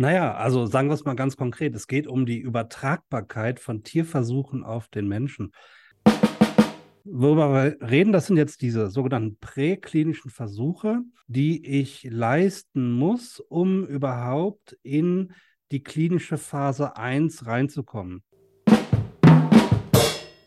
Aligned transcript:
Naja, 0.00 0.32
also 0.32 0.64
sagen 0.64 0.88
wir 0.88 0.94
es 0.94 1.04
mal 1.04 1.12
ganz 1.12 1.36
konkret. 1.36 1.74
Es 1.74 1.86
geht 1.86 2.06
um 2.06 2.24
die 2.24 2.38
Übertragbarkeit 2.38 3.60
von 3.60 3.82
Tierversuchen 3.82 4.64
auf 4.64 4.88
den 4.88 5.06
Menschen. 5.06 5.52
Worüber 7.04 7.52
wir 7.52 7.86
reden, 7.86 8.10
das 8.10 8.26
sind 8.26 8.38
jetzt 8.38 8.62
diese 8.62 8.88
sogenannten 8.88 9.36
präklinischen 9.40 10.30
Versuche, 10.30 11.00
die 11.26 11.66
ich 11.66 12.02
leisten 12.04 12.92
muss, 12.92 13.40
um 13.40 13.84
überhaupt 13.84 14.74
in 14.82 15.34
die 15.70 15.82
klinische 15.82 16.38
Phase 16.38 16.96
1 16.96 17.44
reinzukommen. 17.44 18.22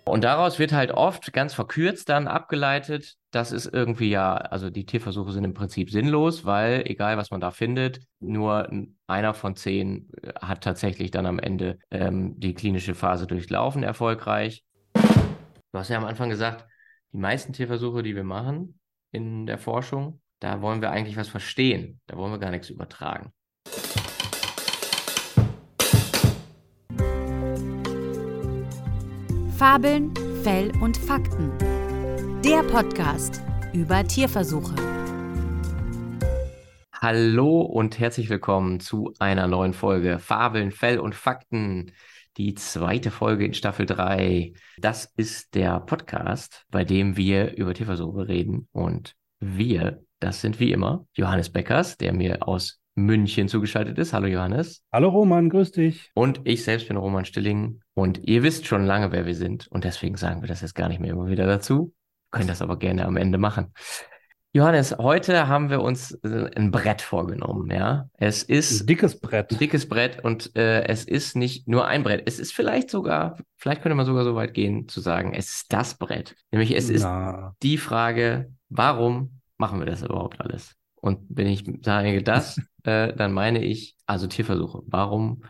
Und 0.06 0.26
daraus 0.26 0.60
wird 0.60 0.74
halt 0.74 0.92
oft 0.92 1.32
ganz 1.32 1.54
verkürzt 1.54 2.10
dann 2.10 2.28
abgeleitet, 2.28 3.16
das 3.32 3.52
ist 3.54 3.68
irgendwie 3.68 4.10
ja, 4.10 4.36
also 4.36 4.70
die 4.70 4.86
Tierversuche 4.86 5.32
sind 5.32 5.46
im 5.46 5.54
Prinzip 5.54 5.90
sinnlos, 5.90 6.44
weil 6.44 6.84
egal 6.86 7.18
was 7.18 7.32
man 7.32 7.40
da 7.40 7.52
findet, 7.52 8.02
nur 8.20 8.70
einer 9.08 9.34
von 9.34 9.56
zehn 9.56 10.10
äh, 10.22 10.34
hat 10.42 10.64
tatsächlich 10.64 11.10
dann 11.12 11.26
am 11.26 11.40
Ende 11.40 11.80
ähm, 11.90 12.38
die 12.38 12.54
klinische 12.54 12.96
Phase 12.96 13.28
durchlaufen, 13.28 13.82
erfolgreich. 13.82 14.64
Du 14.94 15.80
hast 15.80 15.90
ja 15.90 15.98
am 15.98 16.06
Anfang 16.06 16.30
gesagt, 16.30 16.66
die 17.14 17.18
meisten 17.18 17.54
Tierversuche, 17.54 18.04
die 18.04 18.16
wir 18.16 18.26
machen 18.26 18.80
in 19.12 19.46
der 19.46 19.58
Forschung, 19.58 20.22
da 20.40 20.62
wollen 20.62 20.82
wir 20.82 20.92
eigentlich 20.92 21.16
was 21.16 21.30
verstehen, 21.30 22.02
da 22.08 22.18
wollen 22.18 22.32
wir 22.32 22.40
gar 22.40 22.52
nichts 22.52 22.70
übertragen. 22.70 23.32
Fabeln, 29.64 30.14
Fell 30.44 30.74
und 30.82 30.98
Fakten. 30.98 31.50
Der 32.44 32.64
Podcast 32.64 33.42
über 33.72 34.04
Tierversuche. 34.04 34.76
Hallo 36.92 37.62
und 37.62 37.98
herzlich 37.98 38.28
willkommen 38.28 38.82
zu 38.82 39.14
einer 39.20 39.48
neuen 39.48 39.72
Folge 39.72 40.20
Fabeln, 40.20 40.72
Fell 40.72 41.00
und 41.00 41.16
Fakten. 41.16 41.94
Die 42.36 42.56
zweite 42.56 43.10
Folge 43.10 43.46
in 43.46 43.54
Staffel 43.54 43.86
3. 43.86 44.52
Das 44.80 45.06
ist 45.16 45.56
der 45.56 45.80
Podcast, 45.80 46.66
bei 46.70 46.84
dem 46.84 47.16
wir 47.16 47.56
über 47.56 47.74
Tierversuche 47.74 48.28
reden. 48.28 48.68
Und 48.74 49.16
wir, 49.40 50.04
das 50.20 50.42
sind 50.42 50.60
wie 50.60 50.74
immer 50.74 51.08
Johannes 51.14 51.50
Beckers, 51.50 51.96
der 51.96 52.12
mir 52.12 52.46
aus 52.46 52.83
München 52.96 53.48
zugeschaltet 53.48 53.98
ist. 53.98 54.14
Hallo 54.14 54.28
Johannes. 54.28 54.84
Hallo 54.92 55.10
Roman, 55.10 55.50
grüß 55.50 55.72
dich. 55.72 56.12
Und 56.14 56.42
ich 56.44 56.64
selbst 56.64 56.88
bin 56.88 56.98
Roman 56.98 57.26
Stilling 57.26 57.82
und 57.94 58.20
ihr 58.28 58.44
wisst 58.44 58.68
schon 58.68 58.86
lange, 58.86 59.12
wer 59.12 59.26
wir 59.26 59.36
sind 59.36 59.68
und 59.68 59.84
deswegen 59.84 60.16
sagen 60.18 60.42
wir 60.42 60.48
das 60.48 60.62
jetzt 60.62 60.76
gar 60.76 60.90
nicht 60.90 61.00
mehr 61.00 61.12
immer 61.12 61.28
wieder 61.28 61.48
dazu, 61.48 61.94
können 62.32 62.48
das 62.48 62.62
aber 62.62 62.78
gerne 62.78 63.06
am 63.06 63.18
Ende 63.18 63.38
machen. 63.38 63.74
Johannes, 64.56 64.96
heute 65.00 65.48
haben 65.48 65.72
wir 65.72 65.82
uns 65.82 66.12
äh, 66.24 66.48
ein 66.56 66.70
Brett 66.70 67.02
vorgenommen, 67.02 67.72
ja. 67.72 68.08
Es 68.20 68.44
ist 68.44 68.82
ein 68.82 68.86
dickes 68.86 69.20
Brett. 69.20 69.52
Ein 69.52 69.58
dickes 69.58 69.90
Brett 69.90 70.24
und 70.24 70.56
äh, 70.56 70.84
es 70.84 71.06
ist 71.06 71.36
nicht 71.36 71.68
nur 71.68 71.88
ein 71.88 72.04
Brett. 72.04 72.22
Es 72.28 72.38
ist 72.38 72.54
vielleicht 72.54 72.92
sogar, 72.92 73.40
vielleicht 73.58 73.82
könnte 73.82 73.96
man 73.96 74.06
sogar 74.06 74.24
so 74.24 74.36
weit 74.36 74.54
gehen 74.54 74.88
zu 74.88 75.02
sagen, 75.02 75.34
es 75.34 75.50
ist 75.54 75.74
das 75.74 75.96
Brett. 75.98 76.36
Nämlich 76.52 76.76
es 76.76 76.88
Na. 77.02 77.48
ist 77.48 77.64
die 77.64 77.80
Frage, 77.80 78.52
warum 78.70 79.40
machen 79.58 79.80
wir 79.80 79.88
das 79.88 80.04
überhaupt 80.04 80.40
alles? 80.40 80.76
Und 81.02 81.22
wenn 81.30 81.48
ich 81.48 81.64
sage 81.82 82.22
das, 82.22 82.62
äh, 82.84 83.14
dann 83.14 83.34
meine 83.34 83.64
ich 83.64 83.96
also 84.06 84.28
Tierversuche. 84.28 84.82
Warum 84.86 85.44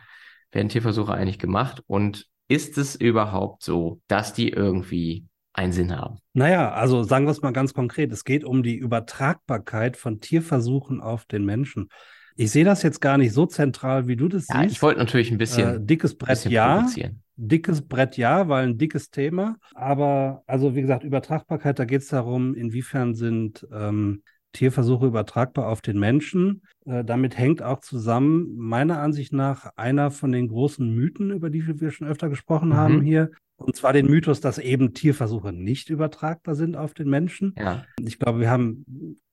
werden 0.52 0.70
Tierversuche 0.70 1.14
eigentlich 1.14 1.40
gemacht? 1.40 1.84
Und 1.88 2.28
ist 2.48 2.78
es 2.78 2.96
überhaupt 2.96 3.64
so, 3.64 4.02
dass 4.08 4.34
die 4.34 4.50
irgendwie 4.50 5.26
einen 5.54 5.74
Sinn 5.74 5.96
haben? 5.96 6.18
Naja, 6.34 6.72
also 6.72 7.04
sagen 7.04 7.26
wir 7.26 7.32
es 7.32 7.42
mal 7.42 7.52
ganz 7.52 7.74
konkret. 7.74 8.12
Es 8.12 8.24
geht 8.24 8.44
um 8.44 8.64
die 8.64 8.76
Übertragbarkeit 8.76 9.98
von 9.98 10.20
Tierversuchen 10.20 11.02
auf 11.02 11.26
den 11.26 11.46
Menschen. 11.46 11.90
Ich 12.36 12.52
sehe 12.52 12.66
das 12.66 12.82
jetzt 12.82 13.00
gar 13.00 13.18
nicht 13.18 13.32
so 13.32 13.46
zentral, 13.46 14.08
wie 14.08 14.16
du 14.16 14.28
das 14.28 14.48
ja, 14.48 14.62
siehst. 14.62 14.76
Ich 14.76 14.82
wollte 14.82 15.00
natürlich 15.00 15.32
ein 15.32 15.38
bisschen. 15.38 15.76
Äh, 15.76 15.86
dickes 15.86 16.18
Brett, 16.18 16.46
ja. 16.46 16.88
Dickes 17.36 17.88
Brett, 17.88 18.18
ja, 18.18 18.48
weil 18.48 18.68
ein 18.68 18.78
dickes 18.78 19.10
Thema. 19.10 19.58
Aber, 19.74 20.44
also 20.46 20.76
wie 20.76 20.82
gesagt, 20.82 21.04
Übertragbarkeit, 21.04 21.80
da 21.80 21.86
geht 21.86 22.02
es 22.02 22.08
darum, 22.08 22.56
inwiefern 22.56 23.16
sind 23.16 23.68
ähm, 23.72 24.24
Tierversuche 24.54 25.08
übertragbar 25.08 25.68
auf 25.68 25.82
den 25.82 26.00
Menschen. 26.00 26.62
Äh, 26.86 27.04
damit 27.04 27.38
hängt 27.38 27.62
auch 27.62 27.80
zusammen, 27.80 28.56
meiner 28.56 29.00
Ansicht 29.00 29.34
nach, 29.34 29.72
einer 29.76 30.12
von 30.12 30.32
den 30.32 30.48
großen 30.48 30.90
Mythen, 30.94 31.32
über 31.32 31.50
die 31.50 31.80
wir 31.80 31.92
schon 31.92 32.08
öfter 32.08 32.30
gesprochen 32.30 32.70
mhm. 32.70 32.76
haben 32.76 33.02
hier. 33.02 33.32
Und 33.56 33.76
zwar 33.76 33.94
den 33.94 34.08
Mythos, 34.08 34.42
dass 34.42 34.58
eben 34.58 34.94
Tierversuche 34.94 35.54
nicht 35.54 35.90
übertragbar 35.90 36.56
sind 36.56 36.76
auf 36.76 36.94
den 36.94 37.10
Menschen. 37.10 37.54
Ja. 37.58 37.86
Ich 38.04 38.20
glaube, 38.20 38.40
wir 38.40 38.50
haben 38.50 38.86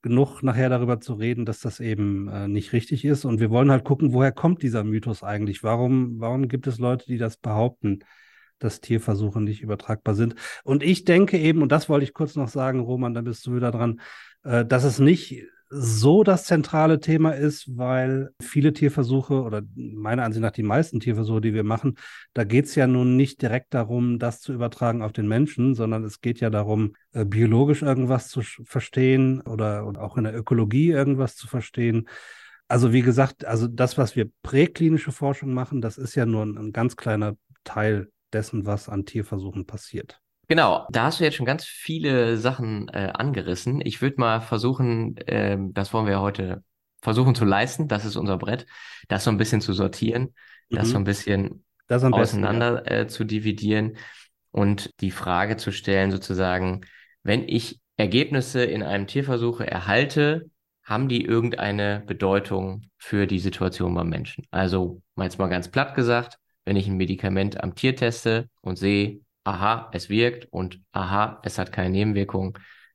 genug 0.03 0.43
nachher 0.43 0.69
darüber 0.69 1.01
zu 1.01 1.15
reden, 1.15 1.45
dass 1.45 1.61
das 1.61 1.81
eben 1.81 2.29
äh, 2.29 2.49
nicht 2.49 2.73
richtig 2.73 3.05
ist. 3.05 3.25
Und 3.25 3.41
wir 3.41 3.51
wollen 3.51 3.71
halt 3.71 3.85
gucken, 3.85 4.13
woher 4.13 4.33
kommt 4.33 4.63
dieser 4.63 4.85
Mythos 4.85 5.23
eigentlich? 5.23 5.63
Warum, 5.63 6.21
warum 6.21 6.49
gibt 6.49 6.67
es 6.67 6.79
Leute, 6.79 7.07
die 7.07 7.19
das 7.19 7.37
behaupten? 7.37 8.01
Dass 8.61 8.81
Tierversuche 8.81 9.41
nicht 9.41 9.63
übertragbar 9.63 10.15
sind. 10.15 10.37
Und 10.65 10.83
ich 10.83 11.05
denke 11.05 11.39
eben, 11.39 11.63
und 11.63 11.73
das 11.73 11.89
wollte 11.89 12.05
ich 12.05 12.15
kurz 12.15 12.37
noch 12.37 12.49
sagen, 12.49 12.81
Roman, 12.81 13.15
da 13.15 13.23
bist 13.23 13.47
du 13.47 13.55
wieder 13.57 13.73
dran, 13.73 14.01
äh, 14.45 14.65
dass 14.65 14.85
es 14.85 14.99
nicht 14.99 15.45
so 15.73 16.25
das 16.25 16.45
zentrale 16.45 16.99
Thema 16.99 17.31
ist, 17.31 17.77
weil 17.77 18.31
viele 18.43 18.73
Tierversuche 18.73 19.41
oder 19.41 19.63
meiner 19.77 20.25
Ansicht 20.25 20.43
nach 20.43 20.51
die 20.51 20.65
meisten 20.65 20.99
Tierversuche, 20.99 21.41
die 21.41 21.55
wir 21.55 21.63
machen, 21.63 21.95
da 22.35 22.43
geht 22.43 22.65
es 22.65 22.75
ja 22.75 22.89
nun 22.89 23.17
nicht 23.17 23.41
direkt 23.41 23.73
darum, 23.73 24.19
das 24.19 24.41
zu 24.41 24.53
übertragen 24.53 25.01
auf 25.01 25.13
den 25.13 25.29
Menschen, 25.29 25.77
sondern 25.77 26.03
es 26.03 26.21
geht 26.21 26.41
ja 26.41 26.51
darum, 26.51 26.95
äh, 27.13 27.25
biologisch 27.25 27.83
irgendwas 27.83 28.29
zu 28.29 28.43
verstehen 28.65 29.41
oder, 29.43 29.87
oder 29.87 30.03
auch 30.03 30.17
in 30.17 30.25
der 30.25 30.37
Ökologie 30.37 30.91
irgendwas 30.91 31.37
zu 31.37 31.47
verstehen. 31.47 32.09
Also 32.67 32.93
wie 32.93 33.03
gesagt, 33.03 33.45
also 33.45 33.69
das, 33.69 33.97
was 33.97 34.17
wir 34.17 34.29
präklinische 34.43 35.13
Forschung 35.13 35.55
machen, 35.55 35.81
das 35.81 35.99
ist 35.99 36.17
ja 36.17 36.27
nur 36.27 36.43
ein, 36.43 36.59
ein 36.59 36.73
ganz 36.73 36.97
kleiner 36.97 37.37
Teil 37.63 38.11
dessen, 38.33 38.67
was 38.67 38.89
an 38.89 39.05
Tierversuchen 39.05 39.67
passiert. 39.67 40.21
Genau, 40.49 40.87
da 40.91 41.05
hast 41.05 41.21
du 41.21 41.25
jetzt 41.25 41.37
schon 41.37 41.47
ganz 41.47 41.65
viele 41.65 42.37
Sachen 42.37 42.89
äh, 42.89 43.13
angerissen. 43.15 43.81
Ich 43.85 44.03
würde 44.03 44.17
mal 44.19 44.41
versuchen, 44.41 45.17
äh, 45.19 45.57
das 45.71 45.93
wollen 45.93 46.07
wir 46.07 46.21
heute 46.21 46.65
versuchen 47.03 47.37
zu 47.37 47.45
leisten, 47.45 47.87
das 47.87 48.05
ist 48.05 48.17
unser 48.17 48.37
Brett, 48.37 48.67
das 49.09 49.23
so 49.25 49.31
ein 49.31 49.37
bisschen 49.37 49.61
zu 49.61 49.73
sortieren, 49.73 50.35
mhm. 50.69 50.77
das 50.77 50.91
so 50.91 50.97
ein 50.97 51.05
bisschen 51.05 51.65
auseinander 51.89 52.83
besten, 52.83 52.93
ja. 52.93 53.01
äh, 53.01 53.07
zu 53.07 53.25
dividieren 53.25 53.97
und 54.51 54.91
die 55.01 55.13
Frage 55.13 55.57
zu 55.57 55.71
stellen, 55.71 56.11
sozusagen, 56.11 56.81
wenn 57.23 57.49
ich 57.49 57.81
Ergebnisse 57.97 58.65
in 58.65 58.83
einem 58.83 59.07
Tierversuch 59.07 59.61
erhalte, 59.61 60.51
haben 60.83 61.09
die 61.09 61.25
irgendeine 61.25 62.03
Bedeutung 62.05 62.91
für 62.99 63.29
die 63.29 63.39
Situation 63.39 63.95
beim 63.95 64.09
Menschen? 64.09 64.47
Also, 64.51 65.01
mal 65.15 65.25
jetzt 65.25 65.39
mal 65.39 65.47
ganz 65.47 65.69
platt 65.69 65.95
gesagt, 65.95 66.40
wenn 66.65 66.77
ich 66.77 66.87
ein 66.87 66.97
Medikament 66.97 67.63
am 67.63 67.75
Tier 67.75 67.97
teste 67.97 68.49
und 68.61 68.77
sehe, 68.77 69.21
aha, 69.45 69.91
es 69.93 70.09
wirkt 70.09 70.47
und 70.53 70.81
aha, 70.93 71.41
es 71.43 71.59
hat 71.59 71.73
keine 71.73 71.91
Nebenwirkungen, 71.91 72.55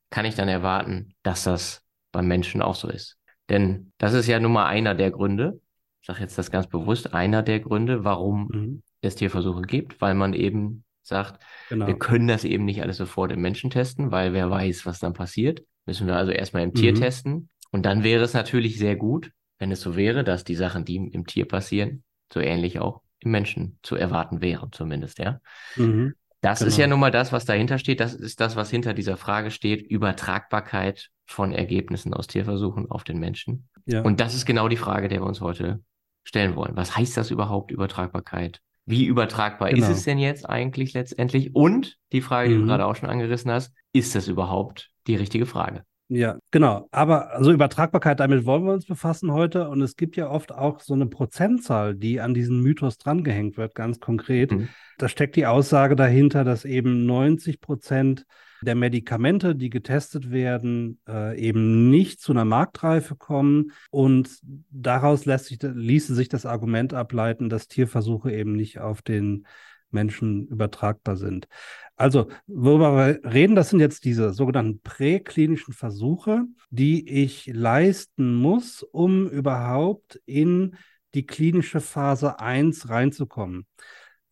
kann 0.10 0.26
ich 0.26 0.36
dann 0.36 0.48
erwarten, 0.48 1.14
dass 1.24 1.44
das 1.44 1.82
beim 2.12 2.28
Menschen 2.28 2.62
auch 2.62 2.76
so 2.76 2.88
ist. 2.88 3.18
Denn 3.50 3.92
das 3.98 4.14
ist 4.14 4.28
ja 4.28 4.40
nun 4.40 4.54
mal 4.54 4.68
einer 4.68 4.96
der 4.96 5.12
Gründe, 5.12 5.60
ich 6.02 6.08
sage 6.08 6.22
jetzt 6.22 6.38
das 6.38 6.52
ganz 6.52 6.68
bewusst, 6.68 7.14
einer 7.14 7.42
der 7.42 7.60
Gründe, 7.60 8.04
warum 8.04 8.48
mhm. 8.52 8.84
es 9.02 9.16
Tierversuche 9.16 9.64
gibt, 9.64 10.02
weil 10.02 10.14
man 10.14 10.34
eben 10.34 10.84
sagt, 11.02 11.44
genau. 11.70 11.88
wir 11.88 11.98
können 11.98 12.28
das 12.28 12.44
eben 12.44 12.66
nicht 12.66 12.82
alles 12.82 12.98
sofort 12.98 13.32
im 13.32 13.42
Menschen 13.42 13.70
testen, 13.72 14.12
weil 14.12 14.32
wer 14.34 14.50
weiß, 14.50 14.86
was 14.86 15.00
dann 15.00 15.14
passiert. 15.14 15.64
Müssen 15.86 16.08
wir 16.08 16.16
also 16.16 16.32
erstmal 16.32 16.64
im 16.64 16.70
mhm. 16.70 16.76
Tier 16.76 16.94
testen. 16.94 17.50
Und 17.72 17.86
dann 17.88 18.04
wäre 18.04 18.24
es 18.24 18.34
natürlich 18.34 18.78
sehr 18.78 18.96
gut, 18.96 19.32
wenn 19.58 19.72
es 19.72 19.82
so 19.82 19.96
wäre, 19.96 20.24
dass 20.24 20.44
die 20.44 20.56
Sachen, 20.56 20.86
die 20.86 20.96
im 20.96 21.26
Tier 21.26 21.48
passieren, 21.48 22.04
so 22.32 22.40
ähnlich 22.40 22.80
auch 22.80 23.02
im 23.26 23.32
Menschen 23.32 23.80
zu 23.84 23.96
erwarten 23.96 24.42
wären, 24.42 24.72
zumindest, 24.72 25.20
ja. 25.20 25.40
Mhm. 25.76 26.14
Das 26.42 26.60
genau. 26.60 26.68
ist 26.70 26.78
ja 26.78 26.88
nun 26.88 27.00
mal 27.00 27.12
das, 27.12 27.32
was 27.32 27.46
dahinter 27.46 27.80
steht. 27.80 28.00
Das 28.00 28.14
ist 28.14 28.40
das, 28.40 28.56
was 28.56 28.70
hinter 28.70 28.94
dieser 28.94 29.18
Frage 29.18 29.50
steht. 29.50 29.82
Übertragbarkeit 29.82 31.10
von 31.26 31.52
Ergebnissen 31.52 32.14
aus 32.14 32.28
Tierversuchen 32.28 32.90
auf 32.92 33.04
den 33.04 33.18
Menschen. 33.18 33.68
Ja. 33.86 34.02
Und 34.02 34.20
das 34.20 34.36
ist 34.36 34.46
genau 34.46 34.68
die 34.68 34.78
Frage, 34.78 35.08
der 35.08 35.22
wir 35.22 35.26
uns 35.26 35.42
heute 35.42 35.84
stellen 36.24 36.56
wollen. 36.56 36.76
Was 36.76 36.96
heißt 36.96 37.18
das 37.18 37.32
überhaupt, 37.32 37.72
Übertragbarkeit? 37.72 38.62
Wie 38.86 39.06
übertragbar 39.06 39.70
genau. 39.70 39.88
ist 39.88 39.92
es 39.92 40.04
denn 40.04 40.20
jetzt 40.20 40.48
eigentlich 40.48 40.94
letztendlich? 40.94 41.56
Und 41.56 41.98
die 42.12 42.22
Frage, 42.22 42.50
die 42.50 42.56
mhm. 42.56 42.62
du 42.62 42.68
gerade 42.68 42.86
auch 42.86 42.96
schon 42.96 43.10
angerissen 43.10 43.50
hast, 43.50 43.74
ist 43.92 44.14
das 44.14 44.28
überhaupt 44.28 44.92
die 45.08 45.16
richtige 45.16 45.48
Frage? 45.48 45.84
Ja, 46.08 46.38
genau. 46.52 46.88
Aber 46.92 47.32
also 47.32 47.52
Übertragbarkeit, 47.52 48.20
damit 48.20 48.46
wollen 48.46 48.66
wir 48.66 48.74
uns 48.74 48.86
befassen 48.86 49.32
heute. 49.32 49.70
Und 49.70 49.82
es 49.82 49.96
gibt 49.96 50.16
ja 50.16 50.30
oft 50.30 50.52
auch 50.52 50.80
so 50.80 50.94
eine 50.94 51.08
Prozentzahl, 51.08 51.96
die 51.96 52.22
an 52.22 52.34
diesen 52.34 52.62
Mythos 52.62 52.98
drangehängt 52.98 53.58
wird, 53.58 53.74
ganz 53.74 54.00
konkret. 54.00 54.52
Mhm. 54.52 54.70
Da 54.98 55.10
steckt 55.10 55.36
die 55.36 55.48
Aussage 55.48 55.96
dahinter, 55.96 56.44
dass 56.44 56.64
eben 56.64 57.06
90 57.06 57.60
Prozent 57.60 58.26
der 58.62 58.76
Medikamente, 58.76 59.56
die 59.56 59.70
getestet 59.70 60.32
werden, 60.32 61.00
äh, 61.08 61.40
eben 61.40 61.90
nicht 61.90 62.22
zu 62.22 62.32
einer 62.32 62.46
Marktreife 62.46 63.16
kommen. 63.16 63.72
Und 63.90 64.30
daraus 64.70 65.26
lässt 65.26 65.46
sich, 65.46 65.60
ließe 65.62 66.14
sich 66.14 66.30
das 66.30 66.46
Argument 66.46 66.94
ableiten, 66.94 67.50
dass 67.50 67.68
Tierversuche 67.68 68.32
eben 68.32 68.56
nicht 68.56 68.80
auf 68.80 69.02
den 69.02 69.46
Menschen 69.92 70.48
übertragbar 70.48 71.16
sind. 71.18 71.48
Also, 71.98 72.28
worüber 72.48 72.96
wir 72.96 73.32
reden, 73.32 73.56
das 73.56 73.70
sind 73.70 73.80
jetzt 73.80 74.04
diese 74.04 74.34
sogenannten 74.34 74.82
präklinischen 74.82 75.74
Versuche, 75.74 76.44
die 76.70 77.10
ich 77.10 77.48
leisten 77.48 78.36
muss, 78.36 78.84
um 78.84 79.30
überhaupt 79.30 80.20
in 80.26 80.76
die 81.14 81.26
klinische 81.26 81.80
Phase 81.80 82.40
1 82.40 82.90
reinzukommen. 82.90 83.66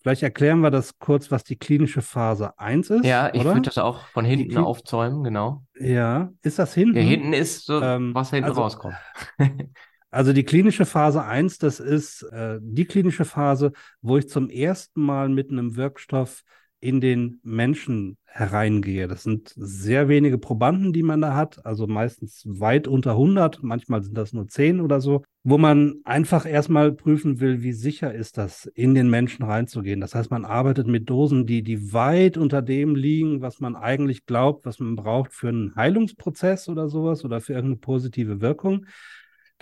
Vielleicht 0.04 0.24
erklären 0.24 0.60
wir 0.60 0.70
das 0.70 1.00
kurz, 1.00 1.32
was 1.32 1.46
die 1.46 1.56
klinische 1.56 2.02
Phase 2.02 2.60
1 2.60 2.90
ist. 2.90 3.06
Ja, 3.06 3.34
ich 3.34 3.42
würde 3.46 3.62
das 3.62 3.78
auch 3.78 4.06
von 4.08 4.26
hinten 4.26 4.58
aufzäumen, 4.58 5.24
genau. 5.24 5.64
Ja, 5.80 6.34
ist 6.42 6.60
das 6.60 6.74
hinten? 6.74 6.98
Ja, 6.98 7.04
hinten 7.04 7.32
ist 7.32 7.66
so, 7.66 7.82
ähm, 7.82 8.14
was 8.14 8.32
hinten 8.32 8.50
also, 8.50 8.62
rauskommt. 8.64 8.96
also 10.12 10.34
die 10.34 10.44
klinische 10.44 10.86
Phase 10.86 11.24
1, 11.24 11.60
das 11.60 11.80
ist 11.80 12.24
äh, 12.24 12.60
die 12.62 12.84
klinische 12.84 13.24
Phase, 13.24 13.72
wo 14.02 14.18
ich 14.18 14.28
zum 14.28 14.50
ersten 14.50 15.02
Mal 15.02 15.30
mit 15.30 15.52
einem 15.52 15.78
Wirkstoff 15.78 16.44
in 16.84 17.00
den 17.00 17.40
Menschen 17.44 18.18
hereingehe. 18.26 19.08
Das 19.08 19.24
sind 19.24 19.54
sehr 19.56 20.10
wenige 20.10 20.38
Probanden, 20.38 20.92
die 20.92 21.04
man 21.04 21.22
da 21.22 21.34
hat, 21.34 21.66
also 21.66 21.88
meistens 21.88 22.44
weit 22.46 22.90
unter 22.90 23.12
100, 23.12 23.64
manchmal 23.64 24.04
sind 24.04 24.18
das 24.18 24.34
nur 24.34 24.50
10 24.50 24.82
oder 24.82 25.00
so, 25.00 25.24
wo 25.44 25.58
man 25.58 26.02
einfach 26.04 26.46
erstmal 26.46 26.92
prüfen 26.92 27.40
will, 27.40 27.64
wie 27.64 27.72
sicher 27.72 28.14
ist 28.14 28.38
das, 28.38 28.66
in 28.66 28.96
den 28.96 29.10
Menschen 29.10 29.46
reinzugehen. 29.46 30.02
Das 30.02 30.14
heißt, 30.14 30.30
man 30.30 30.44
arbeitet 30.44 30.88
mit 30.88 31.10
Dosen, 31.10 31.46
die, 31.46 31.64
die 31.64 31.94
weit 31.94 32.38
unter 32.38 32.62
dem 32.62 32.96
liegen, 32.96 33.42
was 33.42 33.62
man 33.62 33.78
eigentlich 33.78 34.26
glaubt, 34.26 34.66
was 34.66 34.80
man 34.80 34.98
braucht 34.98 35.32
für 35.32 35.50
einen 35.50 35.76
Heilungsprozess 35.76 36.68
oder 36.68 36.90
sowas 36.90 37.24
oder 37.24 37.40
für 37.40 37.54
irgendeine 37.54 37.80
positive 37.80 38.42
Wirkung. 38.42 38.88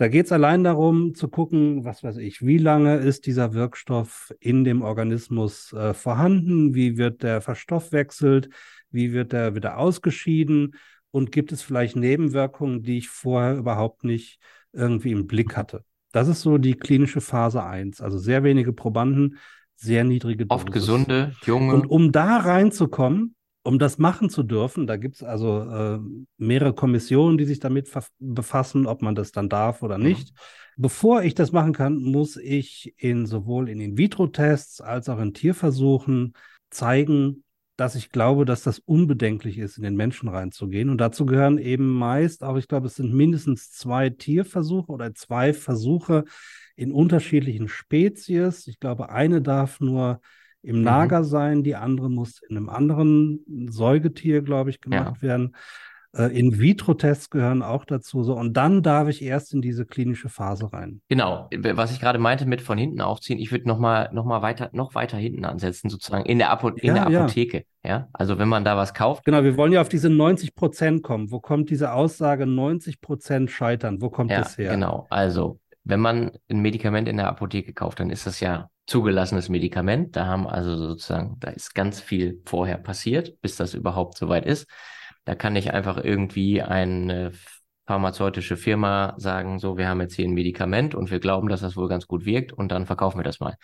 Da 0.02 0.08
geht 0.08 0.26
es 0.26 0.32
allein 0.32 0.64
darum 0.64 1.14
zu 1.14 1.28
gucken, 1.28 1.86
was 1.86 2.04
weiß 2.04 2.18
ich, 2.18 2.44
wie 2.44 2.58
lange 2.58 2.96
ist 2.96 3.28
dieser 3.28 3.54
Wirkstoff 3.54 4.34
in 4.40 4.64
dem 4.64 4.82
Organismus 4.82 5.74
äh, 5.74 5.94
vorhanden, 5.94 6.74
wie 6.74 6.98
wird 6.98 7.22
der 7.22 7.40
verstoffwechselt, 7.40 8.50
wie 8.90 9.14
wird 9.14 9.32
der 9.32 9.54
wieder 9.54 9.78
ausgeschieden 9.78 10.74
und 11.12 11.32
gibt 11.32 11.52
es 11.52 11.62
vielleicht 11.62 11.98
Nebenwirkungen, 11.98 12.82
die 12.82 12.98
ich 12.98 13.10
vorher 13.10 13.56
überhaupt 13.56 14.04
nicht 14.04 14.40
irgendwie 14.74 15.12
im 15.12 15.28
Blick 15.28 15.56
hatte. 15.56 15.86
Das 16.12 16.28
ist 16.28 16.42
so 16.42 16.58
die 16.58 16.74
klinische 16.74 17.22
Phase 17.22 17.64
1, 17.64 18.02
also 18.02 18.18
sehr 18.18 18.44
wenige 18.44 18.74
Probanden, 18.74 19.38
sehr 19.76 20.04
niedrige 20.04 20.48
Dosis. 20.48 20.64
Oft 20.64 20.72
gesunde, 20.72 21.36
junge. 21.46 21.76
Und 21.76 21.86
um 21.86 22.12
da 22.12 22.38
reinzukommen, 22.38 23.36
um 23.64 23.78
das 23.78 23.98
machen 23.98 24.30
zu 24.30 24.44
dürfen, 24.44 24.88
da 24.88 24.98
gibt 24.98 25.16
es 25.16 25.24
also 25.24 25.62
äh, 25.62 26.00
mehrere 26.38 26.74
Kommissionen, 26.74 27.38
die 27.38 27.46
sich 27.46 27.60
damit 27.60 27.92
befassen, 28.20 28.88
ob 28.88 29.02
man 29.02 29.16
das 29.16 29.32
dann 29.32 29.50
darf 29.50 29.84
oder 29.84 29.98
mhm. 29.98 30.04
nicht. 30.04 30.32
Mhm. 30.32 30.38
Bevor 30.78 31.24
ich 31.24 31.36
das 31.36 31.52
machen 31.52 31.74
kann, 31.74 31.98
muss 31.98 32.38
ich 32.38 32.94
in 32.98 33.26
sowohl 33.26 33.70
in 33.70 33.80
In-vitro-Tests 33.80 34.82
als 34.82 35.10
auch 35.10 35.20
in 35.20 35.34
Tierversuchen 35.34 36.34
zeigen, 36.72 37.44
dass 37.76 37.96
ich 37.96 38.10
glaube, 38.10 38.46
dass 38.46 38.64
das 38.64 38.80
unbedenklich 38.80 39.58
ist, 39.58 39.78
in 39.78 39.84
den 39.84 39.96
Menschen 39.96 40.30
reinzugehen. 40.30 40.90
Und 40.90 41.00
dazu 41.00 41.26
gehören 41.26 41.58
eben 41.58 41.90
meist 41.90 42.44
auch, 42.44 42.58
ich 42.58 42.68
glaube, 42.68 42.88
es 42.88 42.96
sind 42.96 43.14
mindestens 43.14 43.72
zwei 43.72 44.10
Tierversuche 44.10 44.92
oder 44.92 45.14
zwei 45.14 45.54
Versuche 45.54 46.26
in 46.76 46.92
unterschiedlichen 46.92 47.68
Spezies. 47.68 48.68
Ich 48.68 48.80
glaube, 48.80 49.10
eine 49.10 49.42
darf 49.42 49.80
nur 49.80 50.22
im 50.64 50.78
mhm. 50.78 50.84
Nager 50.84 51.24
sein, 51.24 51.64
die 51.64 51.76
andere 51.76 52.10
muss 52.10 52.42
in 52.48 52.58
einem 52.58 52.70
anderen 52.70 53.68
Säugetier, 53.70 54.42
glaube 54.42 54.70
ich, 54.70 54.82
gemacht 54.82 55.18
ja. 55.22 55.28
werden. 55.28 55.56
Äh, 56.14 56.38
In-vitro-Tests 56.38 57.30
gehören 57.30 57.62
auch 57.62 57.86
dazu. 57.86 58.24
So, 58.24 58.36
und 58.36 58.54
dann 58.58 58.84
darf 58.84 59.08
ich 59.08 59.22
erst 59.22 59.54
in 59.54 59.62
diese 59.62 59.86
klinische 59.86 60.28
Phase 60.28 60.72
rein. 60.74 61.02
Genau, 61.08 61.50
was 61.74 61.94
ich 61.94 62.02
gerade 62.02 62.20
meinte 62.20 62.46
mit 62.46 62.62
von 62.62 62.78
hinten 62.78 63.00
aufziehen, 63.00 63.40
ich 63.40 63.52
würde 63.52 63.68
nochmal 63.68 64.10
noch 64.12 64.26
mal 64.26 64.42
weiter, 64.42 64.70
noch 64.74 64.94
weiter 64.94 65.18
hinten 65.18 65.46
ansetzen, 65.46 65.90
sozusagen 65.90 66.26
in 66.26 66.38
der, 66.38 66.50
Apo 66.50 66.70
in 66.70 66.96
ja, 66.96 67.06
der 67.10 67.20
Apotheke. 67.20 67.64
Ja. 67.84 67.90
ja. 67.90 68.08
also 68.12 68.38
wenn 68.38 68.50
man 68.50 68.66
da 68.66 68.76
was 68.76 68.94
kauft. 68.94 69.24
Genau, 69.24 69.44
wir 69.44 69.56
wollen 69.56 69.72
ja 69.72 69.80
auf 69.80 69.90
diese 69.90 70.10
90 70.10 70.54
Prozent 70.54 71.02
kommen. 71.02 71.32
Wo 71.32 71.40
kommt 71.40 71.70
diese 71.70 71.94
Aussage 71.94 72.46
90 72.46 73.00
Prozent 73.00 73.50
scheitern? 73.50 74.02
Wo 74.02 74.10
kommt 74.10 74.32
das 74.32 74.58
her? 74.58 74.72
Genau, 74.72 75.08
also 75.10 75.60
wenn 75.84 76.02
man 76.02 76.32
ein 76.50 76.60
Medikament 76.60 77.08
in 77.08 77.18
der 77.18 77.28
Apotheke 77.28 77.74
kauft, 77.74 78.00
dann 78.00 78.10
ist 78.10 78.28
das 78.28 78.40
ja 78.42 78.70
zugelassenes 78.92 79.50
Medikament. 79.50 80.16
Da 80.16 80.26
haben 80.26 80.48
also 80.48 80.76
sozusagen, 80.76 81.38
da 81.40 81.50
ist 81.50 81.74
ganz 81.74 82.02
viel 82.02 82.42
vorher 82.46 82.78
passiert, 82.78 83.42
bis 83.42 83.56
das 83.56 83.74
überhaupt 83.74 84.18
soweit 84.18 84.46
ist. 84.46 84.70
Da 85.24 85.34
kann 85.34 85.54
nicht 85.54 85.72
einfach 85.74 85.98
irgendwie 85.98 86.62
eine 86.62 87.32
pharmazeutische 87.88 88.58
Firma 88.58 89.16
sagen, 89.18 89.60
so, 89.60 89.78
wir 89.78 89.88
haben 89.88 90.02
jetzt 90.02 90.16
hier 90.16 90.26
ein 90.26 90.34
Medikament 90.34 90.94
und 90.94 91.10
wir 91.10 91.20
glauben, 91.20 91.48
dass 91.48 91.62
das 91.62 91.78
wohl 91.78 91.88
ganz 91.88 92.06
gut 92.06 92.26
wirkt 92.26 92.52
und 92.52 92.72
dann 92.72 92.86
verkaufen 92.86 93.20
wir 93.20 93.24
das 93.24 93.40
mal. 93.40 93.56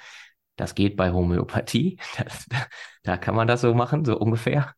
Das 0.55 0.75
geht 0.75 0.95
bei 0.95 1.11
Homöopathie. 1.11 1.99
Das, 2.17 2.47
da 3.03 3.17
kann 3.17 3.35
man 3.35 3.47
das 3.47 3.61
so 3.61 3.73
machen, 3.73 4.05
so 4.05 4.17
ungefähr. 4.17 4.73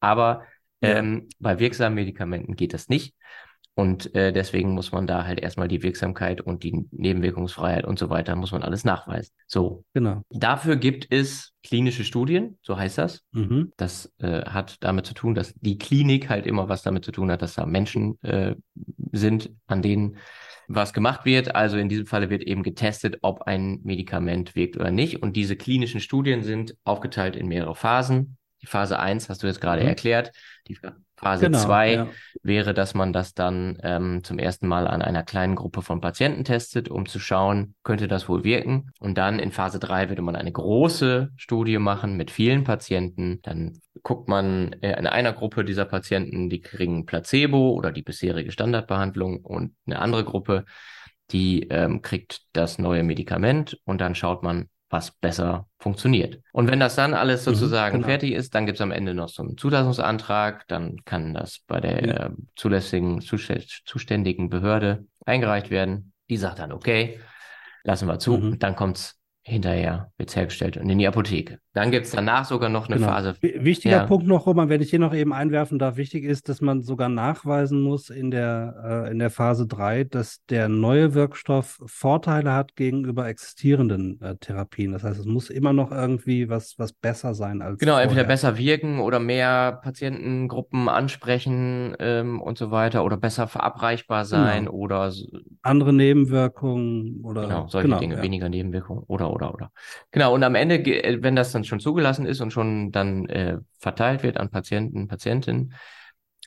Aber 0.00 0.44
ja. 0.80 0.96
ähm, 0.96 1.28
bei 1.38 1.58
wirksamen 1.58 1.94
Medikamenten 1.94 2.56
geht 2.56 2.74
das 2.74 2.88
nicht. 2.88 3.14
Und 3.76 4.14
äh, 4.14 4.32
deswegen 4.32 4.72
muss 4.72 4.92
man 4.92 5.06
da 5.06 5.24
halt 5.24 5.40
erstmal 5.40 5.66
die 5.66 5.82
Wirksamkeit 5.82 6.40
und 6.40 6.62
die 6.62 6.86
Nebenwirkungsfreiheit 6.92 7.84
und 7.84 7.98
so 7.98 8.08
weiter, 8.08 8.36
muss 8.36 8.52
man 8.52 8.62
alles 8.62 8.84
nachweisen. 8.84 9.32
So. 9.46 9.84
Genau. 9.94 10.22
Dafür 10.30 10.76
gibt 10.76 11.08
es 11.10 11.52
klinische 11.64 12.04
Studien, 12.04 12.58
so 12.62 12.78
heißt 12.78 12.98
das. 12.98 13.24
Mhm. 13.32 13.72
Das 13.76 14.12
äh, 14.18 14.42
hat 14.42 14.76
damit 14.80 15.06
zu 15.06 15.14
tun, 15.14 15.34
dass 15.34 15.54
die 15.54 15.78
Klinik 15.78 16.28
halt 16.28 16.46
immer 16.46 16.68
was 16.68 16.82
damit 16.82 17.04
zu 17.04 17.10
tun 17.10 17.32
hat, 17.32 17.42
dass 17.42 17.54
da 17.54 17.66
Menschen 17.66 18.22
äh, 18.22 18.54
sind, 19.12 19.50
an 19.66 19.82
denen 19.82 20.18
was 20.68 20.92
gemacht 20.92 21.24
wird. 21.24 21.54
Also 21.54 21.76
in 21.76 21.88
diesem 21.88 22.06
Falle 22.06 22.30
wird 22.30 22.42
eben 22.42 22.62
getestet, 22.62 23.18
ob 23.22 23.42
ein 23.42 23.80
Medikament 23.82 24.54
wirkt 24.54 24.76
oder 24.76 24.90
nicht. 24.90 25.22
Und 25.22 25.34
diese 25.36 25.56
klinischen 25.56 26.00
Studien 26.00 26.42
sind 26.42 26.76
aufgeteilt 26.84 27.36
in 27.36 27.48
mehrere 27.48 27.74
Phasen. 27.74 28.36
Die 28.64 28.70
Phase 28.70 28.98
1 28.98 29.28
hast 29.28 29.42
du 29.42 29.46
jetzt 29.46 29.60
gerade 29.60 29.82
mhm. 29.82 29.88
erklärt. 29.88 30.32
Die 30.68 30.78
Phase 31.16 31.50
2 31.50 31.90
genau, 31.90 32.04
ja. 32.04 32.10
wäre, 32.42 32.72
dass 32.72 32.94
man 32.94 33.12
das 33.12 33.34
dann 33.34 33.76
ähm, 33.82 34.24
zum 34.24 34.38
ersten 34.38 34.66
Mal 34.66 34.88
an 34.88 35.02
einer 35.02 35.22
kleinen 35.22 35.54
Gruppe 35.54 35.82
von 35.82 36.00
Patienten 36.00 36.44
testet, 36.44 36.88
um 36.88 37.04
zu 37.04 37.18
schauen, 37.18 37.74
könnte 37.82 38.08
das 38.08 38.26
wohl 38.26 38.42
wirken. 38.42 38.90
Und 39.00 39.18
dann 39.18 39.38
in 39.38 39.52
Phase 39.52 39.78
3 39.78 40.08
würde 40.08 40.22
man 40.22 40.34
eine 40.34 40.50
große 40.50 41.30
Studie 41.36 41.76
machen 41.76 42.16
mit 42.16 42.30
vielen 42.30 42.64
Patienten. 42.64 43.40
Dann 43.42 43.78
guckt 44.02 44.28
man 44.28 44.72
äh, 44.80 44.98
in 44.98 45.06
einer 45.06 45.34
Gruppe 45.34 45.66
dieser 45.66 45.84
Patienten, 45.84 46.48
die 46.48 46.62
kriegen 46.62 47.04
Placebo 47.04 47.72
oder 47.72 47.92
die 47.92 48.02
bisherige 48.02 48.50
Standardbehandlung 48.50 49.44
und 49.44 49.74
eine 49.84 49.98
andere 49.98 50.24
Gruppe, 50.24 50.64
die 51.32 51.68
ähm, 51.68 52.00
kriegt 52.00 52.40
das 52.54 52.78
neue 52.78 53.02
Medikament 53.02 53.78
und 53.84 54.00
dann 54.00 54.14
schaut 54.14 54.42
man, 54.42 54.70
was 54.94 55.10
besser 55.10 55.66
funktioniert. 55.80 56.40
Und 56.52 56.70
wenn 56.70 56.78
das 56.78 56.94
dann 56.94 57.14
alles 57.14 57.44
mhm, 57.44 57.50
sozusagen 57.50 57.96
mhm, 57.96 58.02
genau. 58.02 58.10
fertig 58.10 58.32
ist, 58.32 58.54
dann 58.54 58.64
gibt 58.64 58.76
es 58.76 58.80
am 58.80 58.92
Ende 58.92 59.12
noch 59.12 59.28
so 59.28 59.42
einen 59.42 59.58
Zulassungsantrag, 59.58 60.68
dann 60.68 61.04
kann 61.04 61.34
das 61.34 61.58
bei 61.66 61.80
der 61.80 62.06
ja. 62.06 62.26
äh, 62.26 62.30
zulässigen, 62.54 63.20
zuständigen 63.20 64.50
Behörde 64.50 65.04
eingereicht 65.26 65.70
werden. 65.70 66.12
Die 66.30 66.36
sagt 66.36 66.60
dann, 66.60 66.70
okay, 66.70 67.18
lassen 67.82 68.06
wir 68.06 68.20
zu, 68.20 68.36
mhm. 68.36 68.58
dann 68.60 68.76
kommt's 68.76 69.18
hinterher 69.46 70.10
wird 70.16 70.34
hergestellt 70.34 70.78
und 70.78 70.88
in 70.88 70.98
die 70.98 71.06
Apotheke. 71.06 71.58
Dann 71.74 71.90
gibt 71.90 72.06
es 72.06 72.12
danach 72.12 72.46
sogar 72.46 72.70
noch 72.70 72.88
eine 72.88 72.96
genau. 72.96 73.08
Phase. 73.08 73.34
Wichtiger 73.42 73.96
ja. 73.96 74.06
Punkt 74.06 74.26
noch, 74.26 74.46
Roman, 74.46 74.70
wenn 74.70 74.80
ich 74.80 74.88
hier 74.88 74.98
noch 74.98 75.12
eben 75.12 75.34
einwerfen 75.34 75.78
darf, 75.78 75.96
wichtig 75.96 76.24
ist, 76.24 76.48
dass 76.48 76.62
man 76.62 76.80
sogar 76.80 77.10
nachweisen 77.10 77.82
muss 77.82 78.08
in 78.08 78.30
der, 78.30 79.04
äh, 79.06 79.10
in 79.10 79.18
der 79.18 79.28
Phase 79.28 79.66
3, 79.66 80.04
dass 80.04 80.38
der 80.48 80.70
neue 80.70 81.12
Wirkstoff 81.12 81.78
Vorteile 81.84 82.52
hat 82.52 82.74
gegenüber 82.74 83.28
existierenden 83.28 84.18
äh, 84.22 84.36
Therapien. 84.36 84.92
Das 84.92 85.04
heißt, 85.04 85.20
es 85.20 85.26
muss 85.26 85.50
immer 85.50 85.74
noch 85.74 85.92
irgendwie 85.92 86.48
was, 86.48 86.78
was 86.78 86.94
besser 86.94 87.34
sein 87.34 87.60
als. 87.60 87.78
Genau, 87.78 87.92
vorher. 87.92 88.04
entweder 88.04 88.24
besser 88.24 88.56
wirken 88.56 88.98
oder 88.98 89.18
mehr 89.18 89.80
Patientengruppen 89.82 90.88
ansprechen 90.88 91.94
ähm, 91.98 92.40
und 92.40 92.56
so 92.56 92.70
weiter 92.70 93.04
oder 93.04 93.18
besser 93.18 93.46
verabreichbar 93.46 94.24
sein 94.24 94.66
genau. 94.66 94.76
oder 94.76 95.12
andere 95.60 95.92
Nebenwirkungen 95.92 97.20
oder 97.24 97.42
genau, 97.42 97.66
solche 97.66 97.88
genau, 97.88 97.98
Dinge, 97.98 98.16
ja. 98.16 98.22
weniger 98.22 98.48
Nebenwirkungen 98.48 99.02
oder 99.06 99.33
oder 99.34 99.52
oder. 99.52 99.72
Genau, 100.10 100.34
und 100.34 100.42
am 100.42 100.54
Ende, 100.54 100.76
äh, 100.76 101.22
wenn 101.22 101.36
das 101.36 101.52
dann 101.52 101.64
schon 101.64 101.80
zugelassen 101.80 102.26
ist 102.26 102.40
und 102.40 102.52
schon 102.52 102.92
dann 102.92 103.26
äh, 103.26 103.58
verteilt 103.78 104.22
wird 104.22 104.38
an 104.38 104.50
Patienten, 104.50 105.08
Patientinnen, 105.08 105.74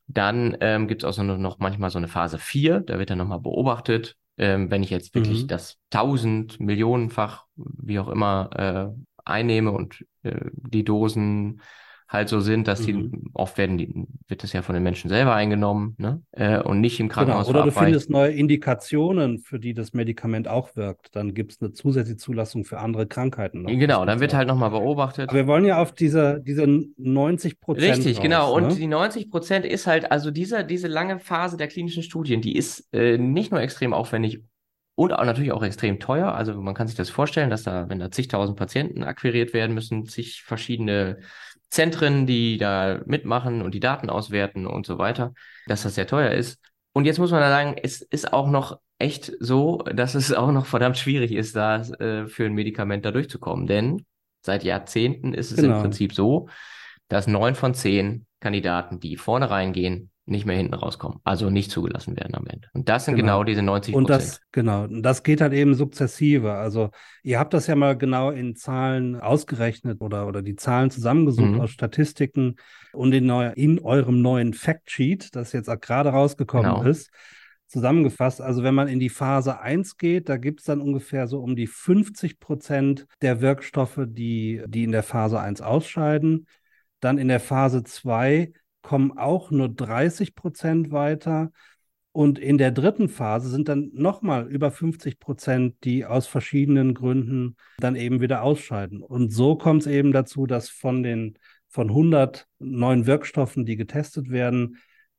dann 0.08 0.58
ähm, 0.62 0.88
gibt 0.88 1.03
es 1.03 1.10
auch 1.10 1.13
so 1.13 1.22
eine, 1.22 1.38
noch 1.38 1.60
manchmal 1.60 1.89
so 1.89 1.98
eine 1.98 2.08
Phase 2.08 2.38
4, 2.38 2.79
da 2.79 2.98
wird 2.98 3.10
dann 3.10 3.17
nochmal 3.17 3.41
beobachtet, 3.41 4.15
ähm, 4.38 4.72
wenn 4.72 4.84
ich 4.84 4.89
jetzt 4.89 5.13
wirklich 5.13 5.44
mhm. 5.44 5.48
das 5.48 5.77
tausend, 5.89 6.60
millionenfach, 6.60 7.46
wie 7.56 8.00
auch 8.00 8.08
immer, 8.08 8.50
äh, 8.56 9.01
einnehme 9.25 9.72
und 9.72 10.06
äh, 10.24 10.50
die 10.53 10.84
Dosen 10.84 11.62
halt 12.08 12.30
so 12.30 12.40
sind, 12.40 12.68
dass 12.68 12.82
die 12.82 12.94
mhm. 12.94 13.32
oft 13.34 13.58
werden 13.58 13.78
die, 13.78 13.94
wird 14.28 14.44
das 14.44 14.54
ja 14.54 14.62
von 14.62 14.74
den 14.74 14.84
Menschen 14.84 15.10
selber 15.10 15.34
eingenommen, 15.34 15.96
ne? 15.98 16.22
Äh, 16.32 16.60
und 16.60 16.80
nicht 16.80 17.00
im 17.00 17.10
Krankenhaus. 17.10 17.48
Genau. 17.48 17.60
Oder 17.60 17.72
du 17.72 17.78
findest 17.78 18.10
neue 18.10 18.32
Indikationen, 18.32 19.40
für 19.40 19.60
die 19.60 19.74
das 19.74 19.94
Medikament 19.94 20.48
auch 20.48 20.76
wirkt. 20.76 21.16
Dann 21.16 21.34
gibt 21.34 21.52
es 21.52 21.62
eine 21.62 21.74
zusätzliche 21.74 22.18
Zulassung 22.18 22.64
für 22.64 22.80
andere 22.80 23.08
Krankheiten. 23.08 23.64
Noch. 23.64 23.72
Genau, 23.72 24.06
dann 24.06 24.22
wird 24.22 24.34
halt 24.34 24.48
nochmal 24.48 24.70
beobachtet. 24.70 25.30
Aber 25.30 25.38
wir 25.38 25.48
wollen 25.48 25.66
ja 25.66 25.82
auf 25.82 25.92
diese, 25.92 26.42
diese 26.42 26.66
90 26.98 27.60
Prozent. 27.60 27.98
Richtig, 27.98 28.18
raus, 28.18 28.24
genau. 28.24 28.56
Und 28.56 28.68
ne? 28.68 28.76
die 28.76 28.88
90 28.88 29.30
Prozent 29.30 29.66
ist 29.66 29.86
halt, 29.86 30.10
also 30.10 30.32
dieser, 30.32 30.64
diese 30.64 30.88
lange 30.88 31.20
Phase 31.20 31.58
der 31.58 31.68
klinischen 31.68 32.04
Studien, 32.04 32.42
die 32.42 32.56
ist 32.56 32.88
äh, 32.94 33.18
nicht 33.18 33.52
nur 33.52 33.60
extrem 33.60 33.94
aufwendig 33.94 34.44
und 34.96 35.14
auch 35.14 35.26
natürlich 35.26 35.52
auch 35.52 35.62
extrem 35.62 36.00
teuer. 36.00 36.34
Also 36.34 36.60
man 36.60 36.74
kann 36.74 36.88
sich 36.88 36.96
das 36.96 37.10
vorstellen, 37.10 37.50
dass 37.50 37.64
da, 37.64 37.88
wenn 37.90 38.00
da 38.00 38.10
zigtausend 38.10 38.58
Patienten 38.58 39.04
akquiriert 39.04 39.54
werden 39.54 39.76
müssen, 39.76 40.06
zig 40.06 40.42
verschiedene 40.44 41.20
Zentren, 41.70 42.26
die 42.26 42.58
da 42.58 43.02
mitmachen 43.06 43.62
und 43.62 43.74
die 43.74 43.80
Daten 43.80 44.10
auswerten 44.10 44.66
und 44.68 44.86
so 44.86 44.98
weiter, 44.98 45.34
dass 45.68 45.84
das 45.84 45.96
sehr 45.96 46.08
teuer 46.08 46.32
ist. 46.32 46.60
Und 46.94 47.06
jetzt 47.06 47.20
muss 47.20 47.32
man 47.32 47.42
da 47.42 47.50
sagen, 47.50 47.76
es 47.82 48.02
ist 48.02 48.34
auch 48.34 48.50
noch 48.50 48.80
echt 48.98 49.32
so, 49.40 49.78
dass 49.80 50.16
es 50.16 50.34
auch 50.34 50.52
noch 50.52 50.66
verdammt 50.66 50.98
schwierig 50.98 51.32
ist, 51.32 51.56
da 51.56 51.82
äh, 51.82 52.28
für 52.28 52.46
ein 52.46 52.54
Medikament 52.54 53.06
da 53.06 53.12
durchzukommen. 53.12 53.68
Denn 53.68 54.06
seit 54.42 54.64
Jahrzehnten 54.64 55.34
ist 55.34 55.52
es 55.52 55.58
genau. 55.58 55.76
im 55.76 55.82
Prinzip 55.82 56.14
so, 56.14 56.50
dass 57.08 57.28
neun 57.28 57.56
von 57.56 57.74
zehn 57.74 58.26
Kandidaten, 58.40 59.00
die 59.00 59.18
vorne 59.18 59.50
reingehen, 59.50 60.10
nicht 60.28 60.46
mehr 60.46 60.58
hinten 60.58 60.74
rauskommen, 60.74 61.20
also 61.24 61.50
nicht 61.50 61.72
zugelassen 61.72 62.18
werden 62.18 62.36
am 62.36 62.46
Ende. 62.48 62.68
Und 62.74 62.90
das 62.90 63.06
sind 63.06 63.16
genau, 63.16 63.40
genau 63.40 63.44
diese 63.46 63.62
90 63.62 63.94
Prozent. 63.94 64.10
Und 64.10 64.10
das, 64.10 64.42
genau, 64.52 64.88
das 64.88 65.24
geht 65.24 65.40
halt 65.40 65.54
eben 65.54 65.74
sukzessive. 65.74 66.54
Also 66.54 66.90
ihr 67.24 67.40
habt 67.40 67.54
das 67.54 67.68
ja 67.68 67.76
mal 67.76 67.98
genau 67.98 68.32
in 68.32 68.56
Zahlen 68.56 69.16
ausgerechnet 69.16 70.02
oder, 70.02 70.28
oder 70.28 70.42
die 70.42 70.56
Zahlen 70.56 70.92
zusammengesucht 70.92 71.52
mhm. 71.52 71.62
aus 71.62 71.72
Statistiken 71.72 72.58
und 72.94 73.14
in, 73.14 73.26
neu, 73.26 73.52
in 73.56 73.80
eurem 73.80 74.22
neuen 74.22 74.54
Factsheet, 74.54 75.36
das 75.36 75.54
jetzt 75.54 75.70
auch 75.70 75.80
gerade 75.80 76.10
rausgekommen 76.10 76.76
genau. 76.76 76.90
ist, 76.90 77.10
zusammengefasst. 77.68 78.42
Also 78.42 78.64
wenn 78.64 78.76
man 78.76 78.90
in 78.90 79.00
die 79.00 79.10
Phase 79.10 79.60
1 79.62 79.98
geht, 79.98 80.28
da 80.28 80.36
gibt 80.38 80.60
es 80.60 80.66
dann 80.66 80.82
ungefähr 80.82 81.28
so 81.28 81.40
um 81.40 81.56
die 81.56 81.68
50 81.68 82.40
Prozent 82.40 83.06
der 83.22 83.40
Wirkstoffe, 83.40 84.00
die, 84.06 84.62
die 84.68 84.84
in 84.84 84.92
der 84.92 85.04
Phase 85.04 85.40
1 85.40 85.62
ausscheiden. 85.62 86.48
Dann 87.00 87.18
in 87.18 87.28
der 87.30 87.40
Phase 87.40 87.84
2 87.84 88.52
kommen 88.82 89.18
auch 89.18 89.52
nur 89.52 89.70
30 89.70 90.36
Prozent 90.36 90.92
weiter. 90.92 91.52
Und 92.12 92.40
in 92.40 92.58
der 92.58 92.72
dritten 92.72 93.10
Phase 93.10 93.50
sind 93.50 93.70
dann 93.70 93.92
nochmal 93.94 94.48
über 94.48 94.72
50 94.72 95.20
Prozent, 95.20 95.76
die 95.84 96.04
aus 96.06 96.26
verschiedenen 96.26 96.96
Gründen 96.96 97.58
dann 97.78 97.96
eben 97.96 98.22
wieder 98.22 98.42
ausscheiden. 98.42 99.04
Und 99.04 99.32
so 99.32 99.56
kommt 99.56 99.82
es 99.82 99.88
eben 99.88 100.12
dazu, 100.12 100.48
dass 100.48 100.70
von 100.70 101.04
den 101.04 101.38
von 101.68 101.90
100 101.90 102.48
neuen 102.60 103.06
Wirkstoffen, 103.06 103.66
die 103.66 103.76
getestet 103.76 104.32
werden, 104.32 104.78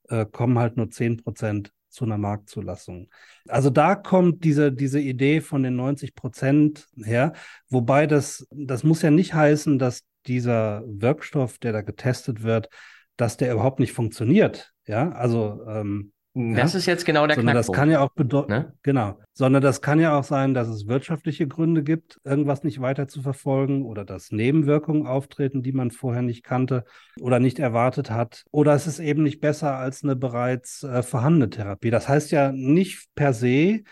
äh, 0.08 0.26
kommen 0.26 0.58
halt 0.58 0.76
nur 0.76 0.90
10 0.90 1.18
Prozent 1.18 1.72
zu 1.88 2.04
einer 2.04 2.18
Marktzulassung. 2.18 3.08
Also 3.46 3.70
da 3.70 3.94
kommt 3.94 4.44
diese, 4.44 4.72
diese 4.72 5.00
Idee 5.00 5.40
von 5.40 5.62
den 5.62 5.76
90 5.76 6.14
Prozent 6.14 6.88
her, 6.96 7.32
wobei 7.68 8.06
das, 8.06 8.46
das 8.50 8.84
muss 8.84 9.02
ja 9.02 9.10
nicht 9.10 9.34
heißen, 9.34 9.78
dass 9.78 10.04
dieser 10.26 10.82
Wirkstoff, 10.86 11.58
der 11.58 11.72
da 11.72 11.82
getestet 11.82 12.42
wird, 12.42 12.68
dass 13.18 13.36
der 13.36 13.52
überhaupt 13.52 13.80
nicht 13.80 13.92
funktioniert. 13.92 14.72
Ja, 14.86 15.10
also 15.10 15.60
ähm, 15.68 16.12
das 16.34 16.72
ja? 16.72 16.78
ist 16.78 16.86
jetzt 16.86 17.04
genau 17.04 17.26
der 17.26 17.34
Sondern 17.34 17.54
Knackpunkt. 17.54 17.76
Das 17.76 17.80
kann 17.80 17.90
ja 17.90 18.00
auch 18.00 18.12
bedeuten, 18.12 18.52
ne? 18.52 18.72
genau. 18.82 19.18
Sondern 19.32 19.60
das 19.60 19.80
kann 19.80 19.98
ja 19.98 20.16
auch 20.16 20.22
sein, 20.22 20.54
dass 20.54 20.68
es 20.68 20.86
wirtschaftliche 20.86 21.48
Gründe 21.48 21.82
gibt, 21.82 22.20
irgendwas 22.22 22.62
nicht 22.62 22.80
weiter 22.80 23.08
zu 23.08 23.22
verfolgen 23.22 23.84
oder 23.84 24.04
dass 24.04 24.30
Nebenwirkungen 24.30 25.06
auftreten, 25.06 25.62
die 25.62 25.72
man 25.72 25.90
vorher 25.90 26.22
nicht 26.22 26.44
kannte 26.44 26.84
oder 27.20 27.40
nicht 27.40 27.58
erwartet 27.58 28.10
hat. 28.10 28.44
Oder 28.52 28.74
es 28.74 28.86
ist 28.86 29.00
eben 29.00 29.24
nicht 29.24 29.40
besser 29.40 29.76
als 29.76 30.04
eine 30.04 30.14
bereits 30.14 30.84
äh, 30.84 31.02
vorhandene 31.02 31.50
Therapie. 31.50 31.90
Das 31.90 32.08
heißt 32.08 32.30
ja 32.30 32.52
nicht 32.52 33.08
per 33.16 33.32
se, 33.32 33.82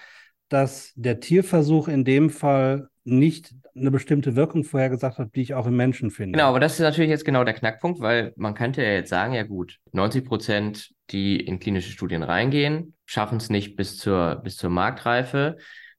dass 0.48 0.92
der 0.94 1.18
Tierversuch 1.18 1.88
in 1.88 2.04
dem 2.04 2.30
Fall 2.30 2.88
nicht 3.06 3.54
eine 3.74 3.90
bestimmte 3.90 4.36
Wirkung 4.36 4.64
vorhergesagt 4.64 5.18
hat, 5.18 5.34
die 5.34 5.42
ich 5.42 5.54
auch 5.54 5.66
im 5.66 5.76
Menschen 5.76 6.10
finde. 6.10 6.36
Genau, 6.36 6.48
aber 6.48 6.60
das 6.60 6.74
ist 6.74 6.80
natürlich 6.80 7.10
jetzt 7.10 7.24
genau 7.24 7.44
der 7.44 7.54
Knackpunkt, 7.54 8.00
weil 8.00 8.32
man 8.36 8.54
könnte 8.54 8.82
ja 8.82 8.90
jetzt 8.90 9.10
sagen, 9.10 9.34
ja 9.34 9.44
gut, 9.44 9.78
90 9.92 10.24
Prozent, 10.24 10.90
die 11.10 11.38
in 11.38 11.60
klinische 11.60 11.92
Studien 11.92 12.22
reingehen, 12.22 12.94
schaffen 13.04 13.36
es 13.36 13.48
nicht 13.48 13.76
bis 13.76 13.98
zur, 13.98 14.36
bis 14.36 14.56
zur 14.56 14.70
Marktreife. 14.70 15.56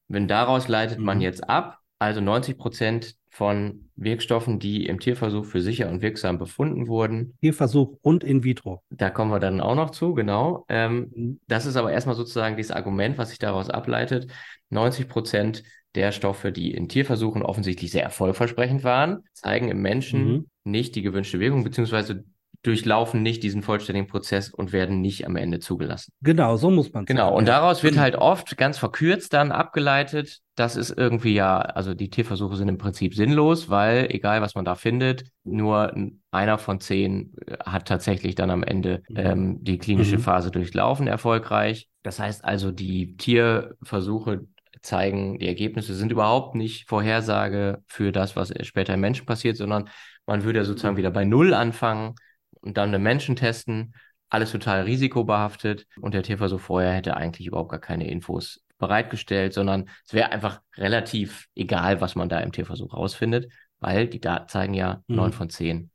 Wenn 0.08 0.28
daraus 0.28 0.68
leitet 0.68 1.00
mhm. 1.00 1.06
man 1.06 1.22
jetzt 1.22 1.48
ab, 1.50 1.80
also 2.00 2.20
90 2.20 2.58
Prozent 2.58 3.16
von 3.30 3.90
Wirkstoffen, 3.96 4.58
die 4.58 4.88
im 4.88 5.00
Tierversuch 5.00 5.46
für 5.46 5.62
sicher 5.62 5.90
und 5.90 6.02
wirksam 6.02 6.40
befunden 6.40 6.88
wurden. 6.88 7.38
Tierversuch 7.42 7.98
und 8.02 8.24
in 8.24 8.44
vitro. 8.44 8.82
Da 8.90 9.12
kommen 9.12 9.32
wir 9.32 9.40
dann 9.40 9.62
auch 9.62 9.76
noch 9.76 9.92
zu, 9.92 10.14
genau. 10.16 10.66
Ähm, 10.70 11.12
mhm. 11.16 11.40
das 11.48 11.68
ist 11.68 11.76
aber 11.76 11.92
erstmal 11.92 12.16
sozusagen 12.16 12.58
dieses 12.58 12.72
Argument, 12.72 13.18
was 13.18 13.30
sich 13.30 13.40
daraus 13.40 13.70
ableitet. 13.70 14.32
90 14.72 15.08
Prozent 15.08 15.64
der 15.98 16.12
Stoffe, 16.12 16.52
die 16.52 16.72
in 16.72 16.88
Tierversuchen 16.88 17.42
offensichtlich 17.42 17.92
sehr 17.92 18.04
erfolgversprechend 18.04 18.84
waren, 18.84 19.24
zeigen 19.34 19.68
im 19.68 19.82
Menschen 19.82 20.26
mhm. 20.26 20.46
nicht 20.64 20.96
die 20.96 21.02
gewünschte 21.02 21.40
Wirkung, 21.40 21.64
beziehungsweise 21.64 22.24
durchlaufen 22.64 23.22
nicht 23.22 23.44
diesen 23.44 23.62
vollständigen 23.62 24.08
Prozess 24.08 24.50
und 24.50 24.74
werden 24.74 25.00
nicht 25.00 25.26
am 25.26 25.36
Ende 25.36 25.60
zugelassen. 25.60 26.12
Genau, 26.22 26.58
so 26.58 26.70
muss 26.70 26.92
man 26.92 27.06
Genau, 27.06 27.36
und 27.36 27.48
daraus 27.48 27.84
wird 27.84 27.98
halt 27.98 28.16
oft 28.16 28.58
ganz 28.58 28.78
verkürzt 28.78 29.34
dann 29.34 29.52
abgeleitet, 29.52 30.40
das 30.56 30.76
ist 30.76 30.90
irgendwie 30.90 31.34
ja, 31.34 31.60
also 31.60 31.94
die 31.94 32.10
Tierversuche 32.10 32.56
sind 32.56 32.68
im 32.68 32.78
Prinzip 32.78 33.14
sinnlos, 33.14 33.70
weil 33.70 34.08
egal 34.10 34.42
was 34.42 34.56
man 34.56 34.66
da 34.66 34.76
findet, 34.76 35.26
nur 35.44 35.94
einer 36.32 36.58
von 36.58 36.80
zehn 36.80 37.34
äh, 37.46 37.58
hat 37.60 37.88
tatsächlich 37.88 38.36
dann 38.36 38.50
am 38.50 38.64
Ende 38.64 39.02
mhm. 39.08 39.18
ähm, 39.18 39.64
die 39.64 39.78
klinische 39.78 40.18
mhm. 40.18 40.22
Phase 40.22 40.52
durchlaufen, 40.52 41.08
erfolgreich. 41.08 41.88
Das 42.04 42.20
heißt 42.20 42.44
also, 42.44 42.72
die 42.72 43.16
Tierversuche 43.18 44.48
zeigen, 44.88 45.38
die 45.38 45.48
Ergebnisse 45.48 45.94
sind 45.94 46.12
überhaupt 46.12 46.56
nicht 46.56 46.88
Vorhersage 46.88 47.84
für 47.88 48.12
das, 48.12 48.36
was 48.36 48.54
später 48.66 48.94
im 48.94 49.02
Menschen 49.02 49.26
passiert, 49.26 49.58
sondern 49.58 49.90
man 50.26 50.44
würde 50.44 50.60
ja 50.60 50.66
sozusagen 50.66 50.96
mhm. 50.96 51.00
wieder 51.00 51.12
bei 51.12 51.26
Null 51.26 51.54
anfangen 51.54 52.16
und 52.62 52.78
dann 52.78 52.92
den 52.92 53.04
Menschen 53.04 53.36
testen. 53.36 53.94
Alles 54.30 54.52
total 54.52 54.84
risikobehaftet 54.84 55.86
und 56.02 56.14
der 56.14 56.24
Tierversuch 56.24 56.60
vorher 56.60 56.94
hätte 56.94 57.16
eigentlich 57.16 57.48
überhaupt 57.48 57.72
gar 57.72 57.80
keine 57.80 58.10
Infos 58.10 58.62
bereitgestellt, 58.78 59.54
sondern 59.54 59.90
es 60.06 60.14
wäre 60.14 60.32
einfach 60.32 60.62
relativ 60.76 61.48
egal, 61.56 62.02
was 62.02 62.16
man 62.16 62.30
da 62.30 62.40
im 62.40 62.52
Tierversuch 62.52 62.94
rausfindet, 62.94 63.52
weil 63.80 64.08
die 64.08 64.20
Daten 64.20 64.50
zeigen 64.50 64.74
ja 64.74 65.02
neun 65.08 65.30
mhm. 65.30 65.34
von 65.34 65.50
zehn 65.50 65.92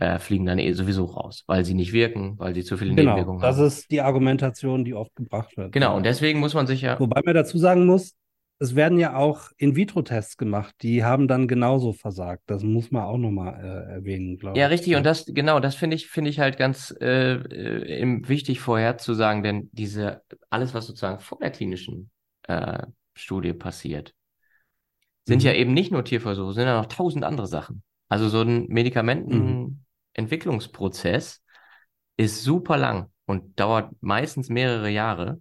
äh, 0.00 0.18
fliegen 0.18 0.46
dann 0.46 0.58
eh 0.58 0.72
sowieso 0.72 1.04
raus, 1.04 1.44
weil 1.46 1.64
sie 1.64 1.74
nicht 1.74 1.92
wirken, 1.92 2.38
weil 2.38 2.54
sie 2.54 2.64
zu 2.64 2.76
viele 2.76 2.94
genau, 2.94 3.12
Nebenwirkungen 3.12 3.42
haben. 3.42 3.48
Das 3.48 3.58
ist 3.58 3.90
die 3.90 4.00
Argumentation, 4.00 4.84
die 4.84 4.94
oft 4.94 5.14
gebracht 5.14 5.56
wird. 5.56 5.72
Genau, 5.72 5.96
und 5.96 6.04
deswegen 6.04 6.40
muss 6.40 6.54
man 6.54 6.66
sich 6.66 6.80
ja. 6.80 6.98
Wobei 6.98 7.20
man 7.24 7.34
dazu 7.34 7.58
sagen 7.58 7.84
muss, 7.86 8.14
es 8.62 8.76
werden 8.76 8.98
ja 8.98 9.16
auch 9.16 9.48
In-vitro-Tests 9.56 10.36
gemacht, 10.36 10.74
die 10.82 11.02
haben 11.02 11.28
dann 11.28 11.48
genauso 11.48 11.94
versagt. 11.94 12.42
Das 12.46 12.62
muss 12.62 12.90
man 12.90 13.04
auch 13.04 13.16
nochmal 13.16 13.54
äh, 13.54 13.94
erwähnen, 13.94 14.36
glaube 14.36 14.58
ich. 14.58 14.60
Ja, 14.60 14.66
richtig. 14.66 14.96
Und 14.96 15.04
das, 15.04 15.24
genau, 15.24 15.60
das 15.60 15.74
finde 15.74 15.96
ich, 15.96 16.08
finde 16.08 16.28
ich 16.28 16.40
halt 16.40 16.58
ganz 16.58 16.94
äh, 17.00 17.36
äh, 17.36 18.28
wichtig 18.28 18.60
vorherzusagen, 18.60 19.42
denn 19.42 19.70
diese, 19.72 20.20
alles, 20.50 20.74
was 20.74 20.86
sozusagen 20.86 21.20
vor 21.20 21.38
der 21.38 21.52
klinischen 21.52 22.10
äh, 22.48 22.82
Studie 23.14 23.54
passiert, 23.54 24.14
sind 25.26 25.40
mhm. 25.40 25.46
ja 25.46 25.54
eben 25.54 25.72
nicht 25.72 25.90
nur 25.90 26.04
Tierversuche, 26.04 26.52
sind 26.52 26.66
ja 26.66 26.76
noch 26.76 26.84
tausend 26.86 27.24
andere 27.24 27.46
Sachen. 27.46 27.82
Also 28.10 28.28
so 28.28 28.42
ein 28.42 28.66
Medikamentenentwicklungsprozess 28.68 31.40
mhm. 31.40 32.24
ist 32.24 32.44
super 32.44 32.76
lang 32.76 33.10
und 33.24 33.58
dauert 33.58 33.90
meistens 34.02 34.50
mehrere 34.50 34.90
Jahre. 34.90 35.40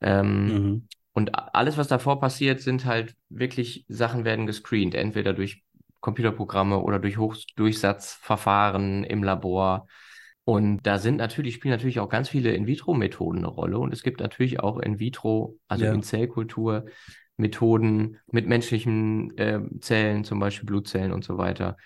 Ähm, 0.00 0.46
mhm. 0.46 0.86
Und 1.14 1.30
alles, 1.54 1.78
was 1.78 1.88
davor 1.88 2.20
passiert, 2.20 2.60
sind 2.60 2.84
halt 2.84 3.14
wirklich 3.28 3.84
Sachen 3.88 4.24
werden 4.24 4.46
gescreent, 4.46 4.94
entweder 4.94 5.32
durch 5.32 5.62
Computerprogramme 6.00 6.80
oder 6.80 6.98
durch 6.98 7.16
Hochdurchsatzverfahren 7.16 9.04
im 9.04 9.22
Labor. 9.22 9.86
Und 10.44 10.82
da 10.82 10.98
sind 10.98 11.16
natürlich, 11.16 11.54
spielen 11.54 11.72
natürlich 11.72 12.00
auch 12.00 12.08
ganz 12.08 12.28
viele 12.28 12.52
In-vitro-Methoden 12.52 13.38
eine 13.38 13.46
Rolle. 13.46 13.78
Und 13.78 13.94
es 13.94 14.02
gibt 14.02 14.20
natürlich 14.20 14.60
auch 14.60 14.78
In-vitro, 14.80 15.56
also 15.68 15.84
ja. 15.84 15.92
in 15.92 16.02
Zellkultur, 16.02 16.86
Methoden 17.36 18.18
mit 18.26 18.46
menschlichen 18.46 19.36
äh, 19.38 19.60
Zellen, 19.80 20.24
zum 20.24 20.40
Beispiel 20.40 20.66
Blutzellen 20.66 21.12
und 21.12 21.24
so 21.24 21.38
weiter, 21.38 21.76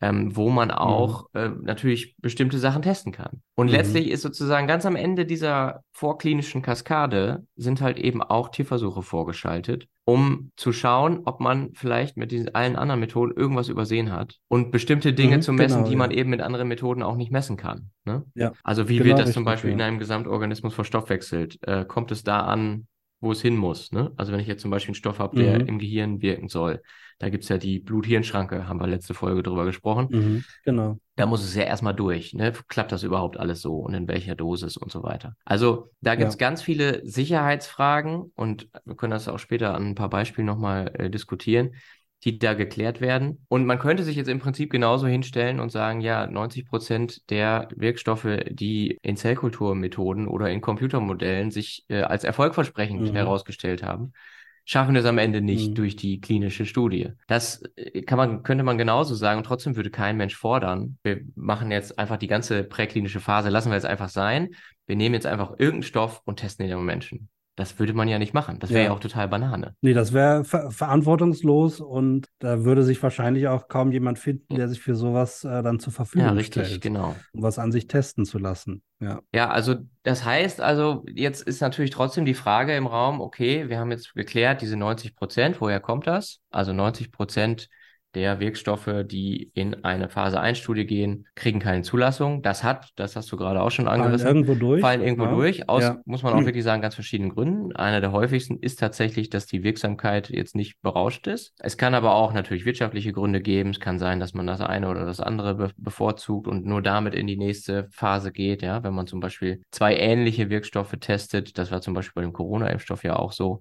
ähm, 0.00 0.36
wo 0.36 0.50
man 0.50 0.68
mhm. 0.68 0.74
auch 0.74 1.26
mhm. 1.32 1.40
äh, 1.40 1.48
natürlich 1.62 2.16
bestimmte 2.18 2.58
Sachen 2.58 2.82
testen 2.82 3.12
kann. 3.12 3.42
Und 3.54 3.66
mhm. 3.66 3.72
letztlich 3.72 4.08
ist 4.08 4.22
sozusagen 4.22 4.66
ganz 4.66 4.86
am 4.86 4.96
Ende 4.96 5.26
dieser 5.26 5.82
vorklinischen 5.92 6.62
Kaskade 6.62 7.44
sind 7.56 7.80
halt 7.80 7.98
eben 7.98 8.22
auch 8.22 8.50
Tierversuche 8.50 9.02
vorgeschaltet, 9.02 9.88
um 10.04 10.52
zu 10.56 10.72
schauen, 10.72 11.22
ob 11.24 11.40
man 11.40 11.70
vielleicht 11.74 12.16
mit 12.16 12.30
diesen 12.30 12.54
allen 12.54 12.76
anderen 12.76 13.00
Methoden 13.00 13.32
irgendwas 13.36 13.68
übersehen 13.68 14.12
hat 14.12 14.36
und 14.48 14.70
bestimmte 14.70 15.12
Dinge 15.12 15.38
mhm, 15.38 15.42
zu 15.42 15.52
messen, 15.52 15.78
genau, 15.78 15.90
die 15.90 15.96
man 15.96 16.10
eben 16.12 16.30
mit 16.30 16.40
anderen 16.40 16.68
Methoden 16.68 17.02
auch 17.02 17.16
nicht 17.16 17.32
messen 17.32 17.56
kann. 17.56 17.90
Ne? 18.04 18.24
Ja, 18.34 18.52
also 18.62 18.88
wie 18.88 18.98
genau 18.98 19.08
wird 19.08 19.26
das 19.26 19.32
zum 19.32 19.44
Beispiel 19.44 19.70
ja. 19.70 19.74
in 19.74 19.82
einem 19.82 19.98
Gesamtorganismus 19.98 20.74
verstoffwechselt? 20.74 21.58
Äh, 21.62 21.84
kommt 21.84 22.12
es 22.12 22.22
da 22.22 22.40
an, 22.40 22.86
wo 23.20 23.32
es 23.32 23.42
hin 23.42 23.56
muss. 23.56 23.90
Ne? 23.90 24.12
Also 24.16 24.32
wenn 24.32 24.40
ich 24.40 24.46
jetzt 24.46 24.62
zum 24.62 24.70
Beispiel 24.70 24.90
einen 24.90 24.94
Stoff 24.94 25.18
habe, 25.18 25.36
der 25.36 25.58
mhm. 25.58 25.66
im 25.66 25.78
Gehirn 25.78 26.22
wirken 26.22 26.48
soll, 26.48 26.80
da 27.18 27.30
gibt's 27.30 27.48
ja 27.48 27.58
die 27.58 27.80
Blut-Hirn-Schranke, 27.80 28.68
haben 28.68 28.80
wir 28.80 28.86
letzte 28.86 29.12
Folge 29.12 29.42
drüber 29.42 29.64
gesprochen. 29.64 30.08
Mhm. 30.10 30.44
Genau. 30.64 30.98
Da 31.16 31.26
muss 31.26 31.42
es 31.42 31.54
ja 31.54 31.64
erstmal 31.64 31.94
durch. 31.94 32.32
Ne? 32.32 32.52
Klappt 32.68 32.92
das 32.92 33.02
überhaupt 33.02 33.38
alles 33.38 33.60
so 33.60 33.78
und 33.78 33.94
in 33.94 34.06
welcher 34.06 34.36
Dosis 34.36 34.76
und 34.76 34.92
so 34.92 35.02
weiter. 35.02 35.34
Also 35.44 35.90
da 36.00 36.14
gibt's 36.14 36.34
ja. 36.34 36.38
ganz 36.38 36.62
viele 36.62 37.04
Sicherheitsfragen 37.04 38.30
und 38.36 38.68
wir 38.84 38.94
können 38.94 39.10
das 39.10 39.28
auch 39.28 39.40
später 39.40 39.74
an 39.74 39.88
ein 39.88 39.94
paar 39.96 40.10
Beispielen 40.10 40.46
nochmal 40.46 40.92
äh, 40.94 41.10
diskutieren, 41.10 41.72
die 42.24 42.38
da 42.38 42.54
geklärt 42.54 43.00
werden. 43.00 43.44
Und 43.48 43.66
man 43.66 43.78
könnte 43.78 44.04
sich 44.04 44.16
jetzt 44.16 44.28
im 44.28 44.40
Prinzip 44.40 44.70
genauso 44.70 45.06
hinstellen 45.06 45.60
und 45.60 45.70
sagen, 45.70 46.00
ja, 46.00 46.26
90 46.26 46.66
Prozent 46.66 47.30
der 47.30 47.68
Wirkstoffe, 47.74 48.28
die 48.48 48.98
in 49.02 49.16
Zellkulturmethoden 49.16 50.26
oder 50.26 50.50
in 50.50 50.60
Computermodellen 50.60 51.50
sich 51.50 51.84
äh, 51.88 52.02
als 52.02 52.24
erfolgversprechend 52.24 53.02
mhm. 53.02 53.14
herausgestellt 53.14 53.82
haben, 53.82 54.12
schaffen 54.68 54.94
es 54.96 55.06
am 55.06 55.16
Ende 55.16 55.40
nicht 55.40 55.70
mhm. 55.70 55.74
durch 55.76 55.96
die 55.96 56.20
klinische 56.20 56.66
Studie. 56.66 57.12
Das 57.26 57.62
äh, 57.76 58.02
kann 58.02 58.18
man, 58.18 58.42
könnte 58.42 58.64
man 58.64 58.76
genauso 58.76 59.14
sagen 59.14 59.38
und 59.38 59.44
trotzdem 59.44 59.76
würde 59.76 59.90
kein 59.90 60.18
Mensch 60.18 60.36
fordern. 60.36 60.98
Wir 61.02 61.22
machen 61.34 61.70
jetzt 61.70 61.98
einfach 61.98 62.18
die 62.18 62.26
ganze 62.26 62.64
präklinische 62.64 63.18
Phase, 63.18 63.48
lassen 63.48 63.70
wir 63.70 63.76
jetzt 63.76 63.86
einfach 63.86 64.10
sein. 64.10 64.50
Wir 64.86 64.96
nehmen 64.96 65.14
jetzt 65.14 65.26
einfach 65.26 65.52
irgendeinen 65.52 65.84
Stoff 65.84 66.20
und 66.26 66.36
testen 66.36 66.66
ihn 66.66 66.72
am 66.74 66.84
Menschen. 66.84 67.30
Das 67.56 67.78
würde 67.78 67.94
man 67.94 68.08
ja 68.08 68.18
nicht 68.18 68.34
machen. 68.34 68.58
Das 68.60 68.68
wäre 68.68 68.82
ja. 68.82 68.86
ja. 68.90 68.92
auch 68.92 69.00
total 69.00 69.26
Banane. 69.26 69.74
Nee, 69.80 69.94
das 69.94 70.12
wäre 70.12 70.44
ver 70.44 70.70
verantwortungslos 70.70 71.80
und 71.80 72.26
da 72.38 72.64
würde 72.64 72.82
sich 72.82 73.02
wahrscheinlich 73.02 73.48
auch 73.48 73.68
kaum 73.68 73.90
jemand 73.90 74.18
finden, 74.18 74.54
der 74.54 74.68
sich 74.68 74.80
für 74.80 74.94
sowas 74.94 75.44
äh, 75.44 75.62
dann 75.62 75.80
zur 75.80 75.94
Verfügung 75.94 76.28
ja, 76.28 76.34
richtig, 76.34 76.66
stellt. 76.66 76.82
genau. 76.82 77.16
Um 77.32 77.42
was 77.42 77.58
an 77.58 77.72
sich 77.72 77.86
testen 77.86 78.26
zu 78.26 78.38
lassen. 78.38 78.82
Ja. 79.00 79.22
ja, 79.32 79.48
also 79.48 79.76
das 80.02 80.24
heißt 80.24 80.60
also, 80.60 81.04
jetzt 81.08 81.42
ist 81.42 81.60
natürlich 81.60 81.90
trotzdem 81.90 82.24
die 82.24 82.34
Frage 82.34 82.74
im 82.76 82.88
Raum, 82.88 83.20
okay, 83.20 83.68
wir 83.68 83.78
haben 83.78 83.92
jetzt 83.92 84.14
geklärt, 84.14 84.60
diese 84.60 84.76
90 84.76 85.14
Prozent, 85.14 85.60
woher 85.60 85.78
kommt 85.78 86.08
das? 86.08 86.40
Also 86.50 86.72
90 86.72 87.12
Prozent 87.12 87.68
der 88.14 88.40
Wirkstoffe, 88.40 89.04
die 89.04 89.50
in 89.54 89.84
eine 89.84 90.08
Phase 90.08 90.40
1 90.40 90.58
Studie 90.58 90.86
gehen, 90.86 91.26
kriegen 91.34 91.60
keine 91.60 91.82
Zulassung. 91.82 92.42
Das 92.42 92.64
hat, 92.64 92.90
das 92.96 93.16
hast 93.16 93.30
du 93.30 93.36
gerade 93.36 93.60
auch 93.60 93.70
schon 93.70 93.86
angerissen, 93.86 94.26
fallen 94.26 94.36
irgendwo 94.36 94.54
durch. 94.54 94.80
Fallen 94.80 95.02
irgendwo 95.02 95.24
ja. 95.24 95.34
durch, 95.34 95.68
aus, 95.68 95.82
ja. 95.82 95.98
muss 96.06 96.22
man 96.22 96.32
auch 96.32 96.44
wirklich 96.46 96.64
sagen, 96.64 96.80
ganz 96.80 96.94
verschiedenen 96.94 97.34
Gründen. 97.34 97.76
Einer 97.76 98.00
der 98.00 98.12
häufigsten 98.12 98.58
ist 98.58 98.78
tatsächlich, 98.78 99.28
dass 99.28 99.46
die 99.46 99.62
Wirksamkeit 99.62 100.30
jetzt 100.30 100.56
nicht 100.56 100.80
berauscht 100.80 101.26
ist. 101.26 101.54
Es 101.58 101.76
kann 101.76 101.94
aber 101.94 102.14
auch 102.14 102.32
natürlich 102.32 102.64
wirtschaftliche 102.64 103.12
Gründe 103.12 103.42
geben. 103.42 103.70
Es 103.70 103.80
kann 103.80 103.98
sein, 103.98 104.20
dass 104.20 104.32
man 104.32 104.46
das 104.46 104.60
eine 104.60 104.88
oder 104.88 105.04
das 105.04 105.20
andere 105.20 105.54
be 105.54 105.70
bevorzugt 105.76 106.48
und 106.48 106.64
nur 106.64 106.82
damit 106.82 107.14
in 107.14 107.26
die 107.26 107.36
nächste 107.36 107.88
Phase 107.90 108.32
geht. 108.32 108.62
Ja, 108.62 108.82
wenn 108.82 108.94
man 108.94 109.06
zum 109.06 109.20
Beispiel 109.20 109.62
zwei 109.70 109.96
ähnliche 109.96 110.50
Wirkstoffe 110.50 110.96
testet, 110.98 111.58
das 111.58 111.70
war 111.70 111.82
zum 111.82 111.94
Beispiel 111.94 112.14
bei 112.14 112.22
dem 112.22 112.32
Corona-Impfstoff 112.32 113.04
ja 113.04 113.16
auch 113.16 113.32
so, 113.32 113.60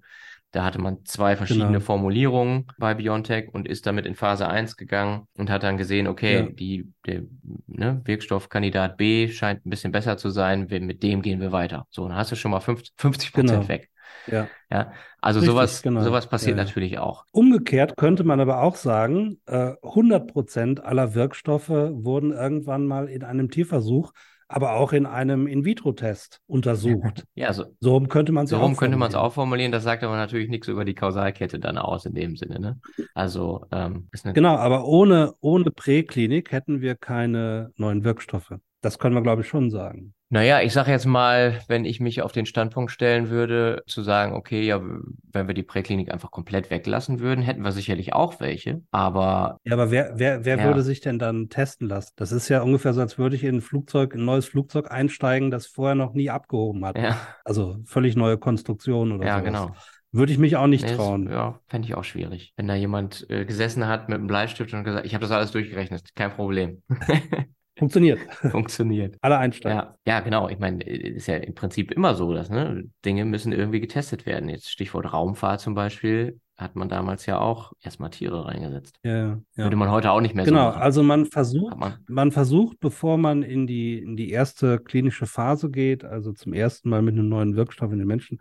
da 0.57 0.63
hatte 0.63 0.81
man 0.81 1.05
zwei 1.05 1.35
verschiedene 1.35 1.67
genau. 1.67 1.79
Formulierungen 1.81 2.65
bei 2.79 2.95
BioNTech 2.95 3.49
und 3.53 3.67
ist 3.67 3.85
damit 3.85 4.07
in 4.07 4.15
Phase 4.15 4.47
1 4.47 4.75
gegangen 4.75 5.27
und 5.37 5.51
hat 5.51 5.61
dann 5.61 5.77
gesehen, 5.77 6.07
okay, 6.07 6.35
ja. 6.35 6.41
die, 6.49 6.91
der 7.05 7.21
ne, 7.67 8.01
Wirkstoffkandidat 8.05 8.97
B 8.97 9.27
scheint 9.27 9.63
ein 9.63 9.69
bisschen 9.69 9.91
besser 9.91 10.17
zu 10.17 10.31
sein, 10.31 10.65
mit 10.67 11.03
dem 11.03 11.21
gehen 11.21 11.41
wir 11.41 11.51
weiter. 11.51 11.85
So, 11.91 12.07
dann 12.07 12.17
hast 12.17 12.31
du 12.31 12.35
schon 12.35 12.49
mal 12.49 12.59
50 12.59 12.95
Prozent 12.97 13.33
genau. 13.33 13.67
weg. 13.67 13.91
Ja. 14.25 14.47
ja. 14.71 14.93
Also 15.21 15.41
Richtig, 15.41 15.53
sowas, 15.53 15.81
genau. 15.83 16.01
sowas 16.01 16.27
passiert 16.27 16.57
ja. 16.57 16.63
natürlich 16.63 16.97
auch. 16.97 17.25
Umgekehrt 17.31 17.95
könnte 17.95 18.23
man 18.23 18.39
aber 18.39 18.63
auch 18.63 18.77
sagen, 18.77 19.37
100 19.45 20.23
äh, 20.23 20.25
Prozent 20.25 20.83
aller 20.83 21.13
Wirkstoffe 21.13 21.69
wurden 21.69 22.33
irgendwann 22.33 22.87
mal 22.87 23.09
in 23.09 23.23
einem 23.23 23.51
Tierversuch 23.51 24.11
aber 24.47 24.73
auch 24.73 24.93
in 24.93 25.05
einem 25.05 25.47
In-vitro-Test 25.47 26.41
untersucht. 26.47 27.25
Ja, 27.35 27.53
so, 27.53 27.65
so 27.79 27.99
könnte 28.01 28.31
man 28.31 28.45
es 28.45 28.49
so 28.49 28.57
auch 28.57 28.77
könnte 28.77 28.97
man 28.97 29.09
es 29.09 29.15
auch 29.15 29.33
formulieren. 29.33 29.71
Das 29.71 29.83
sagt 29.83 30.03
aber 30.03 30.15
natürlich 30.15 30.49
nichts 30.49 30.67
über 30.67 30.85
die 30.85 30.95
Kausalkette 30.95 31.59
dann 31.59 31.77
aus 31.77 32.05
in 32.05 32.15
dem 32.15 32.35
Sinne. 32.35 32.59
Ne? 32.59 32.79
Also 33.13 33.65
ähm, 33.71 34.09
genau, 34.33 34.55
aber 34.55 34.85
ohne 34.85 35.35
ohne 35.39 35.69
Präklinik 35.69 36.51
hätten 36.51 36.81
wir 36.81 36.95
keine 36.95 37.71
neuen 37.75 38.03
Wirkstoffe. 38.03 38.53
Das 38.81 38.97
können 38.97 39.15
wir, 39.15 39.21
glaube 39.21 39.41
ich, 39.43 39.47
schon 39.47 39.69
sagen. 39.69 40.13
Naja, 40.29 40.61
ich 40.61 40.73
sage 40.73 40.91
jetzt 40.91 41.05
mal, 41.05 41.61
wenn 41.69 41.85
ich 41.85 42.01
mich 42.01 42.21
auf 42.21 42.33
den 42.33 42.45
Standpunkt 42.45 42.91
stellen 42.91 43.29
würde, 43.29 43.83
zu 43.87 44.01
sagen, 44.01 44.33
okay, 44.33 44.61
ja, 44.61 44.81
wenn 44.81 45.47
wir 45.47 45.53
die 45.53 45.63
Präklinik 45.63 46.11
einfach 46.11 46.31
komplett 46.31 46.69
weglassen 46.69 47.21
würden, 47.21 47.41
hätten 47.41 47.63
wir 47.63 47.71
sicherlich 47.71 48.13
auch 48.13 48.41
welche. 48.41 48.81
Aber. 48.91 49.59
Ja, 49.63 49.73
aber 49.73 49.89
wer, 49.89 50.11
wer, 50.15 50.43
wer 50.43 50.57
ja. 50.57 50.63
würde 50.65 50.81
sich 50.81 50.99
denn 50.99 51.17
dann 51.17 51.47
testen 51.47 51.87
lassen? 51.87 52.11
Das 52.17 52.33
ist 52.33 52.49
ja 52.49 52.61
ungefähr 52.61 52.93
so, 52.93 52.99
als 52.99 53.17
würde 53.17 53.37
ich 53.37 53.43
in 53.45 53.55
ein 53.55 53.61
Flugzeug, 53.61 54.15
ein 54.15 54.25
neues 54.25 54.47
Flugzeug 54.47 54.91
einsteigen, 54.91 55.49
das 55.49 55.67
vorher 55.67 55.95
noch 55.95 56.13
nie 56.13 56.29
abgehoben 56.29 56.85
hat. 56.85 56.97
Ja. 56.97 57.17
Also 57.45 57.77
völlig 57.85 58.17
neue 58.17 58.37
Konstruktion 58.37 59.13
oder 59.13 59.23
so. 59.23 59.27
Ja, 59.27 59.39
sowas. 59.39 59.45
genau. 59.45 59.75
Würde 60.11 60.31
ich 60.31 60.39
mich 60.39 60.55
auch 60.55 60.67
nicht 60.67 60.85
nee, 60.85 60.95
trauen. 60.95 61.29
Ja, 61.29 61.59
fände 61.67 61.87
ich 61.87 61.95
auch 61.95 62.03
schwierig. 62.03 62.53
Wenn 62.55 62.67
da 62.67 62.75
jemand 62.75 63.29
äh, 63.29 63.45
gesessen 63.45 63.87
hat 63.87 64.09
mit 64.09 64.17
einem 64.17 64.27
Bleistift 64.27 64.73
und 64.73 64.83
gesagt, 64.83 65.05
ich 65.05 65.13
habe 65.13 65.21
das 65.21 65.31
alles 65.31 65.51
durchgerechnet, 65.51 66.15
kein 66.15 66.31
Problem. 66.31 66.81
Funktioniert. 67.77 68.19
Funktioniert. 68.51 69.17
Alle 69.21 69.37
einsteigen. 69.37 69.77
Ja, 69.77 69.97
ja, 70.05 70.19
genau. 70.21 70.49
Ich 70.49 70.59
meine, 70.59 70.83
ist 70.83 71.27
ja 71.27 71.37
im 71.37 71.53
Prinzip 71.53 71.91
immer 71.91 72.15
so, 72.15 72.33
dass 72.33 72.49
ne, 72.49 72.89
Dinge 73.05 73.25
müssen 73.25 73.51
irgendwie 73.51 73.79
getestet 73.79 74.25
werden. 74.25 74.49
Jetzt 74.49 74.69
Stichwort 74.69 75.13
Raumfahrt 75.13 75.61
zum 75.61 75.75
Beispiel 75.75 76.39
hat 76.57 76.75
man 76.75 76.89
damals 76.89 77.27
ja 77.27 77.39
auch 77.39 77.73
erstmal 77.81 78.09
Tiere 78.09 78.45
reingesetzt. 78.45 78.97
Ja, 79.03 79.13
ja. 79.27 79.39
Würde 79.55 79.75
man 79.75 79.91
heute 79.91 80.11
auch 80.11 80.21
nicht 80.21 80.33
mehr 80.33 80.43
genau, 80.43 80.65
so. 80.65 80.71
Genau, 80.71 80.83
also 80.83 81.03
man 81.03 81.25
versucht, 81.27 81.77
man. 81.77 81.99
man. 82.07 82.31
versucht, 82.31 82.79
bevor 82.79 83.17
man 83.17 83.43
in 83.43 83.67
die, 83.67 83.99
in 83.99 84.17
die 84.17 84.31
erste 84.31 84.79
klinische 84.79 85.27
Phase 85.27 85.69
geht, 85.69 86.03
also 86.03 86.33
zum 86.33 86.53
ersten 86.53 86.89
Mal 86.89 87.03
mit 87.03 87.13
einem 87.13 87.29
neuen 87.29 87.55
Wirkstoff 87.55 87.91
in 87.91 87.99
den 87.99 88.07
Menschen, 88.07 88.39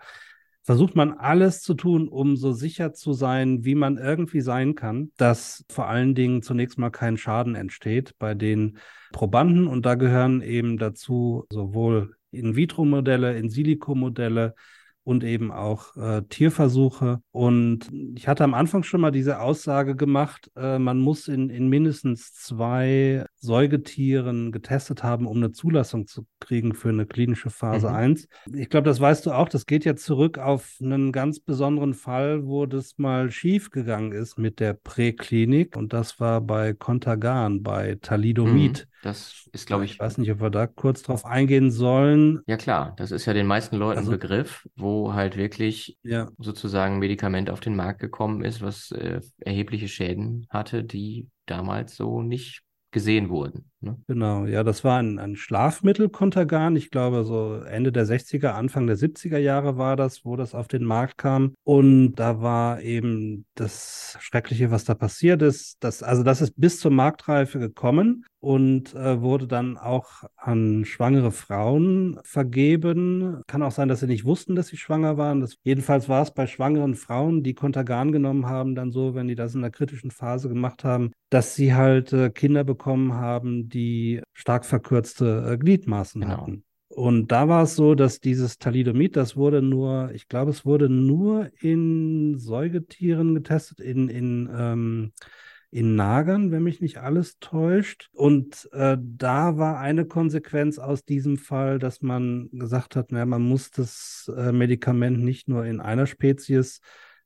versucht 0.67 0.97
man 0.97 1.13
alles 1.13 1.63
zu 1.63 1.75
tun, 1.75 2.09
um 2.09 2.37
so 2.37 2.53
sicher 2.53 2.93
zu 2.93 3.13
sein, 3.13 3.65
wie 3.65 3.77
man 3.77 3.99
irgendwie 3.99 4.41
sein 4.41 4.75
kann, 4.75 5.13
dass 5.17 5.65
vor 5.71 5.87
allen 5.87 6.17
Dingen 6.17 6.43
zunächst 6.43 6.77
mal 6.77 6.91
kein 6.91 7.17
Schaden 7.17 7.55
entsteht 7.55 8.15
bei 8.19 8.35
den 8.35 8.79
Probanden. 9.13 9.69
Und 9.69 9.87
da 9.87 9.95
gehören 9.95 10.43
eben 10.43 10.77
dazu 10.77 11.47
sowohl 11.51 12.17
In-vitro-Modelle, 12.33 13.39
In-Silico-Modelle, 13.39 14.55
und 15.07 15.23
eben 15.23 15.53
auch 15.53 15.97
äh, 15.97 16.23
Tierversuche. 16.29 17.23
Und 17.31 17.93
ich 18.17 18.27
hatte 18.27 18.43
am 18.43 18.55
Anfang 18.55 18.83
schon 18.83 19.01
mal 19.01 19.13
diese 19.13 19.41
Aussage 19.41 19.95
gemacht, 19.95 20.51
äh, 20.57 20.81
man 20.81 20.99
muss 20.99 21.29
in, 21.29 21.49
in 21.49 21.69
mindestens 21.69 22.33
zwei 22.33 23.25
Säugetieren 23.39 24.53
getestet 24.53 25.03
haben, 25.03 25.27
um 25.27 25.37
eine 25.37 25.53
Zulassung 25.53 26.07
zu 26.07 26.27
kriegen 26.41 26.75
für 26.75 26.89
eine 26.89 27.07
klinische 27.07 27.51
Phase 27.51 27.89
mhm. 27.89 27.95
1. 27.95 28.29
Ich 28.55 28.69
glaube, 28.69 28.89
das 28.89 29.01
weißt 29.01 29.27
du 29.27 29.33
auch, 29.33 29.49
das 29.49 29.67
geht 29.67 29.85
jetzt 29.85 30.05
zurück 30.05 30.39
auf 30.39 30.77
einen 30.81 31.13
ganz 31.13 31.41
besonderen 31.41 31.95
Fall, 31.95 32.47
wo 32.47 32.67
das 32.67 32.99
mal 32.99 33.31
schief 33.31 33.71
gegangen 33.71 34.13
ist 34.13 34.39
mit 34.39 34.61
der 34.61 34.75
Präklinik. 34.75 35.77
Und 35.77 35.93
das 35.93 36.21
war 36.21 36.41
bei 36.41 36.73
Contagan, 36.73 37.63
bei 37.63 37.99
Thalidomid. 38.01 38.87
Mhm. 38.87 38.97
Das 39.03 39.49
ist, 39.53 39.67
glaube 39.67 39.85
ich. 39.85 39.93
Ich 39.93 40.01
weiß 40.01 40.19
nicht, 40.19 40.33
ob 40.33 40.41
wir 40.41 40.51
da 40.51 40.67
kurz 40.67 41.03
drauf 41.03 41.25
eingehen 41.25 41.71
sollen. 41.71 42.41
Ja, 42.47 42.57
klar. 42.57 42.95
Das 42.97 43.13
ist 43.13 43.27
ja 43.27 43.35
den 43.35 43.47
meisten 43.47 43.77
Leuten 43.77 43.99
also, 43.99 44.11
ein 44.11 44.19
Begriff, 44.19 44.69
wo 44.75 45.13
halt 45.15 45.37
wirklich 45.37 45.97
ja. 46.03 46.29
sozusagen 46.39 46.95
ein 46.95 46.99
Medikament 46.99 47.49
auf 47.49 47.61
den 47.61 47.77
Markt 47.77 48.01
gekommen 48.01 48.43
ist, 48.43 48.63
was 48.63 48.91
äh, 48.91 49.21
erhebliche 49.39 49.87
Schäden 49.87 50.47
hatte, 50.51 50.83
die 50.83 51.29
damals 51.47 51.95
so 51.95 52.21
nicht 52.23 52.66
gesehen 52.97 53.29
wurden. 53.29 53.71
Ne? 53.81 53.97
Genau, 54.07 54.47
ja, 54.47 54.65
das 54.65 54.85
war 54.85 54.99
ein, 54.99 55.19
ein 55.19 55.37
Schlafmittelkontergan. 55.37 56.77
Ich 56.77 56.91
glaube, 56.91 57.25
so 57.25 57.57
Ende 57.57 57.93
der 57.93 58.07
60er, 58.07 58.49
Anfang 58.49 58.87
der 58.87 58.97
70er 58.97 59.39
Jahre 59.39 59.77
war 59.77 59.97
das, 59.97 60.25
wo 60.25 60.37
das 60.37 60.55
auf 60.55 60.67
den 60.69 60.85
Markt 60.85 61.19
kam. 61.19 61.55
Und 61.63 62.15
da 62.15 62.41
war 62.41 62.81
eben 62.81 63.45
das 63.55 64.17
Schreckliche, 64.21 64.71
was 64.71 64.85
da 64.85 64.95
passiert 64.95 65.43
ist. 65.43 65.77
Das, 65.81 66.03
also 66.03 66.23
das 66.23 66.41
ist 66.41 66.55
bis 66.57 66.81
zur 66.81 66.91
Marktreife 66.91 67.59
gekommen 67.59 68.25
und 68.47 68.95
äh, 68.95 69.21
wurde 69.21 69.49
dann 69.49 69.77
auch 69.77 70.23
an 70.37 70.85
schwangere 70.85 71.33
Frauen 71.33 72.21
vergeben. 72.23 73.43
Kann 73.49 73.63
auch 73.63 73.73
sein, 73.73 73.89
dass 73.89 74.01
sie 74.01 74.07
nicht 74.07 74.25
wussten, 74.25 74.55
dass 74.55 74.69
sie 74.69 74.77
schwanger 74.77 75.17
waren. 75.17 75.41
Das, 75.41 75.57
jedenfalls 75.65 76.09
war 76.09 76.23
es 76.23 76.33
bei 76.33 76.47
schwangeren 76.47 76.95
Frauen, 76.95 77.43
die 77.43 77.55
Kontergan 77.55 78.13
genommen 78.13 78.47
haben, 78.47 78.77
dann 78.77 78.93
so, 78.93 79.17
wenn 79.17 79.27
die 79.27 79.35
das 79.35 79.57
in 79.57 79.63
der 79.63 79.73
kritischen 79.73 80.13
Phase 80.13 80.49
gemacht 80.49 80.85
haben, 80.85 81.11
dass 81.29 81.57
sie 81.57 81.75
halt 81.75 82.13
äh, 82.13 82.31
Kinder 82.31 82.63
bekommen 82.63 83.15
haben, 83.15 83.66
die 83.69 84.23
stark 84.33 84.65
verkürzte 84.65 85.53
äh, 85.53 85.59
Gliedmaßen 85.59 86.21
genau. 86.21 86.37
hatten. 86.43 86.65
Und 86.89 87.31
da 87.31 87.49
war 87.49 87.65
es 87.65 87.77
so, 87.77 87.95
dass 87.95 88.21
dieses 88.21 88.59
Thalidomid, 88.59 89.17
das 89.17 89.37
wurde 89.37 89.61
nur, 89.61 90.11
ich 90.15 90.29
glaube, 90.29 90.51
es 90.51 90.65
wurde 90.65 90.89
nur 90.89 91.51
in 91.61 92.39
Säugetieren 92.39 93.35
getestet, 93.35 93.81
in, 93.81 94.09
in, 94.09 94.49
ähm, 94.57 95.13
in 95.71 95.95
Nagern, 95.95 96.53
wenn 96.53 96.63
mich 96.63 96.81
nicht 96.81 96.99
alles 96.99 97.39
täuscht. 97.39 98.09
Und 98.15 98.69
äh, 98.73 98.97
da 98.99 99.59
war 99.59 99.79
eine 99.79 100.07
Konsequenz 100.07 100.79
aus 100.79 101.05
diesem 101.05 101.37
Fall, 101.37 101.79
dass 101.79 102.01
man 102.01 102.49
gesagt 102.53 102.97
hat, 102.97 103.13
naja, 103.13 103.27
man 103.27 103.43
muss 103.43 103.71
das 103.71 104.33
äh, 104.35 104.53
Medikament 104.53 105.23
nicht 105.23 105.49
nur 105.49 105.67
in 105.67 105.81
einer 105.81 106.07
Spezies 106.07 106.81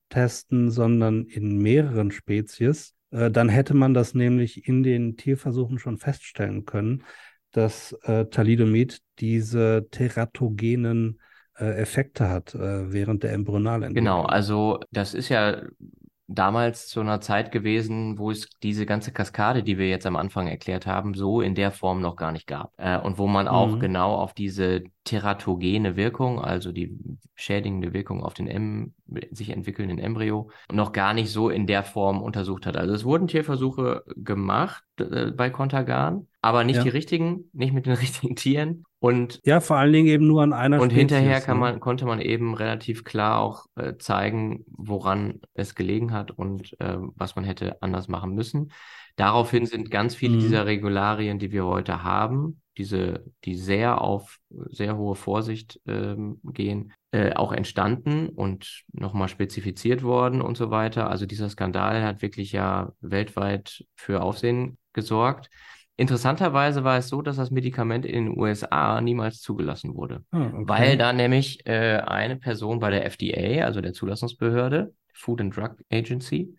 testen, 0.09 0.71
sondern 0.71 1.27
in 1.27 1.59
mehreren 1.59 2.11
Spezies. 2.11 2.95
Äh, 3.11 3.31
dann 3.31 3.49
hätte 3.49 3.75
man 3.75 3.95
das 3.95 4.15
nämlich 4.15 4.67
in 4.67 4.83
den 4.83 5.17
Tierversuchen 5.17 5.79
schon 5.79 5.99
feststellen 5.99 6.65
können, 6.65 7.05
dass 7.53 7.93
äh, 8.03 8.27
Thalidomid 8.27 9.01
diese 9.19 9.89
teratogenen 9.91 11.21
äh, 11.59 11.65
Effekte 11.81 12.29
hat 12.29 12.55
äh, 12.55 12.93
während 12.93 13.23
der 13.23 13.33
Embryonalentwicklung. 13.33 14.05
Genau, 14.05 14.23
also 14.23 14.81
das 14.91 15.15
ist 15.15 15.29
ja 15.29 15.63
damals 16.33 16.87
zu 16.87 17.01
einer 17.01 17.21
Zeit 17.21 17.51
gewesen, 17.51 18.19
wo 18.19 18.31
es 18.31 18.49
diese 18.63 18.87
ganze 18.87 19.13
Kaskade, 19.13 19.65
die 19.65 19.79
wir 19.79 19.89
jetzt 19.89 20.07
am 20.07 20.15
Anfang 20.17 20.47
erklärt 20.47 20.87
haben, 20.87 21.15
so 21.15 21.41
in 21.41 21.57
der 21.57 21.73
Form 21.73 22.01
noch 22.01 22.15
gar 22.15 22.31
nicht 22.31 22.47
gab. 22.47 22.73
Äh, 22.77 22.99
und 22.99 23.19
wo 23.19 23.27
man 23.27 23.49
auch 23.49 23.73
mhm. 23.73 23.81
genau 23.81 24.15
auf 24.15 24.33
diese 24.33 24.85
teratogene 25.05 25.97
Wirkung, 25.97 26.41
also 26.41 26.71
die 26.71 26.97
schädigende 27.35 27.93
Wirkung 27.93 28.23
auf 28.23 28.35
den 28.35 28.47
em 28.47 28.95
sich 29.33 29.51
entwickelnden 29.51 29.99
Embryo, 29.99 30.51
noch 30.71 30.93
gar 30.93 31.15
nicht 31.15 31.33
so 31.33 31.51
in 31.51 31.67
der 31.67 31.83
Form 31.83 32.23
untersucht 32.23 32.65
hat. 32.65 32.77
Also 32.77 32.95
es 32.95 33.05
wurden 33.05 33.27
Tierversuche 33.27 34.05
gemacht 34.15 34.85
äh, 34.99 35.33
bei 35.33 35.51
Contagan, 35.51 36.29
aber 36.43 36.65
nicht 36.65 36.77
ja. 36.77 36.83
die 36.85 36.89
richtigen, 36.89 37.51
nicht 37.53 37.73
mit 37.73 37.87
den 37.87 37.93
richtigen 37.95 38.37
Tieren. 38.37 38.85
Und 38.99 39.41
ja, 39.45 39.61
vor 39.61 39.77
allen 39.77 39.93
Dingen 39.93 40.09
eben 40.09 40.27
nur 40.27 40.43
an 40.43 40.53
einer 40.53 40.81
Und 40.81 40.93
Spezies, 40.93 40.99
hinterher 40.99 41.41
kann 41.41 41.57
ne? 41.57 41.61
man, 41.61 41.81
konnte 41.81 42.05
man 42.05 42.21
eben 42.21 42.55
relativ 42.55 43.05
klar 43.05 43.41
auch 43.41 43.67
äh, 43.77 43.97
zeigen, 43.99 44.65
woran 44.67 45.41
es 45.55 45.75
gelegen 45.75 46.13
hat 46.13 46.31
und 46.31 46.79
äh, 46.81 46.97
was 47.17 47.37
man 47.37 47.45
hätte 47.45 47.81
anders 47.83 48.09
machen 48.09 48.35
müssen. 48.35 48.73
Daraufhin 49.17 49.67
sind 49.67 49.91
ganz 49.91 50.15
viele 50.15 50.37
mhm. 50.37 50.41
dieser 50.41 50.67
Regularien, 50.67 51.39
die 51.39 51.51
wir 51.53 51.67
heute 51.67 52.03
haben, 52.03 52.63
diese, 52.79 53.25
die 53.45 53.55
sehr 53.55 54.01
auf 54.01 54.39
sehr 54.49 54.97
hohe 54.97 55.15
Vorsicht 55.15 55.81
ähm, 55.87 56.41
gehen, 56.45 56.93
äh, 57.11 57.33
auch 57.35 57.53
entstanden 57.53 58.29
und 58.29 58.85
nochmal 58.93 59.29
spezifiziert 59.29 60.03
worden 60.03 60.41
und 60.41 60.57
so 60.57 60.71
weiter. 60.71 61.11
Also 61.11 61.27
dieser 61.27 61.49
Skandal 61.51 62.03
hat 62.03 62.23
wirklich 62.23 62.53
ja 62.53 62.93
weltweit 63.01 63.85
für 63.97 64.23
Aufsehen 64.23 64.79
gesorgt. 64.93 65.51
Interessanterweise 66.01 66.83
war 66.83 66.97
es 66.97 67.09
so, 67.09 67.21
dass 67.21 67.37
das 67.37 67.51
Medikament 67.51 68.07
in 68.07 68.25
den 68.25 68.39
USA 68.39 69.03
niemals 69.03 69.43
zugelassen 69.43 69.95
wurde, 69.95 70.25
ah, 70.31 70.47
okay. 70.47 70.63
weil 70.65 70.97
da 70.97 71.13
nämlich 71.13 71.67
äh, 71.67 71.99
eine 71.99 72.37
Person 72.37 72.81
bei 72.81 72.89
der 72.89 73.05
FDA, 73.05 73.67
also 73.67 73.83
der 73.83 73.93
Zulassungsbehörde, 73.93 74.95
Food 75.13 75.43
and 75.43 75.55
Drug 75.55 75.73
Agency, 75.93 76.57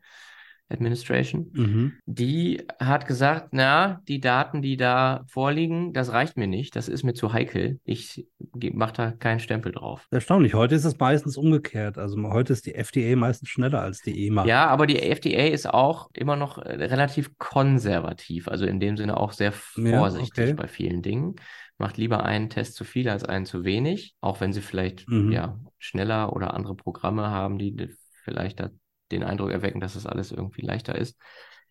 Administration, 0.72 1.52
mhm. 1.54 1.94
die 2.06 2.64
hat 2.80 3.08
gesagt, 3.08 3.50
na, 3.52 4.02
die 4.08 4.20
Daten, 4.20 4.62
die 4.62 4.78
da 4.78 5.24
vorliegen, 5.28 5.94
das 5.94 6.12
reicht 6.12 6.38
mir 6.38 6.48
nicht, 6.48 6.76
das 6.76 6.88
ist 6.88 7.04
mir 7.04 7.14
zu 7.14 7.34
heikel. 7.34 7.80
Ich 7.84 8.26
mache 8.74 8.94
da 8.94 9.12
keinen 9.12 9.40
Stempel 9.40 9.72
drauf. 9.72 10.08
Erstaunlich, 10.12 10.54
heute 10.54 10.76
ist 10.76 10.86
es 10.86 10.98
meistens 10.98 11.38
umgekehrt. 11.38 11.98
Also 11.98 12.22
heute 12.32 12.54
ist 12.54 12.66
die 12.66 12.76
FDA 12.76 13.16
meistens 13.16 13.50
schneller 13.50 13.82
als 13.82 14.02
die 14.02 14.28
EMA. 14.28 14.46
Ja, 14.46 14.68
aber 14.68 14.88
die 14.88 15.00
FDA 15.02 15.48
ist 15.48 15.68
auch 15.68 16.10
immer 16.14 16.36
noch 16.36 16.58
äh, 16.58 16.86
relativ 16.86 17.38
konservativ, 17.38 18.48
also 18.48 18.66
in 18.66 18.80
dem 18.80 18.98
Sinne 18.98 19.18
auch 19.18 19.32
sehr 19.32 19.52
vorsichtig 19.52 20.38
ja, 20.38 20.44
okay. 20.44 20.54
bei 20.54 20.68
vielen 20.68 21.02
Dingen. 21.02 21.36
Macht 21.78 21.98
lieber 21.98 22.24
einen 22.24 22.50
Test 22.50 22.76
zu 22.76 22.84
viel 22.84 23.10
als 23.10 23.24
einen 23.24 23.46
zu 23.46 23.64
wenig, 23.64 24.16
auch 24.22 24.40
wenn 24.40 24.54
sie 24.54 24.62
vielleicht 24.62 25.10
mhm. 25.10 25.32
ja 25.32 25.60
schneller 25.80 26.34
oder 26.34 26.54
andere 26.54 26.76
Programme 26.76 27.30
haben, 27.30 27.58
die 27.58 27.90
vielleicht 28.24 28.60
da 28.60 28.70
den 29.12 29.24
Eindruck 29.24 29.52
erwecken, 29.52 29.80
dass 29.80 29.94
das 29.94 30.06
alles 30.06 30.32
irgendwie 30.32 30.62
leichter 30.62 30.96
ist 30.96 31.18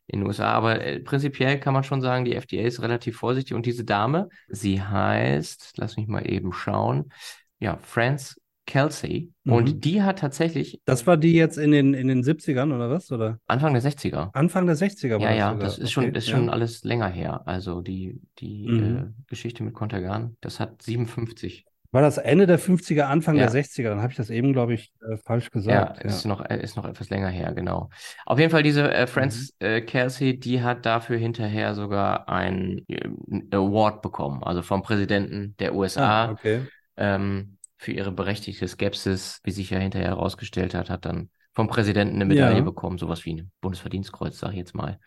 in 0.07 0.20
den 0.20 0.26
USA. 0.26 0.53
Aber 0.53 0.85
äh, 0.85 1.00
prinzipiell 1.00 1.59
kann 1.61 1.74
man 1.74 1.85
schon 1.85 2.03
sagen, 2.03 2.24
die 2.24 2.35
FDA 2.35 2.62
ist 2.62 2.83
relativ 2.83 3.16
vorsichtig. 3.16 3.55
Und 3.55 3.66
diese 3.66 3.85
Dame, 3.85 4.29
sie 4.48 4.83
heißt, 4.83 5.74
lass 5.76 5.96
mich 5.96 6.09
mal 6.09 6.29
eben 6.29 6.53
schauen, 6.53 7.12
ja, 7.59 7.79
France 7.79 8.37
Kelsey. 8.66 9.33
Mhm. 9.44 9.53
Und 9.53 9.85
die 9.85 10.03
hat 10.03 10.20
tatsächlich. 10.20 10.81
Das 10.85 11.07
war 11.07 11.16
die 11.16 11.33
jetzt 11.33 11.59
in 11.59 11.72
den, 11.72 11.94
in 11.94 12.09
den 12.09 12.22
70ern 12.22 12.74
oder 12.74 12.90
was? 12.90 13.11
Oder? 13.11 13.38
Anfang 13.46 13.72
der 13.74 13.83
60er. 13.83 14.31
Anfang 14.33 14.66
der 14.66 14.76
60er 14.76 15.20
war 15.20 15.20
Ja, 15.20 15.29
das 15.29 15.38
ja, 15.38 15.50
sogar. 15.50 15.64
das 15.64 15.79
ist, 15.79 15.83
okay. 15.85 16.07
schon, 16.07 16.14
ist 16.14 16.29
ja. 16.29 16.37
schon 16.37 16.50
alles 16.50 16.85
länger 16.85 17.09
her. 17.09 17.42
Also 17.46 17.81
die, 17.81 18.20
die 18.38 18.68
mhm. 18.68 18.96
äh, 18.96 19.05
Geschichte 19.26 19.64
mit 19.64 19.74
Contergan, 19.74 20.37
das 20.40 20.61
hat 20.61 20.83
57 20.83 21.66
war 21.92 22.03
das 22.03 22.18
Ende 22.18 22.46
der 22.46 22.59
50er, 22.59 23.03
Anfang 23.03 23.37
ja. 23.37 23.46
der 23.46 23.62
60er? 23.62 23.88
Dann 23.88 24.00
habe 24.00 24.12
ich 24.12 24.16
das 24.16 24.31
eben, 24.31 24.53
glaube 24.53 24.74
ich, 24.74 24.92
äh, 25.00 25.16
falsch 25.16 25.50
gesagt. 25.50 25.98
Ja, 25.98 26.03
ja, 26.03 26.09
Ist, 26.09 26.24
noch, 26.24 26.44
äh, 26.44 26.62
ist 26.62 26.76
noch 26.76 26.85
etwas 26.85 27.11
länger 27.11 27.29
her, 27.29 27.53
genau. 27.53 27.90
Auf 28.26 28.38
jeden 28.38 28.50
Fall, 28.50 28.62
diese 28.62 28.92
äh, 28.92 29.07
Frances 29.07 29.55
mhm. 29.61 29.66
äh, 29.66 29.81
Kelsey, 29.81 30.38
die 30.38 30.62
hat 30.62 30.87
dafür 30.87 31.18
hinterher 31.18 31.74
sogar 31.74 32.29
ein 32.29 32.83
äh, 32.88 33.09
Award 33.50 34.03
bekommen, 34.03 34.42
also 34.44 34.62
vom 34.62 34.83
Präsidenten 34.83 35.57
der 35.59 35.74
USA. 35.74 36.26
Ah, 36.26 36.31
okay. 36.31 36.62
ähm, 36.96 37.57
für 37.76 37.92
ihre 37.92 38.12
berechtigte 38.12 38.68
Skepsis, 38.68 39.40
wie 39.42 39.50
sich 39.50 39.70
ja 39.70 39.79
hinterher 39.79 40.11
herausgestellt 40.11 40.74
hat, 40.74 40.90
hat 40.90 41.07
dann 41.07 41.31
vom 41.55 41.66
Präsidenten 41.66 42.16
eine 42.16 42.26
Medaille 42.26 42.59
ja. 42.59 42.64
bekommen, 42.64 42.98
sowas 42.98 43.24
wie 43.24 43.35
ein 43.35 43.50
Bundesverdienstkreuz, 43.61 44.38
sage 44.38 44.53
ich 44.53 44.59
jetzt 44.59 44.74
mal 44.74 45.00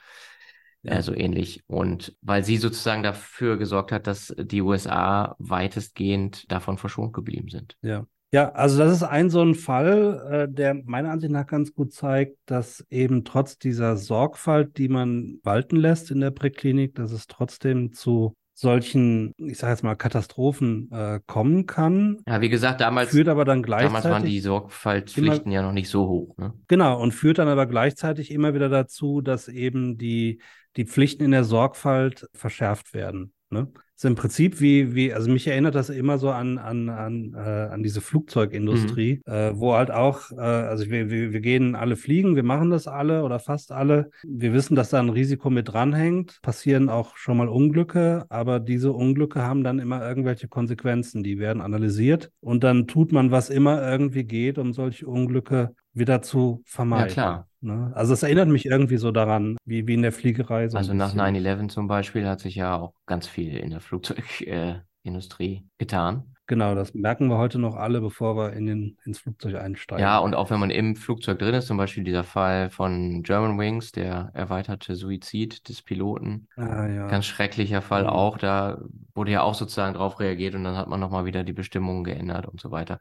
ja. 0.83 1.01
so 1.01 1.13
ähnlich. 1.13 1.63
Und 1.67 2.15
weil 2.21 2.43
sie 2.43 2.57
sozusagen 2.57 3.03
dafür 3.03 3.57
gesorgt 3.57 3.91
hat, 3.91 4.07
dass 4.07 4.33
die 4.37 4.61
USA 4.61 5.35
weitestgehend 5.39 6.51
davon 6.51 6.77
verschont 6.77 7.13
geblieben 7.13 7.49
sind. 7.49 7.77
Ja. 7.81 8.05
Ja, 8.33 8.51
also 8.53 8.79
das 8.79 8.91
ist 8.91 9.03
ein 9.03 9.29
so 9.29 9.43
ein 9.43 9.53
Fall, 9.53 10.47
äh, 10.49 10.51
der 10.51 10.73
meiner 10.73 11.11
Ansicht 11.11 11.31
nach 11.31 11.45
ganz 11.45 11.71
gut 11.71 11.93
zeigt, 11.93 12.35
dass 12.47 12.83
eben 12.89 13.25
trotz 13.25 13.59
dieser 13.59 13.95
Sorgfalt, 13.95 14.79
die 14.79 14.89
man 14.89 15.39
walten 15.43 15.75
lässt 15.75 16.09
in 16.09 16.19
der 16.19 16.31
Präklinik, 16.31 16.95
dass 16.95 17.11
es 17.11 17.27
trotzdem 17.27 17.93
zu 17.93 18.33
solchen, 18.53 19.33
ich 19.37 19.57
sage 19.57 19.73
jetzt 19.73 19.83
mal, 19.83 19.95
Katastrophen 19.95 20.89
äh, 20.91 21.19
kommen 21.25 21.65
kann. 21.65 22.21
Ja, 22.27 22.41
wie 22.41 22.49
gesagt, 22.49 22.81
damals, 22.81 23.09
führt 23.09 23.27
aber 23.27 23.45
dann 23.45 23.63
gleichzeitig 23.63 24.01
damals 24.01 24.13
waren 24.13 24.29
die 24.29 24.39
Sorgfaltspflichten 24.39 25.45
immer, 25.45 25.53
ja 25.53 25.61
noch 25.61 25.71
nicht 25.71 25.89
so 25.89 26.07
hoch. 26.07 26.37
Ne? 26.37 26.53
Genau, 26.67 27.01
und 27.01 27.13
führt 27.13 27.39
dann 27.39 27.47
aber 27.47 27.65
gleichzeitig 27.65 28.31
immer 28.31 28.53
wieder 28.53 28.69
dazu, 28.69 29.21
dass 29.21 29.47
eben 29.47 29.97
die 29.97 30.41
die 30.75 30.85
Pflichten 30.85 31.23
in 31.23 31.31
der 31.31 31.43
Sorgfalt 31.43 32.27
verschärft 32.33 32.93
werden. 32.93 33.33
Ne? 33.49 33.71
Ist 33.95 34.05
im 34.05 34.15
Prinzip 34.15 34.59
wie, 34.59 34.95
wie, 34.95 35.13
also 35.13 35.31
mich 35.31 35.47
erinnert 35.47 35.75
das 35.75 35.89
immer 35.89 36.17
so 36.17 36.31
an, 36.31 36.57
an, 36.57 36.89
an, 36.89 37.33
äh, 37.35 37.39
an 37.39 37.83
diese 37.83 38.01
Flugzeugindustrie, 38.01 39.21
mhm. 39.25 39.33
äh, 39.33 39.59
wo 39.59 39.73
halt 39.73 39.91
auch, 39.91 40.31
äh, 40.31 40.41
also 40.41 40.89
wir, 40.89 41.09
wir, 41.09 41.31
wir 41.31 41.41
gehen 41.41 41.75
alle 41.75 41.95
fliegen, 41.95 42.35
wir 42.35 42.43
machen 42.43 42.69
das 42.69 42.87
alle 42.87 43.23
oder 43.23 43.39
fast 43.39 43.71
alle. 43.71 44.09
Wir 44.23 44.53
wissen, 44.53 44.75
dass 44.75 44.89
da 44.89 44.99
ein 44.99 45.09
Risiko 45.09 45.49
mit 45.49 45.69
dranhängt, 45.71 46.39
passieren 46.41 46.89
auch 46.89 47.17
schon 47.17 47.37
mal 47.37 47.47
Unglücke, 47.47 48.25
aber 48.29 48.59
diese 48.59 48.91
Unglücke 48.91 49.41
haben 49.41 49.63
dann 49.63 49.79
immer 49.79 50.05
irgendwelche 50.07 50.47
Konsequenzen, 50.47 51.23
die 51.23 51.39
werden 51.39 51.61
analysiert 51.61 52.31
und 52.41 52.63
dann 52.63 52.87
tut 52.87 53.11
man, 53.11 53.31
was 53.31 53.49
immer 53.49 53.81
irgendwie 53.89 54.23
geht, 54.23 54.57
um 54.57 54.73
solche 54.73 55.07
Unglücke 55.07 55.75
wieder 55.93 56.21
zu 56.21 56.61
vermeiden. 56.65 57.09
Ja, 57.09 57.13
klar. 57.13 57.47
Ne? 57.63 57.91
Also 57.95 58.13
es 58.13 58.23
erinnert 58.23 58.49
mich 58.49 58.65
irgendwie 58.65 58.97
so 58.97 59.11
daran, 59.11 59.57
wie, 59.65 59.87
wie 59.87 59.93
in 59.93 60.01
der 60.01 60.11
Fliegerei. 60.11 60.67
So 60.67 60.77
also 60.77 60.93
nach 60.93 61.15
9-11 61.15 61.69
zum 61.69 61.87
Beispiel 61.87 62.27
hat 62.27 62.41
sich 62.41 62.55
ja 62.55 62.77
auch 62.77 62.93
ganz 63.05 63.27
viel 63.27 63.57
in 63.57 63.69
der 63.69 63.79
Flugzeugindustrie 63.79 65.55
äh, 65.55 65.69
getan. 65.77 66.33
Genau, 66.45 66.75
das 66.75 66.93
merken 66.93 67.29
wir 67.29 67.37
heute 67.37 67.57
noch 67.57 67.75
alle, 67.75 68.01
bevor 68.01 68.35
wir 68.35 68.51
in 68.51 68.65
den, 68.65 68.97
ins 69.05 69.19
Flugzeug 69.19 69.55
einsteigen. 69.55 70.03
Ja, 70.03 70.19
und 70.19 70.35
auch 70.35 70.49
wenn 70.49 70.59
man 70.59 70.71
im 70.71 70.97
Flugzeug 70.97 71.39
drin 71.39 71.55
ist, 71.55 71.67
zum 71.67 71.77
Beispiel 71.77 72.03
dieser 72.03 72.25
Fall 72.25 72.69
von 72.69 73.23
German 73.23 73.57
Wings, 73.57 73.93
der 73.93 74.29
erweiterte 74.33 74.95
Suizid 74.95 75.69
des 75.69 75.81
Piloten. 75.81 76.49
Ah, 76.57 76.87
ja. 76.87 77.07
Ganz 77.07 77.27
schrecklicher 77.27 77.81
Fall 77.81 78.07
auch. 78.07 78.37
Da 78.37 78.81
wurde 79.15 79.31
ja 79.31 79.41
auch 79.41 79.53
sozusagen 79.55 79.93
drauf 79.93 80.19
reagiert 80.19 80.55
und 80.55 80.65
dann 80.65 80.75
hat 80.75 80.89
man 80.89 80.99
nochmal 80.99 81.23
wieder 81.23 81.45
die 81.45 81.53
Bestimmungen 81.53 82.03
geändert 82.03 82.45
und 82.45 82.59
so 82.59 82.71
weiter. 82.71 82.99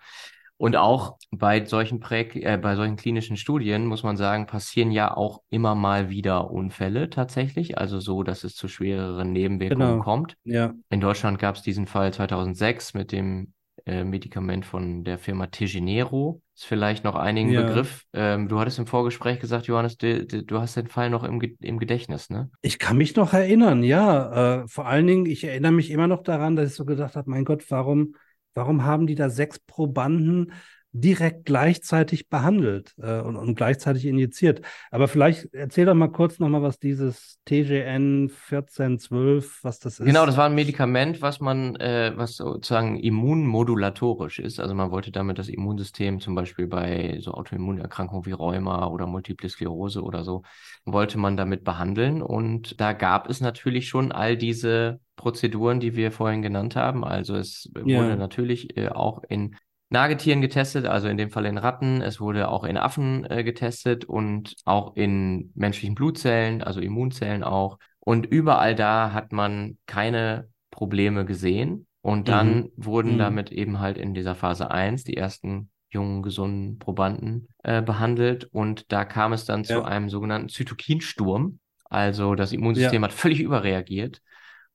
Und 0.63 0.77
auch 0.77 1.17
bei 1.33 1.65
solchen, 1.65 1.99
Prä 1.99 2.21
äh, 2.35 2.57
bei 2.57 2.77
solchen 2.77 2.95
klinischen 2.95 3.37
Studien, 3.37 3.85
muss 3.85 4.05
man 4.05 4.17
sagen, 4.17 4.47
passieren 4.47 4.93
ja 4.93 5.13
auch 5.13 5.43
immer 5.51 5.75
mal 5.75 6.09
wieder 6.09 6.53
Unfälle 6.53 7.11
tatsächlich. 7.11 7.79
Also 7.79 7.99
so, 7.99 8.23
dass 8.23 8.45
es 8.45 8.55
zu 8.55 8.69
schwereren 8.69 9.33
Nebenwirkungen 9.33 9.95
genau. 9.95 10.05
kommt. 10.05 10.37
Ja. 10.45 10.73
In 10.89 11.01
Deutschland 11.01 11.41
gab 11.41 11.57
es 11.57 11.63
diesen 11.63 11.89
Fall 11.89 12.13
2006 12.13 12.95
mit 12.95 13.11
dem 13.11 13.55
äh, 13.87 14.05
Medikament 14.05 14.65
von 14.65 15.03
der 15.03 15.19
Firma 15.19 15.49
Tegenero. 15.49 16.41
Ist 16.55 16.67
vielleicht 16.67 17.03
noch 17.03 17.17
einigen 17.17 17.51
ja. 17.51 17.63
Begriff. 17.63 18.05
Ähm, 18.13 18.47
du 18.47 18.61
hattest 18.61 18.79
im 18.79 18.87
Vorgespräch 18.87 19.41
gesagt, 19.41 19.67
Johannes, 19.67 19.97
du, 19.97 20.25
du 20.25 20.61
hast 20.61 20.77
den 20.77 20.87
Fall 20.87 21.11
noch 21.11 21.25
im, 21.25 21.43
im 21.61 21.81
Gedächtnis, 21.81 22.31
ne? 22.31 22.51
Ich 22.61 22.79
kann 22.79 22.97
mich 22.97 23.17
noch 23.17 23.33
erinnern, 23.33 23.83
ja. 23.83 24.61
Äh, 24.61 24.69
vor 24.69 24.87
allen 24.87 25.09
Dingen, 25.09 25.27
ich 25.27 25.43
erinnere 25.43 25.73
mich 25.73 25.91
immer 25.91 26.07
noch 26.07 26.23
daran, 26.23 26.55
dass 26.55 26.71
ich 26.71 26.77
so 26.77 26.85
gedacht 26.85 27.17
habe, 27.17 27.29
mein 27.29 27.45
Gott, 27.45 27.69
warum 27.69 28.15
Warum 28.55 28.85
haben 28.85 29.07
die 29.07 29.15
da 29.15 29.31
sechs 29.31 29.59
Probanden 29.59 30.53
direkt 30.93 31.47
gleichzeitig 31.47 32.29
behandelt 32.29 32.95
äh, 32.99 33.21
und, 33.21 33.37
und, 33.37 33.55
gleichzeitig 33.55 34.05
injiziert. 34.05 34.61
Aber 34.91 35.09
vielleicht 35.09 35.53
erzähl 35.55 35.87
doch 35.87 35.95
mal 35.95 36.09
kurz 36.09 36.39
nochmal, 36.39 36.63
was 36.63 36.79
dieses 36.79 37.39
TGN 37.47 38.31
1412, 38.31 39.61
was 39.63 39.79
das 39.79 40.01
ist. 40.01 40.07
Genau, 40.07 40.27
das 40.27 40.37
war 40.37 40.47
ein 40.47 40.55
Medikament, 40.55 41.23
was 41.23 41.41
man, 41.41 41.77
äh, 41.77 42.13
was 42.15 42.37
sozusagen 42.37 42.99
immunmodulatorisch 42.99 44.39
ist. 44.39 44.61
Also 44.61 44.75
man 44.75 44.91
wollte 44.91 45.11
damit 45.11 45.39
das 45.39 45.49
Immunsystem 45.49 46.21
zum 46.21 46.35
Beispiel 46.35 46.67
bei 46.67 47.19
so 47.21 47.33
Autoimmunerkrankungen 47.33 48.27
wie 48.27 48.33
Rheuma 48.33 48.87
oder 48.87 49.07
Multiple 49.07 49.49
Sklerose 49.49 50.03
oder 50.03 50.25
so, 50.25 50.43
wollte 50.85 51.17
man 51.17 51.39
damit 51.39 51.65
behandeln. 51.65 52.21
Und 52.21 52.79
da 52.83 52.93
gab 52.93 53.31
es 53.31 53.41
natürlich 53.41 53.89
schon 53.89 54.13
all 54.13 54.37
diese 54.37 55.01
Prozeduren, 55.17 55.81
die 55.81 55.97
wir 55.97 56.13
vorhin 56.13 56.43
genannt 56.43 56.77
haben. 56.77 57.03
Also 57.03 57.35
es 57.37 57.71
ja. 57.75 57.99
wurde 57.99 58.17
natürlich 58.17 58.77
äh, 58.77 58.89
auch 58.89 59.23
in 59.27 59.57
Nagetieren 59.93 60.41
getestet, 60.41 60.87
also 60.87 61.09
in 61.09 61.19
dem 61.19 61.31
Fall 61.31 61.45
in 61.45 61.59
Ratten. 61.59 62.01
Es 62.01 62.19
wurde 62.19 62.49
auch 62.49 62.65
in 62.65 62.79
Affen 62.79 63.31
äh, 63.31 63.45
getestet 63.45 64.07
und 64.07 64.55
auch 64.65 64.97
in 64.97 65.53
menschlichen 65.55 65.95
Blutzellen, 65.95 66.63
also 66.63 66.81
Immunzellen 66.81 67.45
auch. 67.45 67.79
Und 68.01 68.25
überall 68.25 68.75
da 68.75 69.13
hat 69.13 69.33
man 69.33 69.77
keine 69.85 70.49
Probleme 70.71 71.27
gesehen. 71.27 71.87
Und 72.01 72.29
dann 72.29 72.55
mhm. 72.55 72.73
wurden 72.77 73.13
mhm. 73.15 73.19
damit 73.19 73.53
eben 73.53 73.81
halt 73.81 73.99
in 73.99 74.15
dieser 74.15 74.35
Phase 74.35 74.71
1 74.71 75.05
die 75.05 75.17
ersten 75.19 75.71
jungen, 75.91 76.23
gesunden 76.23 76.79
Probanden 76.79 77.49
äh, 77.63 77.83
behandelt. 77.83 78.49
Und 78.51 78.91
da 78.91 79.05
kam 79.05 79.35
es 79.35 79.45
dann 79.45 79.63
ja. 79.65 79.77
zu 79.77 79.85
einem 79.85 80.09
sogenannten 80.09 80.49
Zytokinsturm. 80.49 81.59
Also 81.85 82.35
das 82.35 82.53
Immunsystem 82.53 83.03
ja. 83.03 83.09
hat 83.09 83.13
völlig 83.13 83.41
überreagiert 83.41 84.23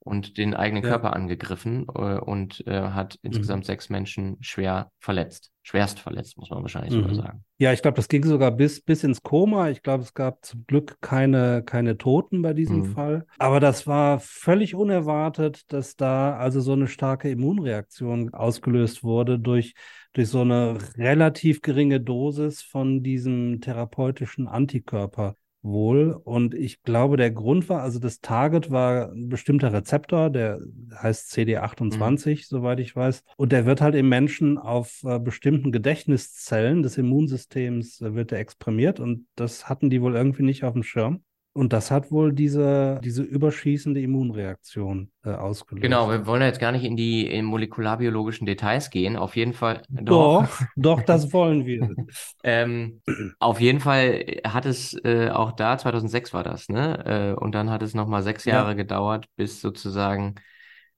und 0.07 0.37
den 0.37 0.53
eigenen 0.53 0.83
ja. 0.83 0.89
Körper 0.89 1.13
angegriffen 1.13 1.85
äh, 1.93 2.17
und 2.17 2.65
äh, 2.65 2.81
hat 2.81 3.19
mhm. 3.21 3.27
insgesamt 3.27 3.65
sechs 3.65 3.89
Menschen 3.89 4.37
schwer 4.41 4.91
verletzt. 4.99 5.51
Schwerst 5.63 5.99
verletzt, 5.99 6.37
muss 6.37 6.49
man 6.49 6.61
wahrscheinlich 6.61 6.93
mhm. 6.93 7.01
sogar 7.01 7.15
sagen. 7.15 7.43
Ja, 7.57 7.73
ich 7.73 7.81
glaube, 7.81 7.95
das 7.95 8.07
ging 8.07 8.23
sogar 8.23 8.51
bis, 8.51 8.81
bis 8.81 9.03
ins 9.03 9.21
Koma. 9.21 9.69
Ich 9.69 9.83
glaube, 9.83 10.03
es 10.03 10.13
gab 10.13 10.45
zum 10.45 10.65
Glück 10.65 10.97
keine, 11.01 11.61
keine 11.63 11.97
Toten 11.97 12.41
bei 12.41 12.53
diesem 12.53 12.79
mhm. 12.79 12.93
Fall. 12.93 13.25
Aber 13.37 13.59
das 13.59 13.85
war 13.85 14.19
völlig 14.19 14.75
unerwartet, 14.75 15.71
dass 15.73 15.95
da 15.95 16.37
also 16.37 16.61
so 16.61 16.71
eine 16.71 16.87
starke 16.87 17.29
Immunreaktion 17.29 18.33
ausgelöst 18.33 19.03
wurde 19.03 19.39
durch, 19.39 19.73
durch 20.13 20.29
so 20.29 20.41
eine 20.41 20.77
relativ 20.97 21.61
geringe 21.61 21.99
Dosis 21.99 22.61
von 22.61 23.03
diesem 23.03 23.59
therapeutischen 23.59 24.47
Antikörper 24.47 25.35
wohl. 25.67 26.19
Und 26.23 26.53
ich 26.53 26.81
glaube, 26.83 27.17
der 27.17 27.31
Grund 27.31 27.69
war, 27.69 27.81
also 27.81 27.99
das 27.99 28.21
Target 28.21 28.71
war 28.71 29.11
ein 29.11 29.29
bestimmter 29.29 29.73
Rezeptor, 29.73 30.29
der 30.29 30.59
heißt 30.95 31.31
CD28, 31.33 32.29
mhm. 32.29 32.37
soweit 32.43 32.79
ich 32.79 32.95
weiß. 32.95 33.23
Und 33.37 33.51
der 33.51 33.65
wird 33.65 33.81
halt 33.81 33.95
im 33.95 34.09
Menschen 34.09 34.57
auf 34.57 35.03
äh, 35.03 35.19
bestimmten 35.19 35.71
Gedächtniszellen 35.71 36.81
des 36.81 36.97
Immunsystems 36.97 38.01
äh, 38.01 38.15
wird 38.15 38.31
der 38.31 38.39
exprimiert 38.39 38.99
und 38.99 39.27
das 39.35 39.69
hatten 39.69 39.89
die 39.89 40.01
wohl 40.01 40.15
irgendwie 40.15 40.43
nicht 40.43 40.63
auf 40.63 40.73
dem 40.73 40.83
Schirm. 40.83 41.23
Und 41.57 41.73
das 41.73 41.89
hat 41.89 42.11
wohl 42.11 42.33
diese, 42.33 42.99
diese 43.03 43.23
überschießende 43.23 43.99
Immunreaktion 43.99 45.09
äh, 45.25 45.31
ausgelöst. 45.31 45.81
Genau, 45.81 46.07
wir 46.07 46.27
wollen 46.27 46.43
jetzt 46.43 46.59
gar 46.59 46.71
nicht 46.71 46.83
in 46.83 46.95
die 46.95 47.25
in 47.25 47.45
molekularbiologischen 47.45 48.45
Details 48.45 48.91
gehen. 48.91 49.15
Auf 49.15 49.35
jeden 49.35 49.53
Fall. 49.53 49.81
Doch, 49.89 50.45
doch, 50.45 50.67
doch 50.75 51.01
das 51.01 51.33
wollen 51.33 51.65
wir. 51.65 51.95
ähm, 52.43 53.01
auf 53.39 53.59
jeden 53.59 53.79
Fall 53.79 54.23
hat 54.45 54.67
es 54.67 54.93
äh, 55.03 55.31
auch 55.31 55.51
da, 55.51 55.79
2006 55.79 56.31
war 56.31 56.43
das, 56.43 56.69
ne? 56.69 57.33
Äh, 57.35 57.39
und 57.41 57.55
dann 57.55 57.71
hat 57.71 57.81
es 57.81 57.95
nochmal 57.95 58.21
sechs 58.21 58.45
Jahre 58.45 58.69
ja. 58.69 58.73
gedauert, 58.75 59.25
bis 59.35 59.59
sozusagen 59.59 60.35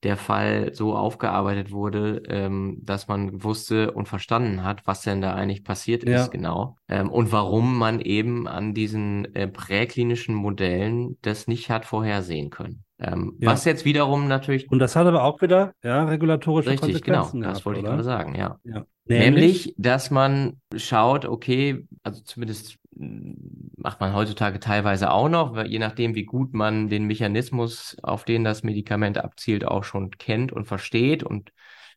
der 0.03 0.17
Fall 0.17 0.73
so 0.73 0.95
aufgearbeitet 0.95 1.71
wurde, 1.71 2.23
ähm, 2.27 2.79
dass 2.83 3.07
man 3.07 3.43
wusste 3.43 3.91
und 3.91 4.07
verstanden 4.07 4.63
hat, 4.63 4.87
was 4.87 5.01
denn 5.01 5.21
da 5.21 5.33
eigentlich 5.33 5.63
passiert 5.63 6.07
ja. 6.07 6.23
ist 6.23 6.31
genau 6.31 6.77
ähm, 6.87 7.09
und 7.09 7.31
warum 7.31 7.77
man 7.77 7.99
eben 7.99 8.47
an 8.47 8.73
diesen 8.73 9.33
äh, 9.35 9.47
präklinischen 9.47 10.35
Modellen 10.35 11.17
das 11.21 11.47
nicht 11.47 11.69
hat 11.69 11.85
vorhersehen 11.85 12.49
können. 12.49 12.83
Ähm, 12.99 13.37
ja. 13.39 13.51
Was 13.51 13.65
jetzt 13.65 13.85
wiederum 13.85 14.27
natürlich. 14.27 14.69
Und 14.69 14.79
das 14.79 14.95
hat 14.95 15.07
aber 15.07 15.23
auch 15.23 15.41
wieder 15.41 15.73
ja, 15.83 16.03
regulatorische 16.05 16.71
Richtig, 16.71 16.93
Konsequenzen. 16.93 17.41
Genau, 17.41 17.53
das 17.53 17.65
wollte 17.65 17.79
oder? 17.79 17.89
ich 17.89 17.91
gerade 17.91 18.03
sagen, 18.03 18.35
ja. 18.35 18.57
ja. 18.63 18.85
Nämlich? 19.05 19.25
Nämlich, 19.25 19.75
dass 19.77 20.11
man 20.11 20.61
schaut, 20.75 21.25
okay, 21.25 21.87
also 22.03 22.21
zumindest 22.23 22.78
macht 22.91 23.99
man 23.99 24.13
heutzutage 24.13 24.59
teilweise 24.59 25.11
auch 25.11 25.29
noch, 25.29 25.63
je 25.63 25.79
nachdem, 25.79 26.15
wie 26.15 26.25
gut 26.25 26.53
man 26.53 26.89
den 26.89 27.05
Mechanismus, 27.05 27.97
auf 28.01 28.23
den 28.23 28.43
das 28.43 28.63
Medikament 28.63 29.17
abzielt, 29.17 29.65
auch 29.65 29.83
schon 29.83 30.11
kennt 30.11 30.51
und 30.51 30.65
versteht. 30.65 31.23
Und 31.23 31.51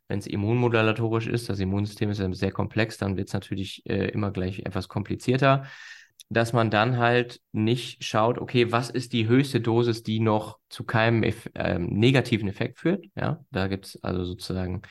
wenn 0.08 0.18
es 0.18 0.26
immunmodulatorisch 0.26 1.26
ist, 1.26 1.48
das 1.48 1.60
Immunsystem 1.60 2.10
ist 2.10 2.20
ja 2.20 2.32
sehr 2.32 2.52
komplex, 2.52 2.98
dann 2.98 3.16
wird 3.16 3.28
es 3.28 3.34
natürlich 3.34 3.84
äh, 3.86 4.08
immer 4.08 4.30
gleich 4.30 4.60
etwas 4.60 4.88
komplizierter, 4.88 5.64
dass 6.28 6.52
man 6.52 6.70
dann 6.70 6.98
halt 6.98 7.40
nicht 7.52 8.04
schaut, 8.04 8.38
okay, 8.38 8.70
was 8.70 8.90
ist 8.90 9.12
die 9.12 9.26
höchste 9.26 9.60
Dosis, 9.60 10.02
die 10.02 10.20
noch 10.20 10.58
zu 10.68 10.84
keinem 10.84 11.22
Eff 11.22 11.48
äh, 11.54 11.78
negativen 11.78 12.48
Effekt 12.48 12.78
führt. 12.78 13.06
Ja, 13.16 13.44
da 13.50 13.68
gibt 13.68 13.86
es 13.86 14.02
also 14.02 14.24
sozusagen 14.24 14.82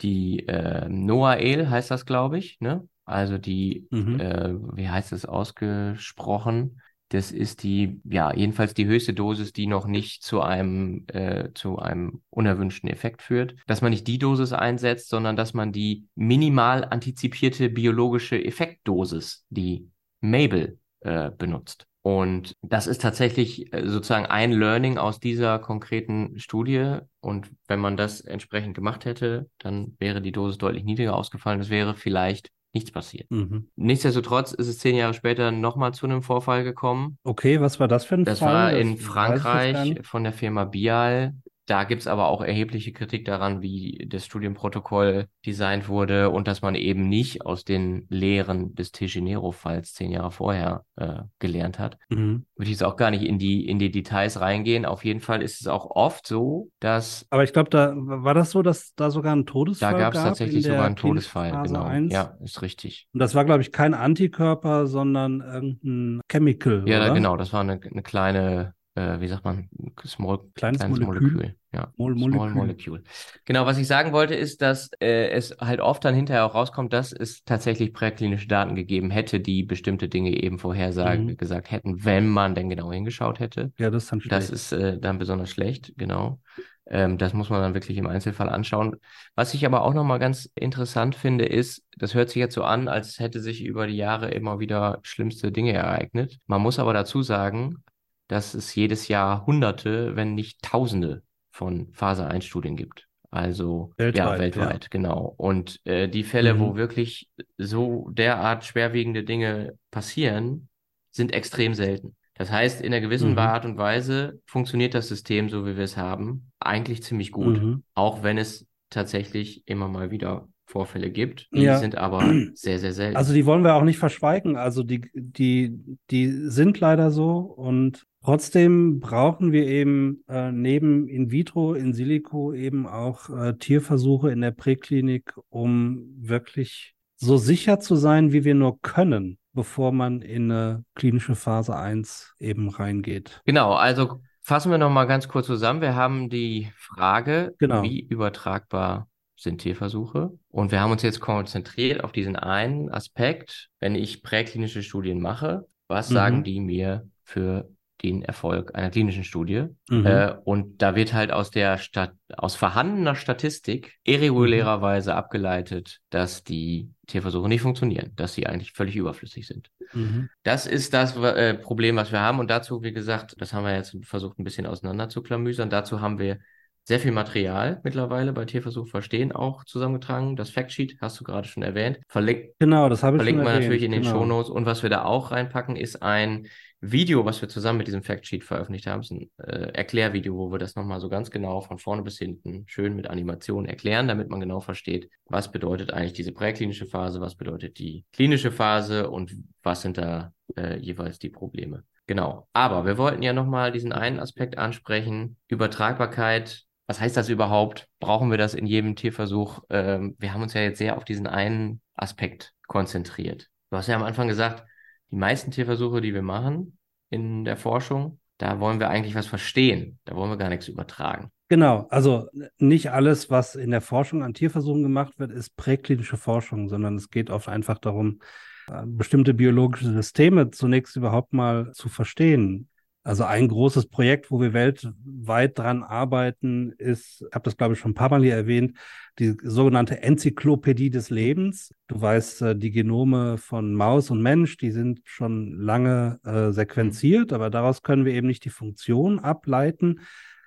die 0.00 0.46
äh, 0.48 0.88
NOAEL 0.88 1.70
heißt 1.70 1.90
das, 1.90 2.04
glaube 2.06 2.38
ich, 2.38 2.58
ne? 2.60 2.88
Also 3.04 3.38
die, 3.38 3.86
mhm. 3.90 4.20
äh, 4.20 4.54
wie 4.76 4.88
heißt 4.88 5.12
es 5.12 5.24
ausgesprochen? 5.24 6.80
Das 7.10 7.30
ist 7.30 7.62
die, 7.62 8.00
ja, 8.04 8.34
jedenfalls 8.34 8.74
die 8.74 8.86
höchste 8.86 9.12
Dosis, 9.12 9.52
die 9.52 9.66
noch 9.66 9.86
nicht 9.86 10.22
zu 10.22 10.40
einem, 10.40 11.04
äh, 11.08 11.50
zu 11.54 11.78
einem 11.78 12.22
unerwünschten 12.30 12.88
Effekt 12.88 13.22
führt. 13.22 13.54
Dass 13.66 13.82
man 13.82 13.90
nicht 13.90 14.06
die 14.06 14.18
Dosis 14.18 14.52
einsetzt, 14.52 15.10
sondern 15.10 15.36
dass 15.36 15.54
man 15.54 15.70
die 15.70 16.06
minimal 16.14 16.84
antizipierte 16.84 17.68
biologische 17.68 18.42
Effektdosis, 18.42 19.44
die 19.50 19.90
Mabel, 20.20 20.78
äh, 21.00 21.30
benutzt. 21.30 21.86
Und 22.06 22.56
das 22.60 22.86
ist 22.86 23.00
tatsächlich 23.00 23.72
äh, 23.72 23.88
sozusagen 23.88 24.26
ein 24.26 24.52
Learning 24.52 24.98
aus 24.98 25.20
dieser 25.20 25.58
konkreten 25.58 26.38
Studie. 26.38 26.98
Und 27.20 27.50
wenn 27.66 27.80
man 27.80 27.96
das 27.96 28.20
entsprechend 28.20 28.74
gemacht 28.74 29.06
hätte, 29.06 29.48
dann 29.58 29.96
wäre 29.98 30.20
die 30.20 30.32
Dosis 30.32 30.58
deutlich 30.58 30.84
niedriger 30.84 31.16
ausgefallen. 31.16 31.60
Das 31.60 31.70
wäre 31.70 31.94
vielleicht 31.94 32.50
nichts 32.74 32.90
passiert. 32.90 33.30
Mhm. 33.30 33.68
Nichtsdestotrotz 33.76 34.52
ist 34.52 34.68
es 34.68 34.78
zehn 34.78 34.96
Jahre 34.96 35.14
später 35.14 35.50
nochmal 35.50 35.94
zu 35.94 36.06
einem 36.06 36.22
Vorfall 36.22 36.64
gekommen. 36.64 37.18
Okay, 37.24 37.60
was 37.60 37.80
war 37.80 37.88
das 37.88 38.04
für 38.04 38.16
ein 38.16 38.24
das 38.24 38.40
Fall? 38.40 38.48
Das 38.48 38.74
war 38.74 38.80
in 38.80 38.98
Frankreich 38.98 40.00
von 40.02 40.24
der 40.24 40.32
Firma 40.32 40.64
Bial. 40.64 41.34
Da 41.66 41.84
gibt 41.84 42.02
es 42.02 42.06
aber 42.06 42.28
auch 42.28 42.42
erhebliche 42.42 42.92
Kritik 42.92 43.24
daran, 43.24 43.62
wie 43.62 44.06
das 44.08 44.26
Studienprotokoll 44.26 45.28
designt 45.46 45.88
wurde 45.88 46.30
und 46.30 46.46
dass 46.46 46.60
man 46.60 46.74
eben 46.74 47.08
nicht 47.08 47.46
aus 47.46 47.64
den 47.64 48.06
Lehren 48.10 48.74
des 48.74 48.92
Tegenero-Falls 48.92 49.94
zehn 49.94 50.10
Jahre 50.10 50.30
vorher 50.30 50.84
äh, 50.96 51.22
gelernt 51.38 51.78
hat. 51.78 51.96
Mhm. 52.10 52.44
Würde 52.56 52.64
ich 52.64 52.70
jetzt 52.70 52.84
auch 52.84 52.96
gar 52.96 53.10
nicht 53.10 53.22
in 53.22 53.38
die, 53.38 53.66
in 53.66 53.78
die 53.78 53.90
Details 53.90 54.40
reingehen. 54.40 54.84
Auf 54.84 55.04
jeden 55.04 55.20
Fall 55.20 55.42
ist 55.42 55.60
es 55.60 55.66
auch 55.66 55.90
oft 55.90 56.26
so, 56.26 56.68
dass. 56.80 57.26
Aber 57.30 57.44
ich 57.44 57.52
glaube, 57.52 57.70
da 57.70 57.94
war 57.96 58.34
das 58.34 58.50
so, 58.50 58.62
dass 58.62 58.94
da 58.94 59.10
sogar 59.10 59.34
ein 59.34 59.46
Todesfall 59.46 59.92
Da 59.92 59.98
gab 59.98 60.14
es 60.14 60.22
tatsächlich 60.22 60.64
sogar 60.64 60.84
einen 60.84 60.96
Todesfall, 60.96 61.62
genau. 61.62 61.84
1. 61.84 62.12
Ja, 62.12 62.36
ist 62.42 62.60
richtig. 62.60 63.08
Und 63.14 63.20
das 63.20 63.34
war, 63.34 63.44
glaube 63.46 63.62
ich, 63.62 63.72
kein 63.72 63.94
Antikörper, 63.94 64.86
sondern 64.86 65.40
irgendein 65.40 66.20
Chemical. 66.30 66.84
Ja, 66.86 66.98
oder? 66.98 67.14
genau, 67.14 67.36
das 67.38 67.52
war 67.52 67.60
eine, 67.60 67.80
eine 67.82 68.02
kleine 68.02 68.73
äh, 68.94 69.20
wie 69.20 69.28
sagt 69.28 69.44
man, 69.44 69.68
small, 70.04 70.40
kleines, 70.54 70.80
kleines 70.80 71.00
Molekül. 71.00 71.32
Molekül. 71.32 71.56
Ja, 71.72 71.92
Small 71.96 72.14
Molecule. 72.14 72.50
Small 72.50 72.50
Molecule. 72.54 73.02
Genau, 73.44 73.66
was 73.66 73.78
ich 73.78 73.86
sagen 73.88 74.12
wollte, 74.12 74.34
ist, 74.34 74.62
dass 74.62 74.90
äh, 75.00 75.30
es 75.30 75.56
halt 75.60 75.80
oft 75.80 76.04
dann 76.04 76.14
hinterher 76.14 76.44
auch 76.44 76.54
rauskommt, 76.54 76.92
dass 76.92 77.12
es 77.12 77.44
tatsächlich 77.44 77.92
präklinische 77.92 78.46
Daten 78.46 78.76
gegeben 78.76 79.10
hätte, 79.10 79.40
die 79.40 79.64
bestimmte 79.64 80.08
Dinge 80.08 80.30
eben 80.30 80.58
vorhersagen, 80.58 81.26
mhm. 81.26 81.36
gesagt 81.36 81.70
hätten, 81.70 82.04
wenn 82.04 82.28
man 82.28 82.54
denn 82.54 82.68
genau 82.68 82.92
hingeschaut 82.92 83.40
hätte. 83.40 83.72
Ja, 83.78 83.90
das 83.90 84.04
ist 84.04 84.12
dann 84.12 84.20
schlecht. 84.20 84.36
Das 84.36 84.50
ist 84.50 84.72
äh, 84.72 84.98
dann 84.98 85.18
besonders 85.18 85.50
schlecht, 85.50 85.92
genau. 85.96 86.38
Ähm, 86.86 87.16
das 87.18 87.32
muss 87.32 87.50
man 87.50 87.62
dann 87.62 87.74
wirklich 87.74 87.96
im 87.96 88.06
Einzelfall 88.06 88.48
anschauen. 88.48 88.96
Was 89.34 89.54
ich 89.54 89.64
aber 89.64 89.82
auch 89.82 89.94
nochmal 89.94 90.18
ganz 90.18 90.50
interessant 90.54 91.14
finde, 91.14 91.46
ist, 91.46 91.82
das 91.96 92.14
hört 92.14 92.28
sich 92.28 92.36
jetzt 92.36 92.54
so 92.54 92.62
an, 92.62 92.88
als 92.88 93.18
hätte 93.18 93.40
sich 93.40 93.64
über 93.64 93.86
die 93.86 93.96
Jahre 93.96 94.30
immer 94.30 94.58
wieder 94.58 95.00
schlimmste 95.02 95.50
Dinge 95.50 95.72
ereignet. 95.72 96.38
Man 96.46 96.60
muss 96.60 96.78
aber 96.78 96.92
dazu 96.92 97.22
sagen, 97.22 97.82
dass 98.28 98.54
es 98.54 98.74
jedes 98.74 99.08
Jahr 99.08 99.46
Hunderte, 99.46 100.16
wenn 100.16 100.34
nicht 100.34 100.62
Tausende 100.62 101.22
von 101.50 101.92
Phase 101.92 102.26
1 102.26 102.44
Studien 102.44 102.76
gibt. 102.76 103.06
Also 103.30 103.92
weltweit, 103.96 104.16
ja, 104.16 104.38
weltweit, 104.38 104.84
ja. 104.84 104.88
genau. 104.90 105.34
Und 105.36 105.80
äh, 105.84 106.08
die 106.08 106.22
Fälle, 106.22 106.54
mhm. 106.54 106.60
wo 106.60 106.76
wirklich 106.76 107.28
so 107.58 108.08
derart 108.12 108.64
schwerwiegende 108.64 109.24
Dinge 109.24 109.76
passieren, 109.90 110.68
sind 111.10 111.32
extrem 111.32 111.74
selten. 111.74 112.16
Das 112.34 112.50
heißt, 112.50 112.80
in 112.80 112.92
einer 112.92 113.00
gewissen 113.00 113.32
mhm. 113.32 113.38
Art 113.38 113.64
und 113.64 113.76
Weise 113.76 114.40
funktioniert 114.46 114.94
das 114.94 115.08
System, 115.08 115.48
so 115.48 115.66
wie 115.66 115.76
wir 115.76 115.84
es 115.84 115.96
haben, 115.96 116.52
eigentlich 116.60 117.02
ziemlich 117.02 117.32
gut. 117.32 117.62
Mhm. 117.62 117.84
Auch 117.94 118.22
wenn 118.22 118.38
es 118.38 118.66
tatsächlich 118.90 119.66
immer 119.66 119.88
mal 119.88 120.10
wieder 120.10 120.48
Vorfälle 120.74 121.10
gibt. 121.10 121.48
Die 121.52 121.62
ja. 121.62 121.78
sind 121.78 121.96
aber 121.96 122.20
sehr, 122.54 122.80
sehr 122.80 122.92
selten. 122.92 123.16
Also 123.16 123.32
die 123.32 123.46
wollen 123.46 123.62
wir 123.62 123.76
auch 123.76 123.84
nicht 123.84 123.98
verschweigen. 123.98 124.56
Also 124.56 124.82
die, 124.82 125.08
die, 125.14 125.78
die 126.10 126.26
sind 126.26 126.80
leider 126.80 127.10
so 127.10 127.38
und 127.38 128.04
Trotzdem 128.24 129.00
brauchen 129.00 129.52
wir 129.52 129.66
eben 129.66 130.24
äh, 130.28 130.50
neben 130.50 131.08
in 131.08 131.30
vitro, 131.30 131.74
in 131.74 131.92
silico 131.92 132.54
eben 132.54 132.86
auch 132.86 133.28
äh, 133.28 133.52
Tierversuche 133.58 134.30
in 134.30 134.40
der 134.40 134.50
Präklinik, 134.50 135.34
um 135.50 136.06
wirklich 136.16 136.94
so 137.16 137.36
sicher 137.36 137.80
zu 137.80 137.96
sein, 137.96 138.32
wie 138.32 138.44
wir 138.44 138.54
nur 138.54 138.80
können, 138.80 139.36
bevor 139.52 139.92
man 139.92 140.22
in 140.22 140.50
eine 140.50 140.86
klinische 140.94 141.34
Phase 141.34 141.76
1 141.76 142.36
eben 142.38 142.70
reingeht. 142.70 143.42
Genau, 143.44 143.74
also 143.74 144.22
fassen 144.40 144.70
wir 144.70 144.78
nochmal 144.78 145.06
ganz 145.06 145.28
kurz 145.28 145.46
zusammen. 145.46 145.82
Wir 145.82 145.94
haben 145.94 146.30
die 146.30 146.72
Frage, 146.76 147.54
genau. 147.58 147.82
wie 147.82 148.00
übertragbar 148.00 149.06
sind 149.36 149.58
Tierversuche. 149.60 150.32
Und 150.48 150.70
wir 150.70 150.80
haben 150.80 150.92
uns 150.92 151.02
jetzt 151.02 151.20
konzentriert 151.20 152.04
auf 152.04 152.12
diesen 152.12 152.36
einen 152.36 152.90
Aspekt. 152.90 153.68
Wenn 153.80 153.94
ich 153.94 154.22
präklinische 154.22 154.82
Studien 154.82 155.20
mache, 155.20 155.66
was 155.88 156.10
mhm. 156.10 156.14
sagen 156.14 156.44
die 156.44 156.60
mir 156.60 157.08
für 157.22 157.68
den 158.02 158.22
Erfolg 158.22 158.74
einer 158.74 158.90
klinischen 158.90 159.24
Studie. 159.24 159.64
Mhm. 159.88 160.06
Äh, 160.06 160.34
und 160.44 160.82
da 160.82 160.94
wird 160.94 161.14
halt 161.14 161.32
aus 161.32 161.50
der 161.50 161.78
Stat 161.78 162.12
aus 162.36 162.54
vorhandener 162.54 163.14
Statistik 163.14 163.94
irregulärerweise 164.04 165.12
mhm. 165.12 165.16
abgeleitet, 165.16 166.00
dass 166.10 166.44
die 166.44 166.90
Tierversuche 167.06 167.48
nicht 167.48 167.62
funktionieren, 167.62 168.12
dass 168.16 168.34
sie 168.34 168.46
eigentlich 168.46 168.72
völlig 168.72 168.96
überflüssig 168.96 169.46
sind. 169.46 169.70
Mhm. 169.94 170.28
Das 170.42 170.66
ist 170.66 170.92
das 170.92 171.16
äh, 171.16 171.54
Problem, 171.54 171.96
was 171.96 172.12
wir 172.12 172.20
haben. 172.20 172.40
Und 172.40 172.50
dazu, 172.50 172.82
wie 172.82 172.92
gesagt, 172.92 173.36
das 173.38 173.52
haben 173.52 173.64
wir 173.64 173.74
jetzt 173.74 173.96
versucht, 174.02 174.38
ein 174.38 174.44
bisschen 174.44 174.66
auseinander 174.66 175.08
zu 175.08 175.22
klamüsern. 175.22 175.70
Dazu 175.70 176.00
haben 176.00 176.18
wir 176.18 176.38
sehr 176.84 177.00
viel 177.00 177.12
Material 177.12 177.80
mittlerweile 177.82 178.32
bei 178.32 178.44
Tierversuch 178.44 178.88
verstehen 178.88 179.32
auch 179.32 179.64
zusammengetragen. 179.64 180.36
Das 180.36 180.50
Factsheet 180.50 180.98
hast 181.00 181.18
du 181.18 181.24
gerade 181.24 181.48
schon 181.48 181.62
erwähnt. 181.62 181.98
Verlinkt, 182.08 182.58
genau, 182.58 182.88
das 182.90 183.02
habe 183.02 183.16
ich 183.16 183.22
Verlinkt 183.22 183.42
man 183.42 183.54
natürlich 183.54 183.82
in 183.82 183.92
den 183.92 184.02
genau. 184.02 184.18
Shownotes. 184.18 184.50
Und 184.50 184.66
was 184.66 184.82
wir 184.82 184.90
da 184.90 185.04
auch 185.04 185.30
reinpacken, 185.30 185.76
ist 185.76 186.02
ein 186.02 186.46
Video, 186.80 187.24
was 187.24 187.40
wir 187.40 187.48
zusammen 187.48 187.78
mit 187.78 187.86
diesem 187.86 188.02
Factsheet 188.02 188.44
veröffentlicht 188.44 188.86
haben. 188.86 189.00
Das 189.00 189.10
ist 189.10 189.16
ein 189.16 189.30
äh, 189.38 189.72
Erklärvideo, 189.72 190.36
wo 190.36 190.52
wir 190.52 190.58
das 190.58 190.76
nochmal 190.76 191.00
so 191.00 191.08
ganz 191.08 191.30
genau 191.30 191.62
von 191.62 191.78
vorne 191.78 192.02
bis 192.02 192.18
hinten 192.18 192.64
schön 192.66 192.94
mit 192.94 193.08
Animationen 193.08 193.66
erklären, 193.66 194.06
damit 194.06 194.28
man 194.28 194.40
genau 194.40 194.60
versteht, 194.60 195.08
was 195.24 195.50
bedeutet 195.50 195.92
eigentlich 195.92 196.12
diese 196.12 196.32
präklinische 196.32 196.86
Phase, 196.86 197.22
was 197.22 197.36
bedeutet 197.36 197.78
die 197.78 198.04
klinische 198.12 198.52
Phase 198.52 199.08
und 199.10 199.34
was 199.62 199.80
sind 199.80 199.96
da 199.96 200.34
äh, 200.56 200.76
jeweils 200.78 201.18
die 201.18 201.30
Probleme. 201.30 201.84
Genau. 202.06 202.48
Aber 202.52 202.84
wir 202.84 202.98
wollten 202.98 203.22
ja 203.22 203.32
nochmal 203.32 203.72
diesen 203.72 203.92
einen 203.92 204.20
Aspekt 204.20 204.58
ansprechen. 204.58 205.38
Übertragbarkeit 205.48 206.64
was 206.86 207.00
heißt 207.00 207.16
das 207.16 207.28
überhaupt? 207.28 207.88
Brauchen 208.00 208.30
wir 208.30 208.38
das 208.38 208.54
in 208.54 208.66
jedem 208.66 208.96
Tierversuch? 208.96 209.62
Ähm, 209.70 210.16
wir 210.18 210.34
haben 210.34 210.42
uns 210.42 210.54
ja 210.54 210.60
jetzt 210.60 210.78
sehr 210.78 210.96
auf 210.96 211.04
diesen 211.04 211.26
einen 211.26 211.80
Aspekt 211.94 212.52
konzentriert. 212.66 213.48
Du 213.70 213.76
hast 213.76 213.86
ja 213.86 213.96
am 213.96 214.02
Anfang 214.02 214.28
gesagt, 214.28 214.64
die 215.10 215.16
meisten 215.16 215.50
Tierversuche, 215.50 216.00
die 216.00 216.14
wir 216.14 216.22
machen, 216.22 216.78
in 217.10 217.44
der 217.44 217.56
Forschung. 217.56 218.20
Da 218.38 218.58
wollen 218.60 218.80
wir 218.80 218.90
eigentlich 218.90 219.14
was 219.14 219.26
verstehen. 219.26 219.98
Da 220.04 220.16
wollen 220.16 220.30
wir 220.30 220.36
gar 220.36 220.48
nichts 220.48 220.68
übertragen. 220.68 221.30
Genau, 221.48 221.86
also 221.90 222.28
nicht 222.58 222.90
alles, 222.90 223.30
was 223.30 223.54
in 223.54 223.70
der 223.70 223.80
Forschung 223.80 224.22
an 224.22 224.34
Tierversuchen 224.34 224.82
gemacht 224.82 225.18
wird, 225.18 225.30
ist 225.30 225.56
präklinische 225.56 226.16
Forschung, 226.16 226.68
sondern 226.68 226.96
es 226.96 227.10
geht 227.10 227.30
oft 227.30 227.48
einfach 227.48 227.78
darum, 227.78 228.20
äh, 228.68 228.82
bestimmte 228.86 229.34
biologische 229.34 229.92
Systeme 229.92 230.50
zunächst 230.50 230.96
überhaupt 230.96 231.32
mal 231.32 231.70
zu 231.72 231.88
verstehen. 231.88 232.68
Also 233.06 233.24
ein 233.24 233.48
großes 233.48 233.88
Projekt, 233.88 234.30
wo 234.30 234.40
wir 234.40 234.54
weltweit 234.54 235.58
dran 235.58 235.82
arbeiten, 235.82 236.72
ist, 236.78 237.20
ich 237.20 237.34
habe 237.34 237.44
das 237.44 237.58
glaube 237.58 237.74
ich 237.74 237.78
schon 237.78 237.90
ein 237.90 237.94
paar 237.94 238.08
Mal 238.08 238.22
hier 238.22 238.34
erwähnt, 238.34 238.78
die 239.18 239.36
sogenannte 239.42 240.02
Enzyklopädie 240.02 240.88
des 240.88 241.10
Lebens. 241.10 241.74
Du 241.86 242.00
weißt, 242.00 242.42
äh, 242.42 242.56
die 242.56 242.70
Genome 242.70 243.36
von 243.36 243.74
Maus 243.74 244.10
und 244.10 244.22
Mensch, 244.22 244.56
die 244.56 244.70
sind 244.70 245.02
schon 245.04 245.52
lange 245.52 246.18
äh, 246.24 246.50
sequenziert, 246.50 247.34
aber 247.34 247.50
daraus 247.50 247.82
können 247.82 248.06
wir 248.06 248.14
eben 248.14 248.26
nicht 248.26 248.46
die 248.46 248.50
Funktion 248.50 249.18
ableiten 249.18 250.00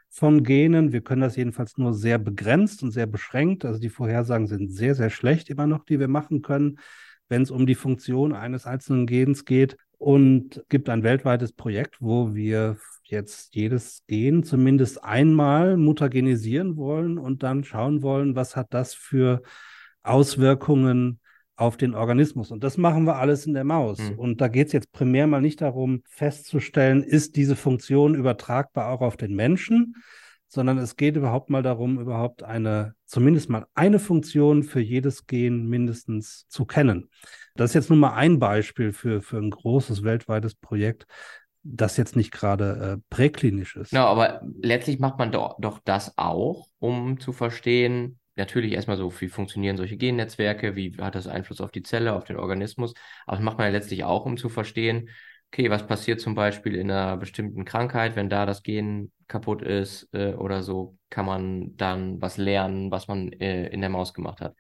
von 0.10 0.44
Genen. 0.44 0.92
Wir 0.92 1.02
können 1.02 1.22
das 1.22 1.36
jedenfalls 1.36 1.78
nur 1.78 1.94
sehr 1.94 2.18
begrenzt 2.18 2.82
und 2.82 2.90
sehr 2.90 3.06
beschränkt. 3.06 3.66
Also 3.66 3.80
die 3.80 3.90
Vorhersagen 3.90 4.48
sind 4.48 4.72
sehr, 4.72 4.96
sehr 4.96 5.12
schlecht 5.12 5.52
immer 5.52 5.68
noch, 5.68 5.86
die 5.86 6.00
wir 6.00 6.08
machen 6.08 6.42
können, 6.42 6.80
wenn 7.30 7.44
es 7.44 7.52
um 7.52 7.68
die 7.68 7.76
Funktion 7.76 8.34
eines 8.34 8.66
einzelnen 8.66 9.06
Gens 9.06 9.46
geht 9.46 9.78
und 9.98 10.64
gibt 10.70 10.90
ein 10.90 11.04
weltweites 11.04 11.54
Projekt, 11.54 12.02
wo 12.02 12.36
wir 12.36 12.78
jetzt 13.04 13.56
jedes 13.56 14.04
Gen 14.08 14.44
zumindest 14.44 15.04
einmal 15.04 15.78
mutagenisieren 15.78 16.76
wollen 16.78 17.18
und 17.18 17.44
dann 17.44 17.64
schauen 17.64 18.02
wollen, 18.02 18.36
was 18.36 18.56
hat 18.56 18.74
das 18.74 18.94
für 18.94 19.42
Auswirkungen 20.04 21.20
auf 21.56 21.76
den 21.76 21.96
Organismus. 21.96 22.52
Und 22.52 22.64
das 22.64 22.78
machen 22.78 23.06
wir 23.06 23.16
alles 23.16 23.48
in 23.48 23.54
der 23.54 23.64
Maus. 23.64 23.98
Mhm. 23.98 24.20
Und 24.20 24.42
da 24.42 24.48
geht 24.48 24.68
es 24.68 24.74
jetzt 24.74 24.92
primär 24.92 25.26
mal 25.26 25.42
nicht 25.42 25.62
darum, 25.62 26.04
festzustellen, 26.08 27.02
ist 27.02 27.36
diese 27.36 27.56
Funktion 27.56 28.14
übertragbar 28.14 28.90
auch 28.90 29.02
auf 29.02 29.18
den 29.18 29.36
Menschen, 29.36 29.96
sondern 30.48 30.78
es 30.78 30.96
geht 30.96 31.16
überhaupt 31.16 31.50
mal 31.50 31.64
darum, 31.64 32.00
überhaupt 32.00 32.44
eine, 32.44 32.94
zumindest 33.06 33.50
mal 33.50 33.66
eine 33.74 34.00
Funktion 34.00 34.64
für 34.64 34.80
jedes 34.80 35.26
Gen 35.26 35.68
mindestens 35.68 36.48
zu 36.48 36.66
kennen. 36.66 37.10
Das 37.58 37.72
ist 37.72 37.74
jetzt 37.74 37.90
nur 37.90 38.00
mal 38.00 38.14
ein 38.14 38.40
Beispiel 38.40 38.94
für, 38.94 39.22
für 39.22 39.38
ein 39.38 39.50
großes 39.50 40.04
weltweites 40.04 40.56
Projekt, 40.56 41.06
das 41.64 41.98
jetzt 41.98 42.16
nicht 42.16 42.32
gerade 42.32 42.98
äh, 42.98 43.02
präklinisch 43.10 43.76
ist. 43.76 43.92
Ja, 43.92 44.06
aber 44.06 44.42
letztlich 44.62 45.00
macht 45.00 45.18
man 45.18 45.32
doch, 45.32 45.58
doch 45.60 45.80
das 45.84 46.18
auch, 46.18 46.68
um 46.80 47.20
zu 47.20 47.34
verstehen, 47.34 48.20
natürlich 48.36 48.74
erstmal 48.74 48.98
so, 48.98 49.12
wie 49.20 49.28
funktionieren 49.28 49.78
solche 49.78 49.98
Gennetzwerke, 49.98 50.76
wie 50.76 50.96
hat 50.98 51.16
das 51.16 51.28
Einfluss 51.28 51.60
auf 51.60 51.72
die 51.72 51.84
Zelle, 51.84 52.14
auf 52.14 52.24
den 52.24 52.38
Organismus, 52.38 52.94
aber 53.26 53.38
das 53.38 53.44
macht 53.44 53.58
man 53.58 53.68
ja 53.68 53.72
letztlich 53.72 54.04
auch, 54.04 54.26
um 54.26 54.38
zu 54.38 54.50
verstehen, 54.50 55.10
okay, 55.52 55.70
was 55.70 55.88
passiert 55.88 56.22
zum 56.22 56.36
Beispiel 56.36 56.76
in 56.76 56.92
einer 56.92 57.18
bestimmten 57.18 57.66
Krankheit, 57.66 58.16
wenn 58.16 58.30
da 58.30 58.46
das 58.46 58.64
Gen 58.64 59.12
kaputt 59.28 59.62
ist 59.62 60.08
äh, 60.14 60.34
oder 60.34 60.62
so, 60.64 60.98
kann 61.10 61.26
man 61.26 61.76
dann 61.78 62.22
was 62.22 62.38
lernen, 62.38 62.92
was 62.92 63.08
man 63.08 63.32
äh, 63.34 63.68
in 63.70 63.82
der 63.82 63.90
Maus 63.90 64.14
gemacht 64.14 64.42
hat. 64.42 64.56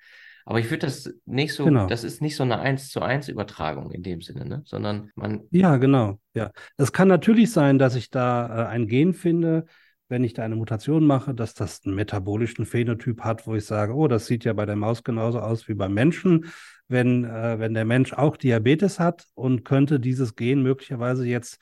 Aber 0.49 0.61
ich 0.61 0.69
würde 0.69 0.85
das 0.85 1.13
nicht 1.25 1.53
so, 1.53 1.65
genau. 1.65 1.87
das 1.87 2.05
ist 2.05 2.21
nicht 2.21 2.37
so 2.37 2.43
eine 2.43 2.59
1 2.59 2.89
zu 2.89 3.01
1 3.01 3.27
Übertragung 3.27 3.91
in 3.91 4.01
dem 4.01 4.21
Sinne, 4.21 4.45
ne? 4.45 4.61
sondern 4.63 5.11
man. 5.13 5.41
Ja, 5.51 5.75
genau. 5.75 6.21
Ja. 6.33 6.51
Es 6.77 6.93
kann 6.93 7.09
natürlich 7.09 7.51
sein, 7.51 7.77
dass 7.77 7.95
ich 7.95 8.11
da 8.11 8.63
äh, 8.63 8.67
ein 8.67 8.87
Gen 8.87 9.13
finde, 9.13 9.65
wenn 10.07 10.23
ich 10.23 10.33
da 10.33 10.43
eine 10.43 10.55
Mutation 10.55 11.05
mache, 11.05 11.33
dass 11.33 11.53
das 11.53 11.81
einen 11.83 11.95
metabolischen 11.95 12.65
Phänotyp 12.65 13.25
hat, 13.25 13.45
wo 13.45 13.55
ich 13.55 13.65
sage, 13.65 13.93
oh, 13.93 14.07
das 14.07 14.25
sieht 14.25 14.45
ja 14.45 14.53
bei 14.53 14.65
der 14.65 14.77
Maus 14.77 15.03
genauso 15.03 15.41
aus 15.41 15.67
wie 15.67 15.73
beim 15.73 15.93
Menschen. 15.93 16.45
Wenn, 16.87 17.25
äh, 17.25 17.59
wenn 17.59 17.73
der 17.73 17.83
Mensch 17.83 18.13
auch 18.13 18.37
Diabetes 18.37 19.01
hat 19.01 19.25
und 19.35 19.65
könnte 19.65 19.99
dieses 19.99 20.37
Gen 20.37 20.63
möglicherweise 20.63 21.27
jetzt 21.27 21.59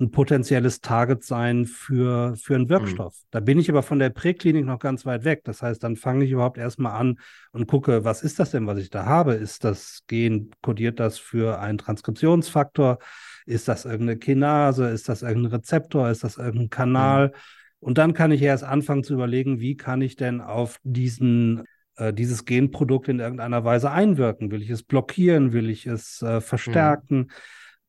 ein 0.00 0.10
potenzielles 0.10 0.80
Target 0.80 1.22
sein 1.22 1.66
für, 1.66 2.34
für 2.36 2.56
einen 2.56 2.68
Wirkstoff. 2.68 3.14
Mhm. 3.14 3.26
Da 3.30 3.40
bin 3.40 3.58
ich 3.58 3.70
aber 3.70 3.82
von 3.82 4.00
der 4.00 4.10
Präklinik 4.10 4.64
noch 4.64 4.80
ganz 4.80 5.06
weit 5.06 5.24
weg. 5.24 5.42
Das 5.44 5.62
heißt, 5.62 5.82
dann 5.84 5.96
fange 5.96 6.24
ich 6.24 6.32
überhaupt 6.32 6.58
erstmal 6.58 7.00
an 7.00 7.20
und 7.52 7.68
gucke, 7.68 8.04
was 8.04 8.22
ist 8.22 8.40
das 8.40 8.50
denn, 8.50 8.66
was 8.66 8.78
ich 8.78 8.90
da 8.90 9.06
habe? 9.06 9.34
Ist 9.34 9.62
das 9.62 10.02
Gen, 10.08 10.50
kodiert 10.62 10.98
das 10.98 11.18
für 11.18 11.60
einen 11.60 11.78
Transkriptionsfaktor? 11.78 12.98
Ist 13.46 13.68
das 13.68 13.84
irgendeine 13.84 14.18
Kinase? 14.18 14.88
Ist 14.88 15.08
das 15.08 15.22
irgendein 15.22 15.52
Rezeptor? 15.52 16.10
Ist 16.10 16.24
das 16.24 16.38
irgendein 16.38 16.70
Kanal? 16.70 17.28
Mhm. 17.28 17.32
Und 17.78 17.98
dann 17.98 18.14
kann 18.14 18.32
ich 18.32 18.42
erst 18.42 18.64
anfangen 18.64 19.04
zu 19.04 19.14
überlegen, 19.14 19.60
wie 19.60 19.76
kann 19.76 20.00
ich 20.00 20.16
denn 20.16 20.40
auf 20.40 20.78
diesen 20.82 21.64
äh, 21.96 22.12
dieses 22.12 22.44
Genprodukt 22.44 23.08
in 23.08 23.20
irgendeiner 23.20 23.64
Weise 23.64 23.90
einwirken? 23.90 24.50
Will 24.50 24.62
ich 24.62 24.70
es 24.70 24.82
blockieren? 24.82 25.52
Will 25.52 25.70
ich 25.70 25.86
es 25.86 26.20
äh, 26.22 26.40
verstärken? 26.40 27.18
Mhm. 27.18 27.30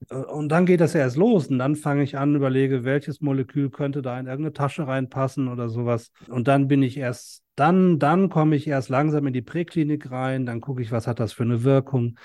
Und 0.09 0.49
dann 0.49 0.65
geht 0.65 0.81
das 0.81 0.93
ja 0.93 1.01
erst 1.01 1.17
los. 1.17 1.47
Und 1.47 1.59
dann 1.59 1.75
fange 1.75 2.03
ich 2.03 2.17
an, 2.17 2.35
überlege, 2.35 2.83
welches 2.83 3.21
Molekül 3.21 3.69
könnte 3.69 4.01
da 4.01 4.19
in 4.19 4.27
irgendeine 4.27 4.53
Tasche 4.53 4.87
reinpassen 4.87 5.47
oder 5.47 5.69
sowas. 5.69 6.11
Und 6.27 6.47
dann 6.47 6.67
bin 6.67 6.83
ich 6.83 6.97
erst, 6.97 7.43
dann, 7.55 7.97
dann 7.99 8.29
komme 8.29 8.55
ich 8.55 8.67
erst 8.67 8.89
langsam 8.89 9.25
in 9.27 9.33
die 9.33 9.41
Präklinik 9.41 10.11
rein. 10.11 10.45
Dann 10.45 10.61
gucke 10.61 10.81
ich, 10.81 10.91
was 10.91 11.07
hat 11.07 11.19
das 11.19 11.33
für 11.33 11.43
eine 11.43 11.63
Wirkung. 11.63 12.19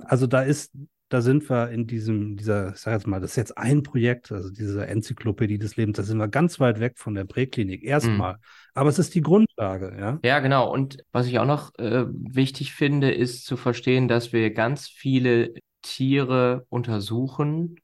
Also 0.00 0.26
da 0.26 0.42
ist, 0.42 0.72
da 1.08 1.20
sind 1.20 1.48
wir 1.48 1.70
in 1.70 1.86
diesem, 1.86 2.36
dieser, 2.36 2.72
ich 2.74 2.78
sage 2.78 2.96
jetzt 2.96 3.06
mal, 3.06 3.20
das 3.20 3.30
ist 3.30 3.36
jetzt 3.36 3.58
ein 3.58 3.82
Projekt, 3.82 4.32
also 4.32 4.50
diese 4.50 4.86
Enzyklopädie 4.86 5.58
des 5.58 5.76
Lebens, 5.76 5.96
da 5.96 6.02
sind 6.02 6.18
wir 6.18 6.28
ganz 6.28 6.58
weit 6.58 6.80
weg 6.80 6.94
von 6.96 7.14
der 7.14 7.24
Präklinik, 7.24 7.84
erstmal. 7.84 8.34
Mhm. 8.34 8.38
Aber 8.74 8.88
es 8.88 8.98
ist 8.98 9.14
die 9.14 9.20
Grundlage, 9.20 9.96
ja. 9.98 10.18
Ja, 10.24 10.40
genau. 10.40 10.72
Und 10.72 10.98
was 11.12 11.26
ich 11.26 11.38
auch 11.38 11.46
noch 11.46 11.72
äh, 11.78 12.06
wichtig 12.08 12.72
finde, 12.72 13.12
ist 13.12 13.46
zu 13.46 13.56
verstehen, 13.56 14.08
dass 14.08 14.32
wir 14.32 14.52
ganz 14.52 14.88
viele 14.88 15.54
Tiere 15.86 16.66
untersuchen, 16.68 17.76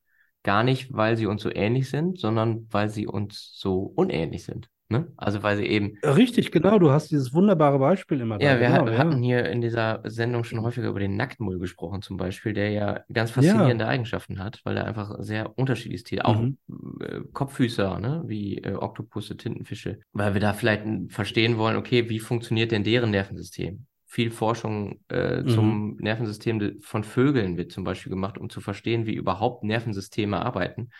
gar 0.42 0.64
nicht, 0.64 0.92
weil 0.92 1.16
sie 1.16 1.26
uns 1.26 1.42
so 1.42 1.50
ähnlich 1.50 1.88
sind, 1.88 2.18
sondern 2.18 2.66
weil 2.70 2.88
sie 2.88 3.06
uns 3.06 3.52
so 3.54 3.92
unähnlich 3.94 4.44
sind. 4.44 4.68
Ne? 4.88 5.10
Also 5.16 5.42
weil 5.42 5.56
sie 5.56 5.64
eben. 5.64 5.96
Richtig, 6.02 6.52
genau, 6.52 6.78
du 6.78 6.90
hast 6.90 7.10
dieses 7.10 7.32
wunderbare 7.32 7.78
Beispiel 7.78 8.20
immer 8.20 8.38
da. 8.38 8.44
Ja, 8.44 8.60
wir 8.60 8.68
genau, 8.68 8.88
ja. 8.90 8.98
hatten 8.98 9.22
hier 9.22 9.46
in 9.46 9.62
dieser 9.62 10.02
Sendung 10.04 10.44
schon 10.44 10.60
häufiger 10.60 10.88
über 10.88 11.00
den 11.00 11.16
Nacktmull 11.16 11.58
gesprochen, 11.58 12.02
zum 12.02 12.18
Beispiel, 12.18 12.52
der 12.52 12.70
ja 12.70 13.00
ganz 13.10 13.30
faszinierende 13.30 13.84
ja. 13.84 13.90
Eigenschaften 13.90 14.38
hat, 14.38 14.60
weil 14.64 14.76
er 14.76 14.84
einfach 14.84 15.16
sehr 15.20 15.58
unterschiedlich 15.58 16.02
ist. 16.02 16.24
Auch 16.24 16.40
mhm. 16.40 16.58
äh, 17.00 17.20
Kopffüßer, 17.32 17.98
ne? 18.00 18.22
wie 18.26 18.58
äh, 18.58 18.74
Oktopusse, 18.74 19.36
Tintenfische, 19.36 20.00
weil 20.12 20.34
wir 20.34 20.40
da 20.42 20.52
vielleicht 20.52 20.84
verstehen 21.08 21.56
wollen, 21.56 21.76
okay, 21.76 22.10
wie 22.10 22.18
funktioniert 22.18 22.70
denn 22.70 22.84
deren 22.84 23.12
Nervensystem? 23.12 23.86
Viel 24.12 24.30
Forschung 24.30 25.00
äh, 25.08 25.40
mhm. 25.40 25.48
zum 25.48 25.96
Nervensystem 25.96 26.82
von 26.82 27.02
Vögeln 27.02 27.56
wird 27.56 27.72
zum 27.72 27.82
Beispiel 27.82 28.10
gemacht, 28.10 28.36
um 28.36 28.50
zu 28.50 28.60
verstehen, 28.60 29.06
wie 29.06 29.14
überhaupt 29.14 29.64
Nervensysteme 29.64 30.44
arbeiten. 30.44 30.90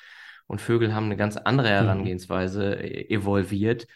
Und 0.46 0.62
Vögel 0.62 0.94
haben 0.94 1.04
eine 1.04 1.18
ganz 1.18 1.36
andere 1.36 1.68
mhm. 1.68 1.72
Herangehensweise 1.72 2.74
mhm. 2.74 2.84
evolviert, 3.10 3.86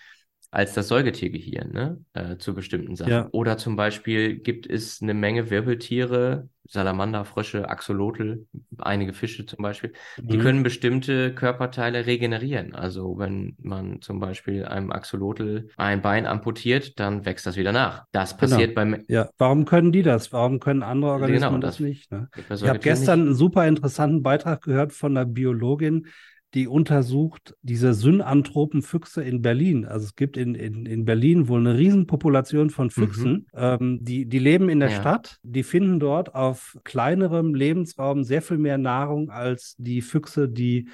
als 0.56 0.72
das 0.72 0.88
Säugetiergehirn 0.88 1.70
ne? 1.70 2.00
Äh, 2.14 2.38
zu 2.38 2.54
bestimmten 2.54 2.96
Sachen. 2.96 3.12
Ja. 3.12 3.28
Oder 3.32 3.58
zum 3.58 3.76
Beispiel 3.76 4.38
gibt 4.38 4.66
es 4.66 5.02
eine 5.02 5.12
Menge 5.12 5.50
Wirbeltiere, 5.50 6.48
Salamander, 6.64 7.26
Frösche, 7.26 7.68
Axolotl, 7.68 8.46
einige 8.78 9.12
Fische 9.12 9.44
zum 9.44 9.62
Beispiel, 9.62 9.92
mhm. 10.16 10.28
die 10.28 10.38
können 10.38 10.62
bestimmte 10.62 11.34
Körperteile 11.34 12.06
regenerieren. 12.06 12.74
Also 12.74 13.18
wenn 13.18 13.54
man 13.60 14.00
zum 14.00 14.18
Beispiel 14.18 14.64
einem 14.64 14.92
Axolotl 14.92 15.68
ein 15.76 16.00
Bein 16.00 16.24
amputiert, 16.26 16.98
dann 16.98 17.26
wächst 17.26 17.46
das 17.46 17.58
wieder 17.58 17.72
nach. 17.72 18.06
Das 18.12 18.38
genau. 18.38 18.40
passiert 18.40 18.74
genau. 18.74 18.92
beim... 18.96 19.04
Ja, 19.08 19.28
warum 19.36 19.66
können 19.66 19.92
die 19.92 20.02
das? 20.02 20.32
Warum 20.32 20.58
können 20.58 20.82
andere 20.82 21.10
genau, 21.10 21.20
Organismen 21.20 21.50
genau, 21.50 21.66
das, 21.66 21.76
das, 21.76 21.80
nicht? 21.80 22.10
Ne? 22.10 22.30
Ich 22.34 22.66
habe 22.66 22.78
gestern 22.78 23.18
nicht. 23.20 23.26
einen 23.28 23.36
super 23.36 23.68
interessanten 23.68 24.22
Beitrag 24.22 24.62
gehört 24.62 24.94
von 24.94 25.14
einer 25.14 25.26
Biologin, 25.26 26.06
die 26.54 26.68
untersucht 26.68 27.54
diese 27.62 27.92
synanthropen 27.92 28.82
Füchse 28.82 29.22
in 29.22 29.42
Berlin. 29.42 29.84
Also 29.84 30.06
es 30.06 30.16
gibt 30.16 30.36
in, 30.36 30.54
in, 30.54 30.86
in 30.86 31.04
Berlin 31.04 31.48
wohl 31.48 31.60
eine 31.60 31.76
Riesenpopulation 31.76 32.70
von 32.70 32.90
Füchsen, 32.90 33.32
mhm. 33.32 33.46
ähm, 33.54 33.98
die, 34.02 34.26
die 34.26 34.38
leben 34.38 34.68
in 34.68 34.80
der 34.80 34.90
ja. 34.90 35.00
Stadt, 35.00 35.38
die 35.42 35.62
finden 35.62 36.00
dort 36.00 36.34
auf 36.34 36.78
kleinerem 36.84 37.54
Lebensraum 37.54 38.24
sehr 38.24 38.42
viel 38.42 38.58
mehr 38.58 38.78
Nahrung 38.78 39.30
als 39.30 39.74
die 39.78 40.00
Füchse, 40.00 40.48
die 40.48 40.88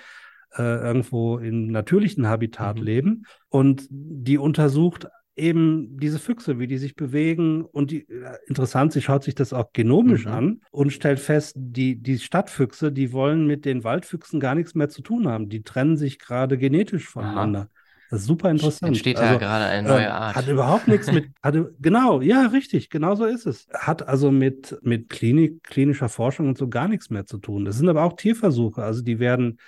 äh, 0.56 0.62
irgendwo 0.62 1.38
im 1.38 1.68
natürlichen 1.68 2.26
Habitat 2.26 2.78
mhm. 2.78 2.84
leben. 2.84 3.22
Und 3.48 3.86
die 3.90 4.38
untersucht 4.38 5.06
eben 5.36 5.98
diese 5.98 6.18
Füchse, 6.18 6.58
wie 6.58 6.66
die 6.66 6.78
sich 6.78 6.94
bewegen. 6.94 7.64
Und 7.64 7.90
die, 7.90 8.08
äh, 8.08 8.36
interessant, 8.46 8.92
sie 8.92 9.02
schaut 9.02 9.24
sich 9.24 9.34
das 9.34 9.52
auch 9.52 9.72
genomisch 9.72 10.26
mhm. 10.26 10.32
an 10.32 10.60
und 10.70 10.92
stellt 10.92 11.20
fest, 11.20 11.54
die, 11.56 11.96
die 11.96 12.18
Stadtfüchse, 12.18 12.92
die 12.92 13.12
wollen 13.12 13.46
mit 13.46 13.64
den 13.64 13.84
Waldfüchsen 13.84 14.40
gar 14.40 14.54
nichts 14.54 14.74
mehr 14.74 14.88
zu 14.88 15.02
tun 15.02 15.28
haben. 15.28 15.48
Die 15.48 15.62
trennen 15.62 15.96
sich 15.96 16.18
gerade 16.18 16.58
genetisch 16.58 17.08
voneinander. 17.08 17.60
Aha. 17.60 17.68
Das 18.10 18.20
ist 18.20 18.26
super 18.26 18.50
interessant. 18.50 18.88
Entsteht 18.88 19.16
also, 19.16 19.32
da 19.32 19.38
gerade 19.38 19.64
eine 19.64 19.88
neue 19.88 20.04
äh, 20.04 20.08
Art. 20.08 20.36
Hat 20.36 20.46
überhaupt 20.46 20.86
nichts 20.86 21.10
mit, 21.10 21.30
hatte, 21.42 21.74
genau, 21.80 22.20
ja, 22.20 22.44
richtig, 22.44 22.90
genau 22.90 23.14
so 23.14 23.24
ist 23.24 23.46
es. 23.46 23.68
Hat 23.72 24.06
also 24.06 24.30
mit, 24.30 24.78
mit 24.82 25.08
Klinik, 25.08 25.64
klinischer 25.64 26.10
Forschung 26.10 26.48
und 26.48 26.58
so 26.58 26.68
gar 26.68 26.88
nichts 26.88 27.08
mehr 27.08 27.24
zu 27.24 27.38
tun. 27.38 27.64
Das 27.64 27.78
sind 27.78 27.88
aber 27.88 28.02
auch 28.02 28.12
Tierversuche. 28.12 28.82
Also 28.82 29.00
die 29.00 29.18
werden 29.18 29.58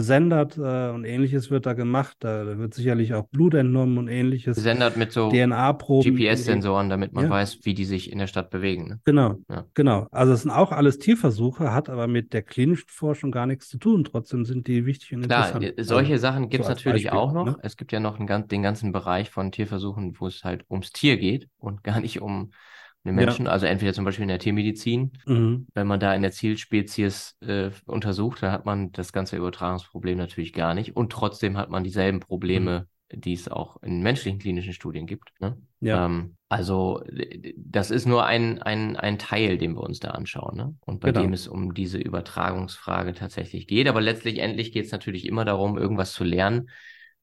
besendet 0.00 0.56
äh, 0.56 0.88
und 0.88 1.04
ähnliches 1.04 1.50
wird 1.50 1.66
da 1.66 1.74
gemacht. 1.74 2.16
Da, 2.20 2.58
wird 2.58 2.72
sicherlich 2.72 3.12
auch 3.12 3.28
Blut 3.28 3.52
entnommen 3.52 3.98
und 3.98 4.08
ähnliches. 4.08 4.56
Besendet 4.56 4.96
mit 4.96 5.12
so 5.12 5.30
DNA-Proben. 5.30 6.16
GPS-Sensoren, 6.16 6.88
damit 6.88 7.12
man 7.12 7.24
ja. 7.24 7.30
weiß, 7.30 7.58
wie 7.64 7.74
die 7.74 7.84
sich 7.84 8.10
in 8.10 8.18
der 8.18 8.26
Stadt 8.26 8.48
bewegen. 8.48 8.88
Ne? 8.88 9.00
Genau, 9.04 9.36
ja. 9.50 9.66
genau. 9.74 10.06
Also 10.10 10.32
es 10.32 10.40
sind 10.40 10.52
auch 10.52 10.72
alles 10.72 10.98
Tierversuche, 10.98 11.74
hat 11.74 11.90
aber 11.90 12.06
mit 12.06 12.32
der 12.32 12.40
klinischen 12.40 12.88
Forschung 12.88 13.30
gar 13.30 13.44
nichts 13.44 13.68
zu 13.68 13.76
tun. 13.76 14.04
Trotzdem 14.04 14.46
sind 14.46 14.68
die 14.68 14.86
wichtig 14.86 15.12
und 15.12 15.26
Klar, 15.26 15.48
interessant. 15.48 15.74
Klar, 15.74 15.84
solche 15.84 16.12
also, 16.12 16.22
Sachen 16.22 16.48
gibt 16.48 16.62
es 16.62 16.68
so 16.68 16.72
natürlich 16.72 17.04
Beispiel, 17.04 17.18
auch 17.18 17.32
noch. 17.34 17.44
Ne? 17.44 17.56
Es 17.62 17.76
gibt 17.76 17.92
ja 17.92 18.00
noch 18.00 18.18
einen, 18.18 18.48
den 18.48 18.62
ganzen 18.62 18.92
Bereich 18.92 19.28
von 19.28 19.52
Tierversuchen, 19.52 20.14
wo 20.18 20.28
es 20.28 20.44
halt 20.44 20.64
ums 20.70 20.92
Tier 20.92 21.18
geht 21.18 21.50
und 21.58 21.84
gar 21.84 22.00
nicht 22.00 22.22
um 22.22 22.52
den 23.04 23.14
Menschen. 23.14 23.46
Ja. 23.46 23.52
Also 23.52 23.66
entweder 23.66 23.92
zum 23.92 24.04
Beispiel 24.04 24.22
in 24.22 24.28
der 24.28 24.38
Tiermedizin, 24.38 25.12
mhm. 25.26 25.66
wenn 25.74 25.86
man 25.86 26.00
da 26.00 26.14
in 26.14 26.22
der 26.22 26.32
Zielspezies 26.32 27.36
äh, 27.40 27.70
untersucht, 27.86 28.42
da 28.42 28.52
hat 28.52 28.66
man 28.66 28.92
das 28.92 29.12
ganze 29.12 29.36
Übertragungsproblem 29.36 30.18
natürlich 30.18 30.52
gar 30.52 30.74
nicht. 30.74 30.96
Und 30.96 31.10
trotzdem 31.10 31.56
hat 31.56 31.70
man 31.70 31.84
dieselben 31.84 32.20
Probleme, 32.20 32.86
mhm. 33.12 33.20
die 33.20 33.32
es 33.32 33.48
auch 33.48 33.82
in 33.82 34.02
menschlichen 34.02 34.38
klinischen 34.38 34.74
Studien 34.74 35.06
gibt. 35.06 35.32
Ne? 35.40 35.56
Ja. 35.80 36.06
Ähm, 36.06 36.36
also 36.48 37.02
das 37.56 37.90
ist 37.90 38.06
nur 38.06 38.26
ein, 38.26 38.60
ein, 38.60 38.96
ein 38.96 39.18
Teil, 39.18 39.56
den 39.56 39.74
wir 39.74 39.82
uns 39.82 40.00
da 40.00 40.10
anschauen. 40.10 40.56
Ne? 40.56 40.74
Und 40.80 41.00
bei 41.00 41.10
genau. 41.10 41.22
dem 41.22 41.32
es 41.32 41.48
um 41.48 41.72
diese 41.72 41.98
Übertragungsfrage 41.98 43.14
tatsächlich 43.14 43.66
geht. 43.66 43.88
Aber 43.88 44.00
letztlich 44.00 44.38
endlich 44.38 44.72
geht 44.72 44.86
es 44.86 44.92
natürlich 44.92 45.26
immer 45.26 45.44
darum, 45.44 45.78
irgendwas 45.78 46.12
zu 46.12 46.24
lernen, 46.24 46.68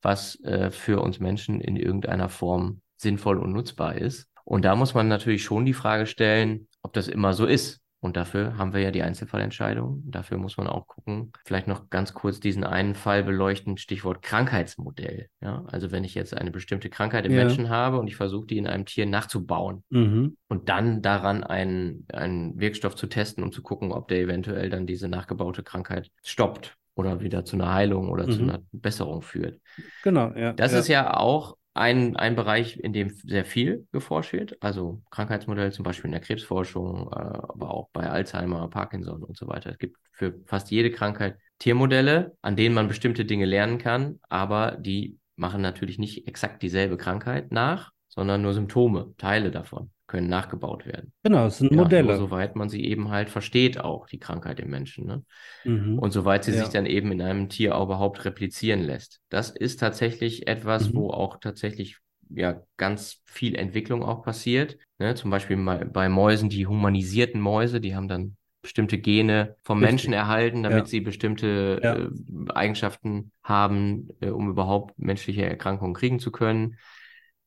was 0.02 0.42
äh, 0.44 0.72
für 0.72 1.02
uns 1.02 1.20
Menschen 1.20 1.62
in 1.62 1.76
irgendeiner 1.76 2.30
Form 2.30 2.82
sinnvoll 2.96 3.38
und 3.38 3.52
nutzbar 3.52 3.96
ist. 3.96 4.28
Und 4.48 4.64
da 4.64 4.78
muss 4.78 4.94
man 4.94 5.10
natürlich 5.10 5.44
schon 5.44 5.66
die 5.66 5.74
Frage 5.74 6.06
stellen, 6.06 6.70
ob 6.82 6.94
das 6.94 7.10
immer 7.10 7.34
so 7.34 7.46
ist. 7.46 7.82
Und 8.00 8.16
dafür 8.16 8.58
haben 8.58 8.74
wir 8.74 8.80
ja 8.80 8.92
die 8.92 9.02
Einzelfallentscheidung. 9.02 10.04
Dafür 10.06 10.38
muss 10.38 10.56
man 10.56 10.68
auch 10.68 10.88
gucken, 10.88 11.34
vielleicht 11.46 11.68
noch 11.68 11.90
ganz 11.90 12.14
kurz 12.14 12.40
diesen 12.40 12.64
einen 12.64 12.96
Fall 12.96 13.26
beleuchten, 13.26 13.78
Stichwort 13.78 14.22
Krankheitsmodell. 14.22 15.28
Ja, 15.42 15.66
also 15.68 15.92
wenn 15.92 16.06
ich 16.06 16.16
jetzt 16.16 16.34
eine 16.34 16.52
bestimmte 16.52 16.90
Krankheit 16.90 17.26
im 17.26 17.34
ja. 17.34 17.40
Menschen 17.40 17.68
habe 17.68 18.00
und 18.00 18.08
ich 18.08 18.16
versuche, 18.16 18.48
die 18.48 18.58
in 18.58 18.68
einem 18.68 18.86
Tier 18.86 19.06
nachzubauen 19.06 19.84
mhm. 19.90 20.38
und 20.48 20.70
dann 20.70 21.02
daran 21.02 21.44
einen, 21.44 22.06
einen 22.14 22.58
Wirkstoff 22.58 22.96
zu 22.96 23.08
testen, 23.08 23.44
um 23.44 23.52
zu 23.52 23.62
gucken, 23.62 23.92
ob 23.92 24.08
der 24.08 24.20
eventuell 24.22 24.70
dann 24.70 24.88
diese 24.88 25.10
nachgebaute 25.10 25.62
Krankheit 25.62 26.10
stoppt 26.24 26.78
oder 26.96 27.20
wieder 27.20 27.44
zu 27.44 27.58
einer 27.58 27.74
Heilung 27.74 28.10
oder 28.10 28.28
mhm. 28.28 28.32
zu 28.32 28.42
einer 28.44 28.60
Besserung 28.72 29.24
führt. 29.24 29.60
Genau, 30.04 30.32
ja. 30.38 30.54
Das 30.54 30.72
ja. 30.72 30.80
ist 30.80 30.88
ja 30.88 31.18
auch 31.18 31.58
ein, 31.78 32.16
ein 32.16 32.36
Bereich, 32.36 32.78
in 32.78 32.94
dem 32.94 33.10
sehr 33.10 33.46
viel 33.46 33.88
geforscht 33.92 34.34
wird, 34.34 34.62
also 34.62 35.02
Krankheitsmodelle 35.12 35.72
zum 35.72 35.84
Beispiel 35.84 36.06
in 36.06 36.14
der 36.14 36.22
Krebsforschung, 36.22 37.08
äh, 37.12 37.16
aber 37.16 37.72
auch 37.72 37.90
bei 37.94 38.10
Alzheimer, 38.10 38.70
Parkinson 38.70 39.24
und 39.24 39.38
so 39.38 39.48
weiter. 39.48 39.70
Es 39.70 39.78
gibt 39.78 39.98
für 40.12 40.36
fast 40.46 40.72
jede 40.72 40.92
Krankheit 40.92 41.38
Tiermodelle, 41.60 42.36
an 42.42 42.56
denen 42.56 42.76
man 42.76 42.88
bestimmte 42.88 43.26
Dinge 43.26 43.46
lernen 43.46 43.78
kann, 43.78 44.20
aber 44.30 44.78
die 44.80 45.18
machen 45.36 45.62
natürlich 45.62 46.00
nicht 46.00 46.28
exakt 46.28 46.62
dieselbe 46.62 46.98
Krankheit 46.98 47.52
nach, 47.52 47.92
sondern 48.10 48.42
nur 48.42 48.54
Symptome, 48.54 49.14
Teile 49.18 49.52
davon 49.52 49.92
können 50.08 50.30
nachgebaut 50.30 50.86
werden. 50.86 51.12
Genau, 51.24 51.48
es 51.48 51.58
sind 51.58 51.72
ja, 51.72 51.78
Modelle. 51.78 52.08
Nur 52.08 52.18
soweit 52.18 52.56
man 52.56 52.70
sie 52.70 52.86
eben 52.86 53.10
halt 53.10 53.30
versteht, 53.30 53.80
auch 53.80 54.08
die 54.08 54.20
Krankheit 54.20 54.60
im 54.60 54.70
Menschen. 54.70 55.06
Ne? 55.06 55.24
Mhm. 55.66 56.00
Und 56.00 56.12
soweit 56.12 56.46
sie 56.46 56.54
ja. 56.54 56.60
sich 56.60 56.70
dann 56.70 56.86
eben 56.86 57.12
in 57.12 57.22
einem 57.22 57.50
Tier 57.50 57.76
auch 57.76 57.84
überhaupt 57.84 58.24
replizieren 58.24 58.82
lässt. 58.82 59.20
Das 59.30 59.50
ist 59.50 59.82
tatsächlich 59.82 60.48
etwas, 60.48 60.90
mhm. 60.90 60.96
wo 60.96 61.10
auch 61.10 61.40
tatsächlich 61.40 61.98
ja 62.30 62.62
ganz 62.78 63.22
viel 63.26 63.56
Entwicklung 63.56 64.02
auch 64.02 64.24
passiert. 64.24 64.78
Ne? 64.98 65.14
Zum 65.16 65.30
Beispiel 65.30 65.58
bei 65.58 66.10
Mäusen, 66.10 66.50
die 66.50 66.68
humanisierten 66.68 67.42
Mäuse, 67.42 67.82
die 67.82 67.96
haben 67.96 68.08
dann 68.08 68.38
bestimmte 68.62 68.98
Gene 68.98 69.56
vom 69.64 69.80
Richtig. 69.80 69.92
Menschen 69.92 70.14
erhalten, 70.14 70.64
damit 70.64 70.80
ja. 70.80 70.86
sie 70.86 71.00
bestimmte 71.02 71.80
ja. 71.84 71.96
äh, 71.96 72.10
Eigenschaften 72.54 73.32
haben, 73.44 74.10
äh, 74.20 74.30
um 74.30 74.50
überhaupt 74.50 74.98
menschliche 74.98 75.46
Erkrankungen 75.46 75.94
kriegen 75.94 76.20
zu 76.20 76.32
können. 76.32 76.78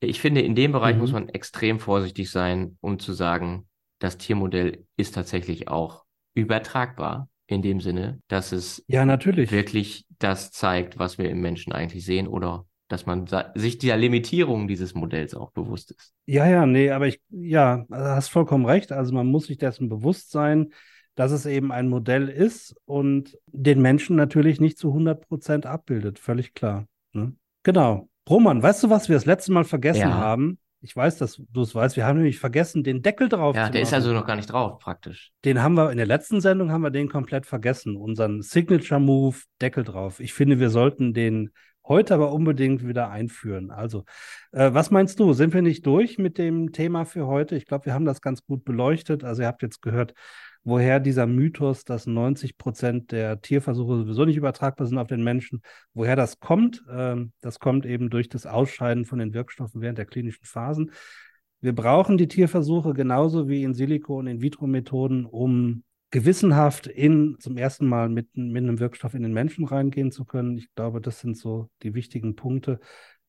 Ich 0.01 0.21
finde, 0.21 0.41
in 0.41 0.55
dem 0.55 0.73
Bereich 0.73 0.95
mhm. 0.95 1.01
muss 1.01 1.13
man 1.13 1.29
extrem 1.29 1.79
vorsichtig 1.79 2.31
sein, 2.31 2.79
um 2.81 2.99
zu 2.99 3.13
sagen, 3.13 3.69
das 3.99 4.17
Tiermodell 4.19 4.85
ist 4.97 5.15
tatsächlich 5.15 5.69
auch 5.69 6.05
übertragbar 6.35 7.29
in 7.47 7.63
dem 7.63 7.81
Sinne, 7.81 8.21
dass 8.29 8.53
es 8.53 8.83
ja 8.87 9.05
natürlich 9.05 9.51
wirklich 9.51 10.07
das 10.19 10.53
zeigt, 10.53 10.99
was 10.99 11.19
wir 11.19 11.29
im 11.31 11.41
Menschen 11.41 11.73
eigentlich 11.73 12.05
sehen 12.05 12.29
oder 12.29 12.67
dass 12.89 13.07
man 13.07 13.27
sich 13.55 13.79
der 13.79 13.97
Limitierung 13.97 14.67
dieses 14.67 14.95
Modells 14.95 15.35
auch 15.35 15.53
bewusst 15.53 15.93
ist. 15.93 16.13
Ja, 16.27 16.47
ja, 16.47 16.67
nee, 16.67 16.91
aber 16.91 17.07
ich, 17.07 17.21
ja, 17.31 17.85
hast 17.91 18.29
vollkommen 18.29 18.67
recht. 18.67 18.91
Also 18.91 19.15
man 19.15 19.29
muss 19.29 19.47
sich 19.47 19.59
dessen 19.59 19.89
bewusst 19.89 20.33
sein, 20.33 20.73
dass 21.15 21.31
es 21.31 21.47
eben 21.47 21.71
ein 21.71 21.89
Modell 21.89 22.29
ist 22.29 22.75
und 22.87 23.39
den 23.47 23.81
Menschen 23.81 24.17
natürlich 24.17 24.61
nicht 24.61 24.77
zu 24.77 24.89
100 24.89 25.29
Prozent 25.29 25.67
abbildet, 25.67 26.19
völlig 26.19 26.53
klar. 26.55 26.87
Ne? 27.13 27.35
Genau. 27.63 28.10
Roman, 28.29 28.63
weißt 28.63 28.85
du, 28.85 28.91
was 28.91 29.09
wir 29.09 29.17
das 29.17 29.27
letzte 29.27 29.53
Mal 29.53 29.65
vergessen 29.65 30.01
ja. 30.01 30.15
haben? 30.15 30.59
Ich 30.83 30.97
weiß, 30.97 31.19
dass 31.19 31.43
du 31.51 31.61
es 31.61 31.75
weißt. 31.75 31.97
Wir 31.97 32.07
haben 32.07 32.17
nämlich 32.17 32.39
vergessen, 32.39 32.83
den 32.83 33.03
Deckel 33.03 33.29
drauf 33.29 33.55
ja, 33.55 33.63
zu 33.63 33.67
machen. 33.67 33.67
Ja, 33.67 33.73
der 33.73 33.83
ist 33.83 33.93
also 33.93 34.13
noch 34.15 34.27
gar 34.27 34.37
nicht 34.37 34.51
drauf, 34.51 34.79
praktisch. 34.79 35.33
Den 35.45 35.63
haben 35.63 35.75
wir 35.75 35.91
in 35.91 35.99
der 35.99 36.07
letzten 36.07 36.41
Sendung 36.41 36.71
haben 36.71 36.81
wir 36.81 36.91
den 36.91 37.09
komplett 37.09 37.45
vergessen. 37.45 37.97
Unseren 37.97 38.41
Signature 38.41 39.01
Move 39.01 39.37
Deckel 39.61 39.85
drauf. 39.85 40.21
Ich 40.21 40.33
finde, 40.33 40.59
wir 40.59 40.71
sollten 40.71 41.13
den 41.13 41.51
heute 41.87 42.15
aber 42.15 42.33
unbedingt 42.33 42.87
wieder 42.87 43.11
einführen. 43.11 43.71
Also, 43.71 44.05
äh, 44.53 44.73
was 44.73 44.91
meinst 44.91 45.19
du? 45.21 45.33
Sind 45.33 45.55
wir 45.55 45.63
nicht 45.63 45.87
durch 45.87 46.19
mit 46.19 46.39
dem 46.39 46.73
Thema 46.73 47.05
für 47.05 47.27
heute? 47.27 47.57
Ich 47.57 47.67
glaube, 47.67 47.87
wir 47.87 47.95
haben 47.95 48.05
das 48.05 48.21
ganz 48.21 48.45
gut 48.45 48.65
beleuchtet. 48.65 49.25
Also, 49.25 49.43
ihr 49.43 49.49
habt 49.49 49.63
jetzt 49.63 49.83
gehört, 49.83 50.15
woher 50.63 51.01
dieser 51.01 51.27
Mythos, 51.27 51.85
dass 51.85 52.07
90 52.07 52.59
Prozent 52.59 53.13
der 53.13 53.41
Tierversuche 53.41 53.97
sowieso 53.97 54.25
nicht 54.25 54.37
übertragbar 54.37 54.87
sind 54.87 54.99
auf 54.99 55.09
den 55.09 55.25
Menschen, 55.25 55.63
woher 55.95 56.17
das 56.17 56.39
kommt. 56.41 56.83
Ähm, 56.91 57.33
das 57.41 57.59
kommt 57.59 57.87
eben 57.87 58.11
durch 58.11 58.29
das 58.29 58.47
Ausscheiden 58.47 59.05
von 59.05 59.19
den 59.19 59.35
Wirkstoffen 59.35 59.81
während 59.81 59.99
der 59.99 60.07
klinischen 60.07 60.45
Phasen. 60.45 60.93
Wir 61.61 61.75
brauchen 61.75 62.17
die 62.17 62.29
Tierversuche 62.29 62.95
genauso 62.95 63.49
wie 63.49 63.63
in 63.63 63.75
Silico- 63.75 64.19
und 64.19 64.27
In-vitro-Methoden, 64.27 65.27
um 65.27 65.83
gewissenhaft 66.11 66.87
in 66.87 67.37
zum 67.39 67.57
ersten 67.57 67.87
Mal 67.87 68.09
mit, 68.09 68.37
mit 68.37 68.63
einem 68.63 68.81
Wirkstoff 68.81 69.15
in 69.15 69.23
den 69.23 69.33
Menschen 69.33 69.65
reingehen 69.65 70.11
zu 70.11 70.25
können. 70.25 70.57
Ich 70.59 70.75
glaube, 70.75 71.01
das 71.01 71.21
sind 71.21 71.37
so 71.37 71.71
die 71.83 71.95
wichtigen 71.95 72.37
Punkte. 72.37 72.81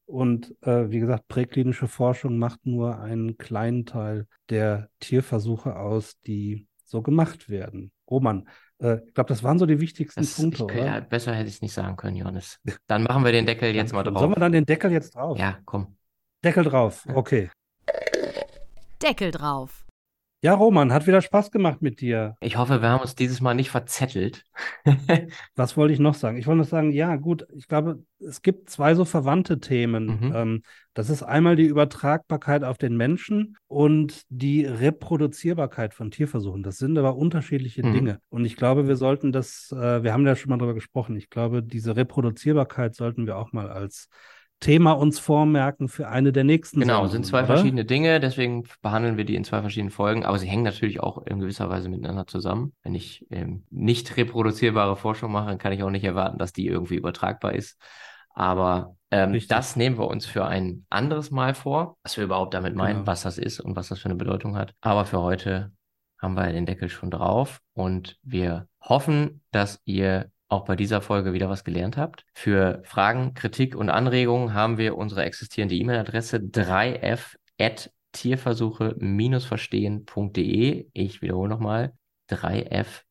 Und 0.05 0.55
äh, 0.61 0.89
wie 0.89 0.99
gesagt, 0.99 1.27
präklinische 1.27 1.87
Forschung 1.87 2.37
macht 2.37 2.65
nur 2.65 2.99
einen 2.99 3.37
kleinen 3.37 3.85
Teil 3.85 4.27
der 4.49 4.89
Tierversuche 4.99 5.77
aus, 5.77 6.19
die 6.21 6.67
so 6.83 7.01
gemacht 7.01 7.49
werden. 7.49 7.91
Roman, 8.09 8.49
äh, 8.79 8.97
ich 9.05 9.13
glaube, 9.13 9.29
das 9.29 9.43
waren 9.43 9.57
so 9.57 9.65
die 9.65 9.79
wichtigsten 9.79 10.21
das, 10.21 10.35
Punkte. 10.35 10.65
Ich, 10.69 10.75
ja, 10.75 10.99
besser 10.99 11.33
hätte 11.33 11.47
ich 11.47 11.55
es 11.55 11.61
nicht 11.61 11.73
sagen 11.73 11.95
können, 11.95 12.17
Johannes. 12.17 12.59
Dann 12.87 13.03
machen 13.03 13.23
wir 13.23 13.31
den 13.31 13.45
Deckel 13.45 13.73
jetzt 13.73 13.93
mal 13.93 14.03
drauf. 14.03 14.19
Sollen 14.19 14.31
wir 14.31 14.39
dann 14.39 14.51
den 14.51 14.65
Deckel 14.65 14.91
jetzt 14.91 15.15
drauf? 15.15 15.37
Ja, 15.37 15.59
komm. 15.65 15.95
Deckel 16.43 16.63
drauf, 16.63 17.07
okay. 17.13 17.49
Deckel 19.01 19.31
drauf. 19.31 19.85
Ja, 20.43 20.55
Roman, 20.55 20.91
hat 20.91 21.05
wieder 21.05 21.21
Spaß 21.21 21.51
gemacht 21.51 21.83
mit 21.83 22.01
dir. 22.01 22.35
Ich 22.41 22.57
hoffe, 22.57 22.81
wir 22.81 22.89
haben 22.89 23.01
uns 23.01 23.13
dieses 23.13 23.41
Mal 23.41 23.53
nicht 23.53 23.69
verzettelt. 23.69 24.43
Was 25.55 25.77
wollte 25.77 25.93
ich 25.93 25.99
noch 25.99 26.15
sagen? 26.15 26.37
Ich 26.37 26.47
wollte 26.47 26.57
noch 26.61 26.67
sagen, 26.67 26.91
ja, 26.91 27.15
gut, 27.15 27.45
ich 27.55 27.67
glaube, 27.67 28.03
es 28.19 28.41
gibt 28.41 28.67
zwei 28.67 28.95
so 28.95 29.05
verwandte 29.05 29.59
Themen. 29.59 30.05
Mhm. 30.05 30.31
Ähm, 30.35 30.63
das 30.95 31.11
ist 31.11 31.21
einmal 31.21 31.55
die 31.55 31.65
Übertragbarkeit 31.65 32.63
auf 32.63 32.79
den 32.79 32.97
Menschen 32.97 33.55
und 33.67 34.23
die 34.29 34.65
Reproduzierbarkeit 34.65 35.93
von 35.93 36.09
Tierversuchen. 36.09 36.63
Das 36.63 36.79
sind 36.79 36.97
aber 36.97 37.15
unterschiedliche 37.15 37.85
mhm. 37.85 37.93
Dinge. 37.93 38.19
Und 38.29 38.43
ich 38.43 38.55
glaube, 38.55 38.87
wir 38.87 38.95
sollten 38.95 39.31
das, 39.31 39.71
äh, 39.71 40.01
wir 40.01 40.11
haben 40.11 40.25
ja 40.25 40.35
schon 40.35 40.49
mal 40.49 40.57
darüber 40.57 40.73
gesprochen, 40.73 41.15
ich 41.17 41.29
glaube, 41.29 41.61
diese 41.61 41.95
Reproduzierbarkeit 41.95 42.95
sollten 42.95 43.27
wir 43.27 43.37
auch 43.37 43.51
mal 43.51 43.69
als 43.69 44.09
Thema 44.61 44.93
uns 44.93 45.19
vormerken 45.19 45.89
für 45.89 46.07
eine 46.07 46.31
der 46.31 46.43
nächsten 46.45 46.79
Genau, 46.79 46.93
Sendungen, 46.93 47.11
sind 47.11 47.25
zwei 47.25 47.39
oder? 47.39 47.47
verschiedene 47.47 47.83
Dinge, 47.83 48.19
deswegen 48.19 48.63
behandeln 48.81 49.17
wir 49.17 49.25
die 49.25 49.35
in 49.35 49.43
zwei 49.43 49.59
verschiedenen 49.59 49.91
Folgen, 49.91 50.23
aber 50.23 50.39
sie 50.39 50.47
hängen 50.47 50.63
natürlich 50.63 51.01
auch 51.01 51.25
in 51.25 51.39
gewisser 51.39 51.69
Weise 51.69 51.89
miteinander 51.89 52.27
zusammen. 52.27 52.73
Wenn 52.83 52.95
ich 52.95 53.25
ähm, 53.31 53.65
nicht 53.69 54.15
reproduzierbare 54.15 54.95
Forschung 54.95 55.31
mache, 55.31 55.47
dann 55.47 55.57
kann 55.57 55.73
ich 55.73 55.83
auch 55.83 55.89
nicht 55.89 56.05
erwarten, 56.05 56.37
dass 56.37 56.53
die 56.53 56.67
irgendwie 56.67 56.95
übertragbar 56.95 57.53
ist. 57.53 57.77
Aber 58.33 58.95
ähm, 59.09 59.37
das 59.49 59.75
nehmen 59.75 59.97
wir 59.97 60.07
uns 60.07 60.25
für 60.25 60.45
ein 60.45 60.85
anderes 60.89 61.31
Mal 61.31 61.53
vor, 61.53 61.97
was 62.03 62.15
wir 62.15 62.23
überhaupt 62.23 62.53
damit 62.53 62.75
meinen, 62.75 62.99
genau. 62.99 63.07
was 63.07 63.23
das 63.23 63.37
ist 63.37 63.59
und 63.59 63.75
was 63.75 63.89
das 63.89 63.99
für 63.99 64.05
eine 64.05 64.15
Bedeutung 64.15 64.55
hat. 64.55 64.73
Aber 64.79 65.05
für 65.05 65.21
heute 65.21 65.71
haben 66.21 66.35
wir 66.35 66.51
den 66.53 66.67
Deckel 66.67 66.87
schon 66.87 67.09
drauf 67.09 67.59
und 67.73 68.17
wir 68.21 68.67
hoffen, 68.79 69.41
dass 69.51 69.81
ihr 69.85 70.31
auch 70.51 70.65
bei 70.65 70.75
dieser 70.75 71.01
Folge 71.01 71.33
wieder 71.33 71.49
was 71.49 71.63
gelernt 71.63 71.97
habt. 71.97 72.25
Für 72.33 72.83
Fragen, 72.83 73.33
Kritik 73.33 73.75
und 73.75 73.89
Anregungen 73.89 74.53
haben 74.53 74.77
wir 74.77 74.95
unsere 74.97 75.23
existierende 75.23 75.73
E-Mail-Adresse 75.75 76.37
3f 76.37 77.37
tierversuche-verstehen.de. 78.11 80.89
Ich 80.91 81.21
wiederhole 81.21 81.49
nochmal 81.49 81.93
3f 82.29 83.03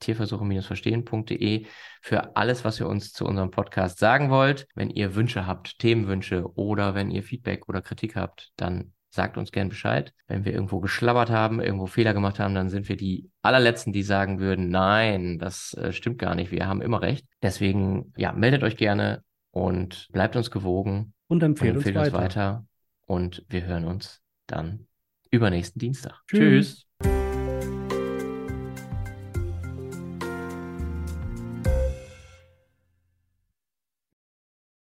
tierversuche-verstehen.de 0.00 1.66
für 2.00 2.34
alles, 2.34 2.64
was 2.64 2.80
ihr 2.80 2.88
uns 2.88 3.12
zu 3.12 3.26
unserem 3.26 3.52
Podcast 3.52 4.00
sagen 4.00 4.30
wollt. 4.30 4.66
Wenn 4.74 4.90
ihr 4.90 5.14
Wünsche 5.14 5.46
habt, 5.46 5.78
Themenwünsche 5.78 6.52
oder 6.56 6.96
wenn 6.96 7.12
ihr 7.12 7.22
Feedback 7.22 7.68
oder 7.68 7.80
Kritik 7.80 8.16
habt, 8.16 8.50
dann 8.56 8.92
sagt 9.10 9.36
uns 9.36 9.52
gern 9.52 9.68
Bescheid. 9.68 10.12
Wenn 10.26 10.44
wir 10.44 10.52
irgendwo 10.52 10.80
geschlabbert 10.80 11.30
haben, 11.30 11.60
irgendwo 11.60 11.86
Fehler 11.86 12.14
gemacht 12.14 12.38
haben, 12.38 12.54
dann 12.54 12.70
sind 12.70 12.88
wir 12.88 12.96
die 12.96 13.30
allerletzten, 13.42 13.92
die 13.92 14.02
sagen 14.02 14.38
würden, 14.38 14.70
nein, 14.70 15.38
das 15.38 15.74
äh, 15.74 15.92
stimmt 15.92 16.18
gar 16.18 16.34
nicht, 16.34 16.52
wir 16.52 16.66
haben 16.66 16.80
immer 16.80 17.02
recht. 17.02 17.26
Deswegen, 17.42 18.12
ja, 18.16 18.32
meldet 18.32 18.62
euch 18.62 18.76
gerne 18.76 19.22
und 19.50 20.08
bleibt 20.12 20.36
uns 20.36 20.50
gewogen. 20.50 21.12
Und 21.26 21.42
empfehlt, 21.42 21.72
und 21.72 21.76
empfehlt 21.78 21.96
uns, 21.96 22.06
weiter. 22.06 22.16
uns 22.16 22.24
weiter. 22.24 22.66
Und 23.06 23.44
wir 23.48 23.64
hören 23.64 23.84
uns 23.84 24.22
dann 24.46 24.86
übernächsten 25.30 25.78
Dienstag. 25.78 26.22
Tschüss. 26.26 26.38
Tschüss. 26.38 26.89